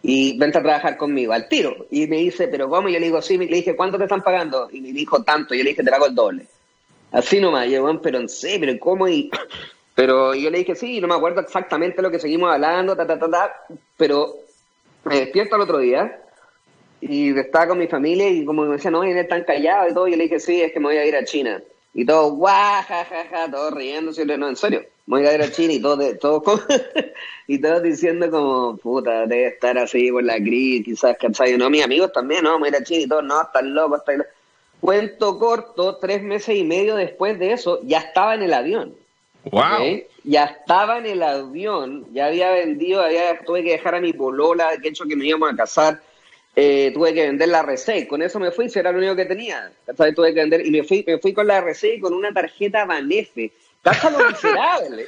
Y 0.00 0.38
vente 0.38 0.58
a 0.58 0.62
trabajar 0.62 0.96
conmigo, 0.96 1.32
al 1.32 1.48
tiro. 1.48 1.86
Y 1.90 2.06
me 2.06 2.18
dice, 2.18 2.46
¿pero 2.46 2.68
cómo? 2.68 2.88
Y 2.88 2.92
yo 2.92 3.00
le 3.00 3.06
digo, 3.06 3.20
sí, 3.20 3.36
le 3.36 3.46
dije, 3.46 3.74
¿cuánto 3.74 3.98
te 3.98 4.04
están 4.04 4.22
pagando? 4.22 4.68
Y 4.70 4.80
me 4.80 4.92
dijo, 4.92 5.24
tanto. 5.24 5.54
Y 5.54 5.58
yo 5.58 5.64
le 5.64 5.70
dije, 5.70 5.82
te 5.82 5.90
pago 5.90 6.06
el 6.06 6.14
doble. 6.14 6.46
Así 7.10 7.40
nomás. 7.40 7.66
Y 7.66 7.72
yo, 7.72 7.82
bueno, 7.82 8.00
pero 8.00 8.20
no 8.20 8.28
sé, 8.28 8.58
pero 8.60 8.78
¿cómo? 8.78 9.08
Y, 9.08 9.28
pero 9.96 10.32
yo 10.32 10.48
le 10.48 10.58
dije, 10.58 10.76
sí, 10.76 11.00
no 11.00 11.08
me 11.08 11.14
acuerdo 11.14 11.40
exactamente 11.40 12.00
lo 12.00 12.12
que 12.12 12.20
seguimos 12.20 12.52
hablando, 12.52 12.96
ta, 12.96 13.04
ta, 13.08 13.18
ta, 13.18 13.28
ta. 13.28 13.52
Pero 13.96 14.36
me 15.04 15.18
despierto 15.18 15.56
el 15.56 15.62
otro 15.62 15.78
día 15.78 16.16
y 17.00 17.36
estaba 17.36 17.66
con 17.66 17.78
mi 17.78 17.88
familia 17.88 18.28
y 18.28 18.44
como 18.44 18.62
me 18.62 18.74
decían, 18.76 18.92
no, 18.92 19.00
viene 19.00 19.24
tan 19.24 19.42
callado 19.42 19.88
y 19.88 19.94
todo. 19.94 20.06
Y 20.06 20.12
yo 20.12 20.16
le 20.16 20.24
dije, 20.24 20.38
sí, 20.38 20.62
es 20.62 20.72
que 20.72 20.78
me 20.78 20.86
voy 20.86 20.96
a 20.98 21.04
ir 21.04 21.16
a 21.16 21.24
China. 21.24 21.60
Y 21.94 22.06
todos, 22.06 22.32
guau, 22.32 22.82
ja, 22.82 23.04
ja, 23.04 23.26
ja, 23.30 23.50
todos 23.50 23.74
riéndose, 23.74 24.24
no, 24.24 24.48
en 24.48 24.56
serio, 24.56 24.82
voy 25.06 25.26
a 25.26 25.34
ir 25.34 25.42
a 25.42 25.50
China 25.50 25.74
y 25.74 25.82
todos, 25.82 26.18
todos, 26.18 26.62
y 27.46 27.60
todos 27.60 27.82
diciendo 27.82 28.30
como, 28.30 28.76
puta, 28.78 29.26
debe 29.26 29.48
estar 29.48 29.76
así 29.76 30.10
por 30.10 30.24
la 30.24 30.36
crisis, 30.36 30.84
quizás, 30.84 31.18
¿cachai? 31.18 31.58
No, 31.58 31.68
mis 31.68 31.84
amigos 31.84 32.10
también, 32.12 32.44
no, 32.44 32.58
voy 32.58 32.68
a 32.68 32.70
ir 32.70 32.76
a 32.76 32.84
China 32.84 33.02
y 33.02 33.08
todos, 33.08 33.24
no, 33.24 33.42
están 33.42 33.74
locos, 33.74 33.98
están 33.98 34.18
locos. 34.18 34.32
Cuento 34.80 35.38
corto, 35.38 35.96
tres 35.98 36.22
meses 36.22 36.56
y 36.56 36.64
medio 36.64 36.96
después 36.96 37.38
de 37.38 37.52
eso, 37.52 37.80
ya 37.82 37.98
estaba 37.98 38.34
en 38.34 38.42
el 38.42 38.54
avión. 38.54 38.94
Wow. 39.44 40.02
Ya 40.24 40.44
estaba 40.44 40.98
en 40.98 41.06
el 41.06 41.22
avión, 41.22 42.06
ya 42.12 42.26
había 42.26 42.50
vendido, 42.52 43.02
había, 43.02 43.38
tuve 43.44 43.62
que 43.62 43.72
dejar 43.72 43.96
a 43.96 44.00
mi 44.00 44.12
polola, 44.12 44.70
que 44.80 44.88
hecho 44.88 45.04
que 45.04 45.16
me 45.16 45.26
íbamos 45.26 45.52
a 45.52 45.56
casar, 45.56 46.00
eh, 46.54 46.90
tuve 46.92 47.14
que 47.14 47.26
vender 47.26 47.48
la 47.48 47.60
RC, 47.60 48.06
con 48.06 48.22
eso 48.22 48.38
me 48.38 48.50
fui, 48.50 48.68
si 48.68 48.78
era 48.78 48.92
lo 48.92 48.98
único 48.98 49.16
que 49.16 49.24
tenía, 49.24 49.72
Tuve 49.86 50.34
que 50.34 50.40
vender, 50.40 50.66
y 50.66 50.70
me 50.70 50.82
fui, 50.82 51.04
me 51.06 51.18
fui 51.18 51.32
con 51.32 51.46
la 51.46 51.58
RC 51.58 51.94
y 51.96 52.00
con 52.00 52.12
una 52.12 52.32
tarjeta 52.32 52.84
Banefe, 52.84 53.52
caja 53.82 54.10
lo 54.10 54.28
miserable. 54.28 55.06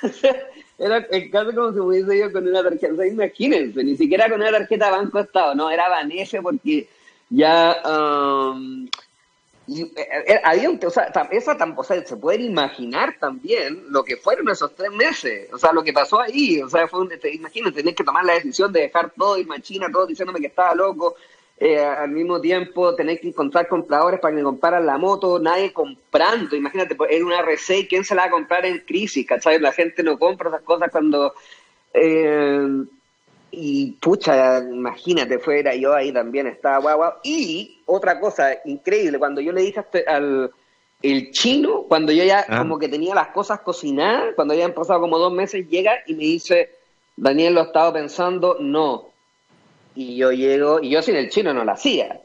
era 0.78 1.06
casi 1.06 1.54
como 1.54 1.72
si 1.72 1.78
hubiese 1.78 2.16
ido 2.16 2.32
con 2.32 2.48
una 2.48 2.62
tarjeta, 2.62 2.92
o 2.92 2.96
sea, 2.96 3.06
imagínense, 3.06 3.84
ni 3.84 3.96
siquiera 3.96 4.30
con 4.30 4.40
una 4.40 4.50
tarjeta 4.50 4.90
Banco 4.90 5.18
Estado, 5.20 5.54
no, 5.54 5.70
era 5.70 5.88
Banefe 5.88 6.40
porque 6.40 6.88
ya 7.30 7.76
um, 7.84 8.88
y, 9.68 9.82
eh, 9.82 9.92
eh, 10.26 10.40
había 10.44 10.70
o 10.70 10.90
sea, 10.90 11.12
esa, 11.30 11.56
o 11.76 11.84
se 11.84 12.16
pueden 12.16 12.40
imaginar 12.40 13.16
también 13.20 13.84
lo 13.90 14.02
que 14.02 14.16
fueron 14.16 14.48
esos 14.48 14.74
tres 14.74 14.90
meses, 14.90 15.52
o 15.52 15.58
sea, 15.58 15.72
lo 15.72 15.84
que 15.84 15.92
pasó 15.92 16.20
ahí, 16.20 16.62
o 16.62 16.70
sea, 16.70 16.88
fue 16.88 17.00
un, 17.00 17.08
te, 17.10 17.34
imagínate, 17.34 17.76
tenés 17.76 17.94
que 17.94 18.02
tomar 18.02 18.24
la 18.24 18.32
decisión 18.32 18.72
de 18.72 18.80
dejar 18.80 19.12
todo, 19.14 19.36
ir 19.36 19.46
a 19.54 19.60
China, 19.60 19.88
todo 19.92 20.06
diciéndome 20.06 20.40
que 20.40 20.46
estaba 20.46 20.74
loco, 20.74 21.16
eh, 21.58 21.78
al 21.84 22.10
mismo 22.10 22.40
tiempo 22.40 22.94
tenés 22.94 23.20
que 23.20 23.28
encontrar 23.28 23.68
compradores 23.68 24.20
para 24.20 24.32
que 24.32 24.38
me 24.38 24.44
compraran 24.44 24.86
la 24.86 24.96
moto, 24.96 25.38
nadie 25.38 25.70
comprando, 25.70 26.56
imagínate, 26.56 26.94
pues, 26.94 27.10
es 27.12 27.22
una 27.22 27.40
RC, 27.40 27.86
¿quién 27.88 28.04
se 28.04 28.14
la 28.14 28.22
va 28.22 28.28
a 28.28 28.30
comprar 28.30 28.64
en 28.64 28.78
crisis? 28.86 29.26
¿Cachai? 29.26 29.60
La 29.60 29.72
gente 29.72 30.02
no 30.02 30.18
compra 30.18 30.48
esas 30.48 30.62
cosas 30.62 30.90
cuando... 30.90 31.34
Eh, 31.92 32.84
y 33.50 33.92
pucha, 33.92 34.58
imagínate, 34.58 35.38
fuera 35.38 35.74
yo 35.74 35.94
ahí 35.94 36.12
también 36.12 36.46
estaba 36.46 36.78
guau, 36.78 36.96
guau. 36.96 37.12
Y 37.24 37.80
otra 37.86 38.20
cosa 38.20 38.56
increíble, 38.64 39.18
cuando 39.18 39.40
yo 39.40 39.52
le 39.52 39.62
dije 39.62 39.82
al 40.06 40.50
el 41.02 41.30
chino, 41.30 41.84
cuando 41.88 42.12
yo 42.12 42.24
ya 42.24 42.44
ah. 42.48 42.58
como 42.58 42.78
que 42.78 42.88
tenía 42.88 43.14
las 43.14 43.28
cosas 43.28 43.60
cocinadas, 43.60 44.34
cuando 44.34 44.54
ya 44.54 44.64
han 44.64 44.74
pasado 44.74 45.00
como 45.00 45.18
dos 45.18 45.32
meses, 45.32 45.68
llega 45.68 45.92
y 46.06 46.14
me 46.14 46.24
dice, 46.24 46.70
Daniel, 47.16 47.54
lo 47.54 47.62
estaba 47.62 47.92
pensando, 47.92 48.56
no. 48.60 49.08
Y 49.94 50.16
yo 50.16 50.32
llego, 50.32 50.80
y 50.80 50.90
yo 50.90 51.02
sin 51.02 51.16
el 51.16 51.30
chino 51.30 51.54
no 51.54 51.64
lo 51.64 51.72
hacía. 51.72 52.20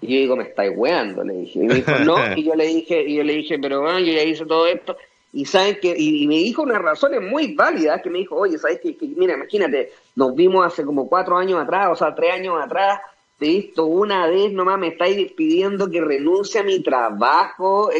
Y 0.00 0.06
yo 0.06 0.20
digo, 0.20 0.36
me 0.36 0.44
estáis 0.44 0.72
weando, 0.74 1.24
le 1.24 1.34
dije. 1.34 1.60
Y 1.60 1.62
me 1.62 1.74
dijo, 1.74 1.92
no, 2.00 2.16
y 2.36 2.44
yo 2.44 2.54
le 2.54 2.66
dije, 2.66 3.02
y 3.02 3.16
yo 3.16 3.24
le 3.24 3.34
dije, 3.34 3.58
pero 3.58 3.80
bueno, 3.80 4.00
yo 4.00 4.12
ya 4.12 4.22
hice 4.22 4.44
todo 4.44 4.66
esto. 4.66 4.96
Y 5.34 5.46
saben 5.46 5.80
que, 5.82 5.92
y, 5.98 6.28
me 6.28 6.36
dijo 6.36 6.62
unas 6.62 6.80
razones 6.80 7.20
muy 7.20 7.54
válidas 7.54 8.00
que 8.00 8.08
me 8.08 8.18
dijo, 8.18 8.36
oye, 8.36 8.56
¿sabes 8.56 8.78
qué? 8.80 8.96
Mira, 9.16 9.34
imagínate, 9.34 9.92
nos 10.14 10.32
vimos 10.32 10.64
hace 10.64 10.84
como 10.84 11.08
cuatro 11.08 11.36
años 11.36 11.60
atrás, 11.60 11.88
o 11.90 11.96
sea, 11.96 12.14
tres 12.14 12.34
años 12.34 12.54
atrás, 12.62 13.00
te 13.36 13.46
he 13.46 13.48
visto 13.48 13.84
una 13.86 14.28
vez 14.28 14.52
nomás, 14.52 14.78
me 14.78 14.88
estáis 14.88 15.32
pidiendo 15.32 15.90
que 15.90 16.00
renuncie 16.00 16.60
a 16.60 16.62
mi 16.62 16.80
trabajo, 16.84 17.90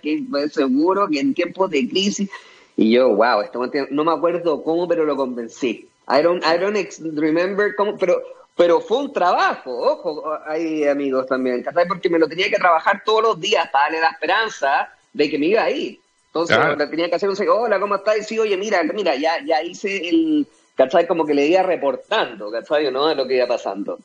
que 0.00 0.24
seguro 0.52 1.08
que 1.08 1.18
en 1.18 1.34
tiempos 1.34 1.68
de 1.68 1.88
crisis. 1.88 2.30
Y 2.76 2.92
yo, 2.92 3.08
wow, 3.08 3.40
esto 3.40 3.60
no 3.90 4.04
me 4.04 4.12
acuerdo 4.12 4.62
cómo, 4.62 4.86
pero 4.86 5.04
lo 5.04 5.16
convencí. 5.16 5.88
I 6.08 6.22
don't, 6.22 6.44
I 6.44 6.58
don't 6.58 6.76
remember 7.16 7.74
cómo, 7.74 7.98
pero, 7.98 8.22
pero 8.56 8.80
fue 8.80 8.98
un 8.98 9.12
trabajo, 9.12 9.76
ojo, 9.76 10.32
hay 10.46 10.84
amigos 10.84 11.26
también, 11.26 11.64
Porque 11.88 12.08
me 12.08 12.20
lo 12.20 12.28
tenía 12.28 12.48
que 12.48 12.56
trabajar 12.56 13.02
todos 13.04 13.22
los 13.22 13.40
días 13.40 13.68
para 13.72 13.86
darle 13.86 14.00
la 14.00 14.10
esperanza 14.10 14.88
de 15.12 15.28
que 15.28 15.38
me 15.40 15.46
iba 15.46 15.64
a. 15.64 16.03
Entonces, 16.34 16.90
tenía 16.90 17.08
que 17.08 17.14
hacer 17.14 17.30
un 17.30 17.36
hola, 17.48 17.78
¿cómo 17.78 17.94
estás? 17.94 18.26
Sí, 18.26 18.36
oye, 18.40 18.56
mira, 18.56 18.82
mira, 18.82 19.14
ya, 19.14 19.38
ya 19.44 19.62
hice 19.62 20.08
el, 20.08 20.44
¿cachai? 20.74 21.06
Como 21.06 21.24
que 21.24 21.32
le 21.32 21.46
iba 21.46 21.62
reportando, 21.62 22.50
¿cachai? 22.50 22.90
¿No? 22.90 23.06
De 23.06 23.14
lo 23.14 23.24
que 23.24 23.36
iba 23.36 23.46
pasando. 23.46 24.00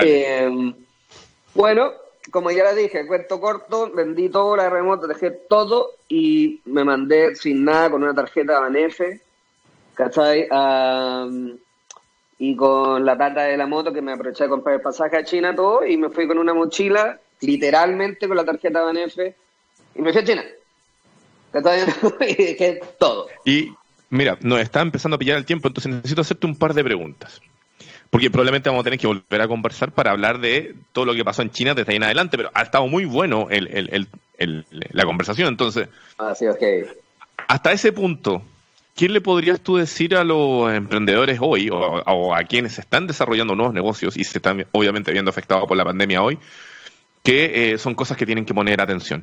Eh, 0.00 0.48
bueno, 1.54 1.92
como 2.30 2.52
ya 2.52 2.62
le 2.72 2.82
dije, 2.82 3.08
cuento 3.08 3.40
corto, 3.40 3.90
vendí 3.92 4.28
todo 4.28 4.54
la 4.54 4.70
remota, 4.70 5.08
dejé 5.08 5.32
todo 5.32 5.94
y 6.08 6.60
me 6.66 6.84
mandé 6.84 7.34
sin 7.34 7.64
nada 7.64 7.90
con 7.90 8.04
una 8.04 8.14
tarjeta 8.14 8.60
Banef, 8.60 9.00
¿cachai? 9.94 10.48
y 12.40 12.54
con 12.54 13.04
la 13.04 13.16
plata 13.16 13.42
de 13.42 13.56
la 13.56 13.66
moto 13.66 13.92
que 13.92 14.00
me 14.00 14.12
aproveché 14.12 14.44
de 14.44 14.50
comprar 14.50 14.76
el 14.76 14.80
pasaje 14.80 15.16
a 15.16 15.24
China, 15.24 15.56
todo, 15.56 15.84
y 15.84 15.96
me 15.96 16.08
fui 16.08 16.28
con 16.28 16.38
una 16.38 16.54
mochila, 16.54 17.18
literalmente 17.40 18.28
con 18.28 18.36
la 18.36 18.44
tarjeta 18.44 18.82
Banef, 18.82 19.18
y 19.96 20.00
me 20.00 20.12
fui 20.12 20.22
a 20.22 20.24
China. 20.24 20.44
Que 21.52 22.80
todo. 22.98 23.28
Y 23.44 23.72
mira, 24.10 24.38
nos 24.40 24.60
está 24.60 24.80
empezando 24.80 25.16
a 25.16 25.18
pillar 25.18 25.36
el 25.36 25.44
tiempo, 25.44 25.68
entonces 25.68 25.92
necesito 25.92 26.20
hacerte 26.20 26.46
un 26.46 26.56
par 26.56 26.74
de 26.74 26.84
preguntas. 26.84 27.40
Porque 28.10 28.30
probablemente 28.30 28.70
vamos 28.70 28.82
a 28.82 28.84
tener 28.84 28.98
que 28.98 29.06
volver 29.06 29.42
a 29.42 29.48
conversar 29.48 29.92
para 29.92 30.12
hablar 30.12 30.40
de 30.40 30.74
todo 30.92 31.04
lo 31.04 31.14
que 31.14 31.24
pasó 31.24 31.42
en 31.42 31.50
China 31.50 31.74
desde 31.74 31.92
ahí 31.92 31.96
en 31.96 32.04
adelante, 32.04 32.38
pero 32.38 32.50
ha 32.54 32.62
estado 32.62 32.86
muy 32.86 33.04
bueno 33.04 33.48
la 34.38 35.04
conversación, 35.04 35.48
entonces. 35.48 35.88
Ah, 36.16 36.34
sí. 36.34 36.46
Hasta 37.48 37.72
ese 37.72 37.92
punto, 37.92 38.42
¿qué 38.96 39.10
le 39.10 39.20
podrías 39.20 39.60
tú 39.60 39.76
decir 39.76 40.16
a 40.16 40.24
los 40.24 40.72
emprendedores 40.72 41.38
hoy 41.40 41.68
o, 41.70 42.34
a 42.34 42.44
quienes 42.44 42.78
están 42.78 43.06
desarrollando 43.06 43.54
nuevos 43.54 43.74
negocios 43.74 44.16
y 44.16 44.24
se 44.24 44.38
están 44.38 44.66
obviamente 44.72 45.12
viendo 45.12 45.30
afectados 45.30 45.68
por 45.68 45.76
la 45.76 45.84
pandemia 45.84 46.22
hoy, 46.22 46.38
que 47.22 47.72
eh, 47.72 47.78
son 47.78 47.94
cosas 47.94 48.16
que 48.16 48.24
tienen 48.24 48.46
que 48.46 48.54
poner 48.54 48.80
atención? 48.80 49.22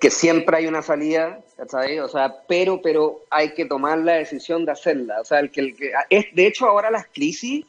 Que 0.00 0.10
siempre 0.10 0.56
hay 0.56 0.66
una 0.66 0.82
salida, 0.82 1.40
¿sabes? 1.68 2.00
O 2.00 2.08
sea, 2.08 2.34
pero, 2.46 2.80
pero 2.80 3.20
hay 3.30 3.52
que 3.52 3.66
tomar 3.66 3.98
la 3.98 4.14
decisión 4.14 4.64
de 4.64 4.72
hacerla. 4.72 5.20
O 5.20 5.24
sea, 5.24 5.40
el 5.40 5.50
que, 5.50 5.60
el 5.60 5.76
que 5.76 5.92
es, 6.08 6.26
de 6.34 6.46
hecho, 6.46 6.66
ahora 6.66 6.90
las 6.90 7.06
crisis, 7.06 7.66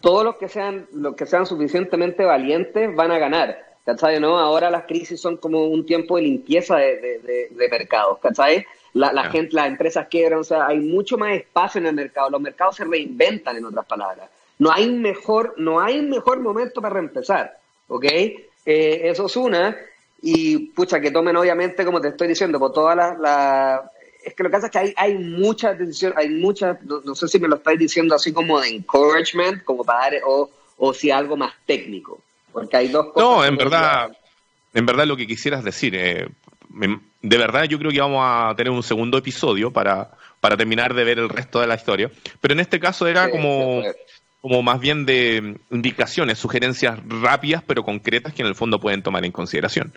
todos 0.00 0.24
los 0.24 0.36
que 0.36 0.48
sean, 0.48 0.86
los 0.92 1.14
que 1.16 1.26
sean 1.26 1.46
suficientemente 1.46 2.24
valientes 2.24 2.94
van 2.94 3.10
a 3.10 3.18
ganar. 3.18 3.74
¿Cachai? 3.84 4.18
¿No? 4.18 4.38
Ahora 4.38 4.70
las 4.70 4.84
crisis 4.84 5.20
son 5.20 5.36
como 5.36 5.66
un 5.66 5.84
tiempo 5.84 6.16
de 6.16 6.22
limpieza 6.22 6.76
de, 6.76 7.18
de, 7.18 7.48
de, 7.50 7.68
mercados, 7.68 8.18
¿cachai? 8.18 8.64
La, 8.94 9.12
la 9.12 9.24
gente, 9.24 9.54
las 9.54 9.66
empresas 9.66 10.06
quiebran, 10.08 10.38
o 10.38 10.44
sea, 10.44 10.66
hay 10.66 10.80
mucho 10.80 11.18
más 11.18 11.36
espacio 11.36 11.80
en 11.82 11.88
el 11.88 11.94
mercado, 11.94 12.30
los 12.30 12.40
mercados 12.40 12.76
se 12.76 12.84
reinventan, 12.86 13.58
en 13.58 13.66
otras 13.66 13.84
palabras. 13.84 14.30
No 14.58 14.72
hay 14.72 14.88
mejor, 14.88 15.52
no 15.58 15.80
hay 15.80 16.00
mejor 16.00 16.40
momento 16.40 16.80
para 16.80 16.94
reempezar, 16.94 17.58
¿ok? 17.88 18.04
Eh, 18.04 18.40
eso 18.64 19.26
es 19.26 19.36
una. 19.36 19.76
Y 20.26 20.58
pucha, 20.70 21.00
que 21.00 21.10
tomen 21.10 21.36
obviamente, 21.36 21.84
como 21.84 22.00
te 22.00 22.08
estoy 22.08 22.28
diciendo, 22.28 22.58
por 22.58 22.72
todas 22.72 22.96
las... 22.96 23.18
La, 23.18 23.90
es 24.24 24.32
que 24.32 24.42
lo 24.42 24.48
que 24.48 24.54
pasa 24.54 24.66
es 24.68 24.72
que 24.72 24.78
hay, 24.78 24.94
hay 24.96 25.18
muchas 25.18 25.78
decisiones, 25.78 26.16
hay 26.16 26.30
muchas, 26.30 26.78
no, 26.82 27.14
sé 27.14 27.28
si 27.28 27.38
me 27.38 27.46
lo 27.46 27.56
estáis 27.56 27.78
diciendo 27.78 28.14
así 28.14 28.32
como 28.32 28.58
de 28.58 28.68
encouragement, 28.68 29.62
como 29.64 29.84
para 29.84 29.98
dar, 30.00 30.14
o, 30.26 30.50
o 30.78 30.94
si 30.94 31.10
algo 31.10 31.36
más 31.36 31.52
técnico. 31.66 32.20
Porque 32.54 32.74
hay 32.74 32.88
dos 32.88 33.12
cosas. 33.12 33.28
No, 33.28 33.44
en 33.44 33.54
verdad, 33.58 34.16
en 34.72 34.86
verdad 34.86 35.06
lo 35.06 35.14
que 35.14 35.26
quisieras 35.26 35.62
decir, 35.62 35.94
eh, 35.94 36.26
de 37.20 37.36
verdad 37.36 37.64
yo 37.64 37.78
creo 37.78 37.90
que 37.90 38.00
vamos 38.00 38.24
a 38.26 38.54
tener 38.56 38.70
un 38.72 38.82
segundo 38.82 39.18
episodio 39.18 39.70
para, 39.72 40.10
para 40.40 40.56
terminar 40.56 40.94
de 40.94 41.04
ver 41.04 41.18
el 41.18 41.28
resto 41.28 41.60
de 41.60 41.66
la 41.66 41.74
historia. 41.74 42.10
Pero 42.40 42.54
en 42.54 42.60
este 42.60 42.80
caso 42.80 43.06
era 43.06 43.30
como, 43.30 43.82
como 44.40 44.62
más 44.62 44.80
bien 44.80 45.04
de 45.04 45.58
indicaciones, 45.70 46.38
sugerencias 46.38 46.98
rápidas 47.06 47.62
pero 47.66 47.84
concretas 47.84 48.32
que 48.32 48.40
en 48.40 48.48
el 48.48 48.54
fondo 48.54 48.80
pueden 48.80 49.02
tomar 49.02 49.22
en 49.26 49.32
consideración. 49.32 49.92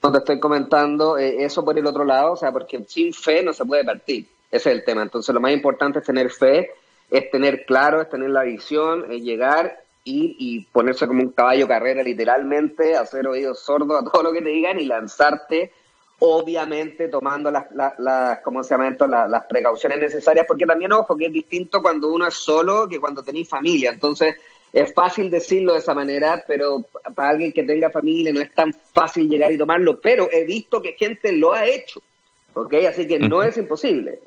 Te 0.00 0.18
estoy 0.18 0.40
comentando 0.40 1.18
eh, 1.18 1.44
eso 1.44 1.64
por 1.64 1.78
el 1.78 1.86
otro 1.86 2.04
lado, 2.04 2.32
o 2.32 2.36
sea, 2.36 2.52
porque 2.52 2.82
sin 2.86 3.12
fe 3.12 3.42
no 3.42 3.52
se 3.52 3.64
puede 3.64 3.84
partir. 3.84 4.26
Ese 4.50 4.70
es 4.70 4.78
el 4.78 4.84
tema. 4.84 5.02
Entonces, 5.02 5.34
lo 5.34 5.40
más 5.40 5.52
importante 5.52 5.98
es 5.98 6.04
tener 6.04 6.30
fe, 6.30 6.70
es 7.10 7.30
tener 7.30 7.64
claro, 7.66 8.00
es 8.00 8.08
tener 8.08 8.30
la 8.30 8.42
visión, 8.42 9.10
es 9.10 9.22
llegar 9.22 9.84
ir 10.04 10.36
y 10.38 10.60
ponerse 10.72 11.06
como 11.06 11.22
un 11.22 11.32
caballo 11.32 11.68
carrera, 11.68 12.02
literalmente, 12.02 12.96
hacer 12.96 13.26
oídos 13.26 13.60
sordos 13.60 14.00
a 14.00 14.10
todo 14.10 14.22
lo 14.22 14.32
que 14.32 14.40
te 14.40 14.48
digan 14.48 14.80
y 14.80 14.86
lanzarte, 14.86 15.72
obviamente 16.20 17.08
tomando 17.08 17.50
las, 17.50 17.66
las, 17.98 18.40
¿cómo 18.40 18.62
se 18.62 18.70
llama 18.70 18.88
esto? 18.88 19.06
Las, 19.06 19.28
las 19.28 19.44
precauciones 19.44 19.98
necesarias, 19.98 20.46
porque 20.48 20.66
también, 20.66 20.92
ojo, 20.92 21.16
que 21.16 21.26
es 21.26 21.32
distinto 21.32 21.82
cuando 21.82 22.12
uno 22.12 22.26
es 22.26 22.34
solo 22.34 22.88
que 22.88 22.98
cuando 22.98 23.22
tenéis 23.22 23.48
familia. 23.48 23.90
Entonces, 23.90 24.36
es 24.72 24.92
fácil 24.92 25.30
decirlo 25.30 25.72
de 25.72 25.78
esa 25.78 25.94
manera, 25.94 26.44
pero 26.46 26.84
para 27.14 27.30
alguien 27.30 27.52
que 27.52 27.62
tenga 27.62 27.90
familia 27.90 28.32
no 28.32 28.40
es 28.40 28.52
tan 28.54 28.72
fácil 28.72 29.28
llegar 29.28 29.52
y 29.52 29.58
tomarlo, 29.58 30.00
pero 30.00 30.28
he 30.30 30.44
visto 30.44 30.82
que 30.82 30.92
gente 30.92 31.32
lo 31.32 31.52
ha 31.52 31.66
hecho, 31.66 32.02
¿ok? 32.54 32.74
Así 32.88 33.06
que 33.06 33.18
no 33.18 33.42
es 33.42 33.56
imposible. 33.56 34.20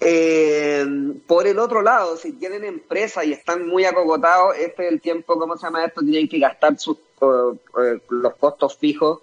Eh, 0.00 0.84
por 1.28 1.46
el 1.46 1.60
otro 1.60 1.80
lado, 1.80 2.16
si 2.16 2.32
tienen 2.32 2.64
empresa 2.64 3.24
y 3.24 3.32
están 3.32 3.68
muy 3.68 3.84
acogotados, 3.84 4.56
este 4.56 4.86
es 4.86 4.92
el 4.92 5.00
tiempo, 5.00 5.38
¿cómo 5.38 5.56
se 5.56 5.64
llama 5.64 5.84
esto? 5.84 6.00
Tienen 6.00 6.28
que 6.28 6.40
gastar 6.40 6.76
sus, 6.76 6.96
eh, 6.98 8.00
los 8.08 8.34
costos 8.34 8.76
fijos 8.76 9.20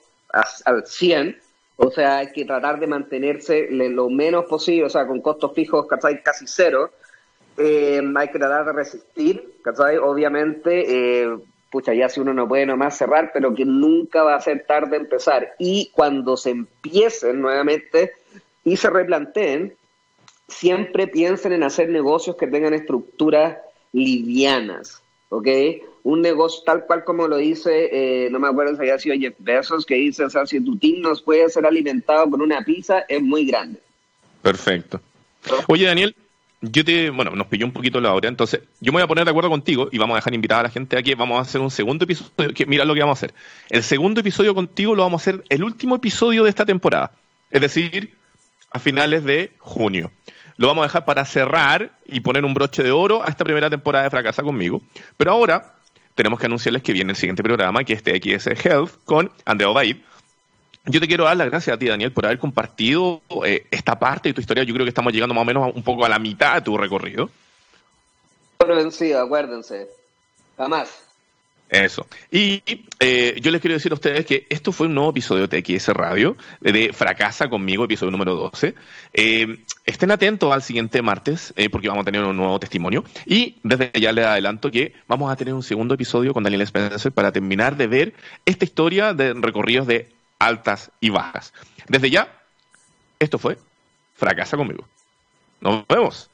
al 0.63 0.85
100, 0.85 1.37
o 1.75 1.91
sea, 1.91 2.19
hay 2.19 2.31
que 2.31 2.45
tratar 2.45 2.79
de 2.79 2.87
mantenerse 2.87 3.67
lo 3.69 4.09
menos 4.09 4.45
posible, 4.45 4.85
o 4.85 4.89
sea, 4.89 5.05
con 5.05 5.19
costos 5.21 5.53
fijos 5.53 5.85
casi 5.87 6.45
cero, 6.45 6.91
eh, 7.59 8.01
hay 8.15 8.27
que 8.29 8.39
tratar 8.39 8.65
de 8.65 8.71
resistir, 8.71 9.59
¿cachai? 9.61 9.97
Obviamente, 9.97 11.23
eh, 11.23 11.37
pucha, 11.69 11.93
ya 11.93 12.07
si 12.07 12.19
uno 12.19 12.33
no 12.33 12.47
puede 12.47 12.65
nomás 12.65 12.97
cerrar, 12.97 13.31
pero 13.33 13.53
que 13.53 13.65
nunca 13.65 14.23
va 14.23 14.35
a 14.35 14.41
ser 14.41 14.65
tarde 14.65 14.97
empezar. 14.97 15.55
Y 15.59 15.91
cuando 15.93 16.37
se 16.37 16.51
empiecen 16.51 17.41
nuevamente 17.41 18.13
y 18.63 18.77
se 18.77 18.89
replanteen, 18.89 19.75
siempre 20.47 21.07
piensen 21.07 21.51
en 21.51 21.63
hacer 21.63 21.89
negocios 21.89 22.37
que 22.37 22.47
tengan 22.47 22.73
estructuras 22.73 23.57
livianas, 23.91 25.01
¿ok? 25.29 25.47
Un 26.03 26.21
negocio 26.21 26.63
tal 26.65 26.85
cual 26.85 27.03
como 27.03 27.27
lo 27.27 27.37
dice, 27.37 27.89
eh, 27.91 28.29
no 28.31 28.39
me 28.39 28.47
acuerdo 28.47 28.75
si 28.75 28.81
había 28.81 28.99
sido 28.99 29.17
Jeff 29.17 29.35
Bezos, 29.39 29.85
que 29.85 29.95
dice, 29.95 30.23
o 30.23 30.29
sea, 30.29 30.45
si 30.45 30.63
tu 30.63 30.77
team 30.77 31.01
nos 31.01 31.21
puede 31.21 31.49
ser 31.49 31.65
alimentado 31.65 32.29
con 32.29 32.41
una 32.41 32.63
pizza, 32.63 33.05
es 33.07 33.21
muy 33.21 33.45
grande. 33.45 33.79
Perfecto. 34.41 35.01
Oye, 35.67 35.85
Daniel, 35.85 36.15
yo 36.61 36.83
te, 36.83 37.09
bueno, 37.09 37.31
nos 37.31 37.47
pilló 37.47 37.65
un 37.65 37.71
poquito 37.71 38.01
la 38.01 38.13
hora, 38.13 38.27
entonces 38.27 38.61
yo 38.81 38.91
me 38.91 38.97
voy 38.97 39.03
a 39.03 39.07
poner 39.07 39.25
de 39.25 39.31
acuerdo 39.31 39.49
contigo 39.49 39.87
y 39.91 39.97
vamos 39.97 40.15
a 40.15 40.17
dejar 40.17 40.33
invitada 40.33 40.61
a 40.61 40.63
la 40.63 40.69
gente 40.69 40.97
aquí, 40.97 41.13
vamos 41.13 41.37
a 41.37 41.41
hacer 41.41 41.61
un 41.61 41.71
segundo 41.71 42.03
episodio, 42.03 42.53
mira 42.67 42.85
lo 42.85 42.93
que 42.93 42.99
vamos 42.99 43.17
a 43.17 43.19
hacer. 43.19 43.33
El 43.69 43.83
segundo 43.83 44.19
episodio 44.19 44.53
contigo 44.53 44.95
lo 44.95 45.03
vamos 45.03 45.21
a 45.21 45.23
hacer 45.23 45.43
el 45.49 45.63
último 45.63 45.95
episodio 45.95 46.43
de 46.43 46.49
esta 46.49 46.65
temporada, 46.65 47.11
es 47.49 47.61
decir, 47.61 48.13
a 48.71 48.79
finales 48.79 49.23
de 49.23 49.51
junio. 49.59 50.11
Lo 50.57 50.67
vamos 50.67 50.83
a 50.83 50.87
dejar 50.87 51.05
para 51.05 51.23
cerrar 51.23 51.91
y 52.05 52.19
poner 52.19 52.43
un 52.43 52.53
broche 52.53 52.83
de 52.83 52.91
oro 52.91 53.23
a 53.23 53.29
esta 53.29 53.45
primera 53.45 53.69
temporada 53.69 54.03
de 54.03 54.09
Fracasa 54.09 54.43
conmigo. 54.43 54.81
Pero 55.15 55.31
ahora 55.31 55.75
tenemos 56.15 56.37
que 56.37 56.47
anunciarles 56.47 56.83
que 56.83 56.91
viene 56.91 57.11
el 57.11 57.15
siguiente 57.15 57.41
programa, 57.41 57.85
que 57.85 57.93
es 57.93 58.03
TXS 58.03 58.65
Health 58.65 58.91
con 59.05 59.31
Andrea 59.45 59.69
Obaid. 59.69 59.95
Yo 60.85 60.99
te 60.99 61.07
quiero 61.07 61.25
dar 61.25 61.37
las 61.37 61.49
gracias 61.49 61.75
a 61.75 61.77
ti, 61.77 61.87
Daniel, 61.87 62.11
por 62.11 62.25
haber 62.25 62.39
compartido 62.39 63.21
eh, 63.45 63.65
esta 63.69 63.99
parte 63.99 64.29
de 64.29 64.33
tu 64.33 64.41
historia. 64.41 64.63
Yo 64.63 64.73
creo 64.73 64.85
que 64.85 64.89
estamos 64.89 65.13
llegando 65.13 65.33
más 65.35 65.43
o 65.43 65.45
menos 65.45 65.71
un 65.75 65.83
poco 65.83 66.05
a 66.05 66.09
la 66.09 66.19
mitad 66.19 66.55
de 66.55 66.61
tu 66.61 66.77
recorrido. 66.77 67.29
vencido, 68.65 69.21
acuérdense. 69.21 69.87
Jamás. 70.57 71.09
Eso. 71.69 72.07
Y 72.31 72.63
eh, 72.99 73.37
yo 73.41 73.51
les 73.51 73.61
quiero 73.61 73.75
decir 73.75 73.91
a 73.91 73.95
ustedes 73.95 74.25
que 74.25 74.47
esto 74.49 74.71
fue 74.71 74.87
un 74.87 74.95
nuevo 74.95 75.11
episodio 75.11 75.47
de 75.47 75.61
TXS 75.61 75.89
Radio, 75.89 76.35
de 76.61 76.91
Fracasa 76.93 77.47
conmigo, 77.47 77.85
episodio 77.85 78.11
número 78.11 78.33
12. 78.35 78.73
Eh, 79.13 79.59
estén 79.85 80.09
atentos 80.09 80.51
al 80.51 80.63
siguiente 80.63 81.03
martes, 81.03 81.53
eh, 81.55 81.69
porque 81.69 81.87
vamos 81.87 82.01
a 82.01 82.05
tener 82.05 82.23
un 82.23 82.35
nuevo 82.35 82.59
testimonio. 82.59 83.03
Y 83.25 83.57
desde 83.61 83.91
ya 83.99 84.11
les 84.11 84.25
adelanto 84.25 84.71
que 84.71 84.93
vamos 85.07 85.31
a 85.31 85.35
tener 85.35 85.53
un 85.53 85.61
segundo 85.61 85.93
episodio 85.93 86.33
con 86.33 86.43
Daniel 86.43 86.61
Spencer 86.61 87.11
para 87.11 87.31
terminar 87.31 87.77
de 87.77 87.85
ver 87.85 88.13
esta 88.45 88.65
historia 88.65 89.13
de 89.13 89.33
recorridos 89.33 89.85
de 89.85 90.09
altas 90.39 90.91
y 90.99 91.09
bajas. 91.09 91.53
Desde 91.87 92.09
ya, 92.09 92.41
esto 93.19 93.37
fue 93.37 93.57
Fracasa 94.15 94.57
conmigo. 94.57 94.85
Nos 95.61 95.85
vemos. 95.87 96.29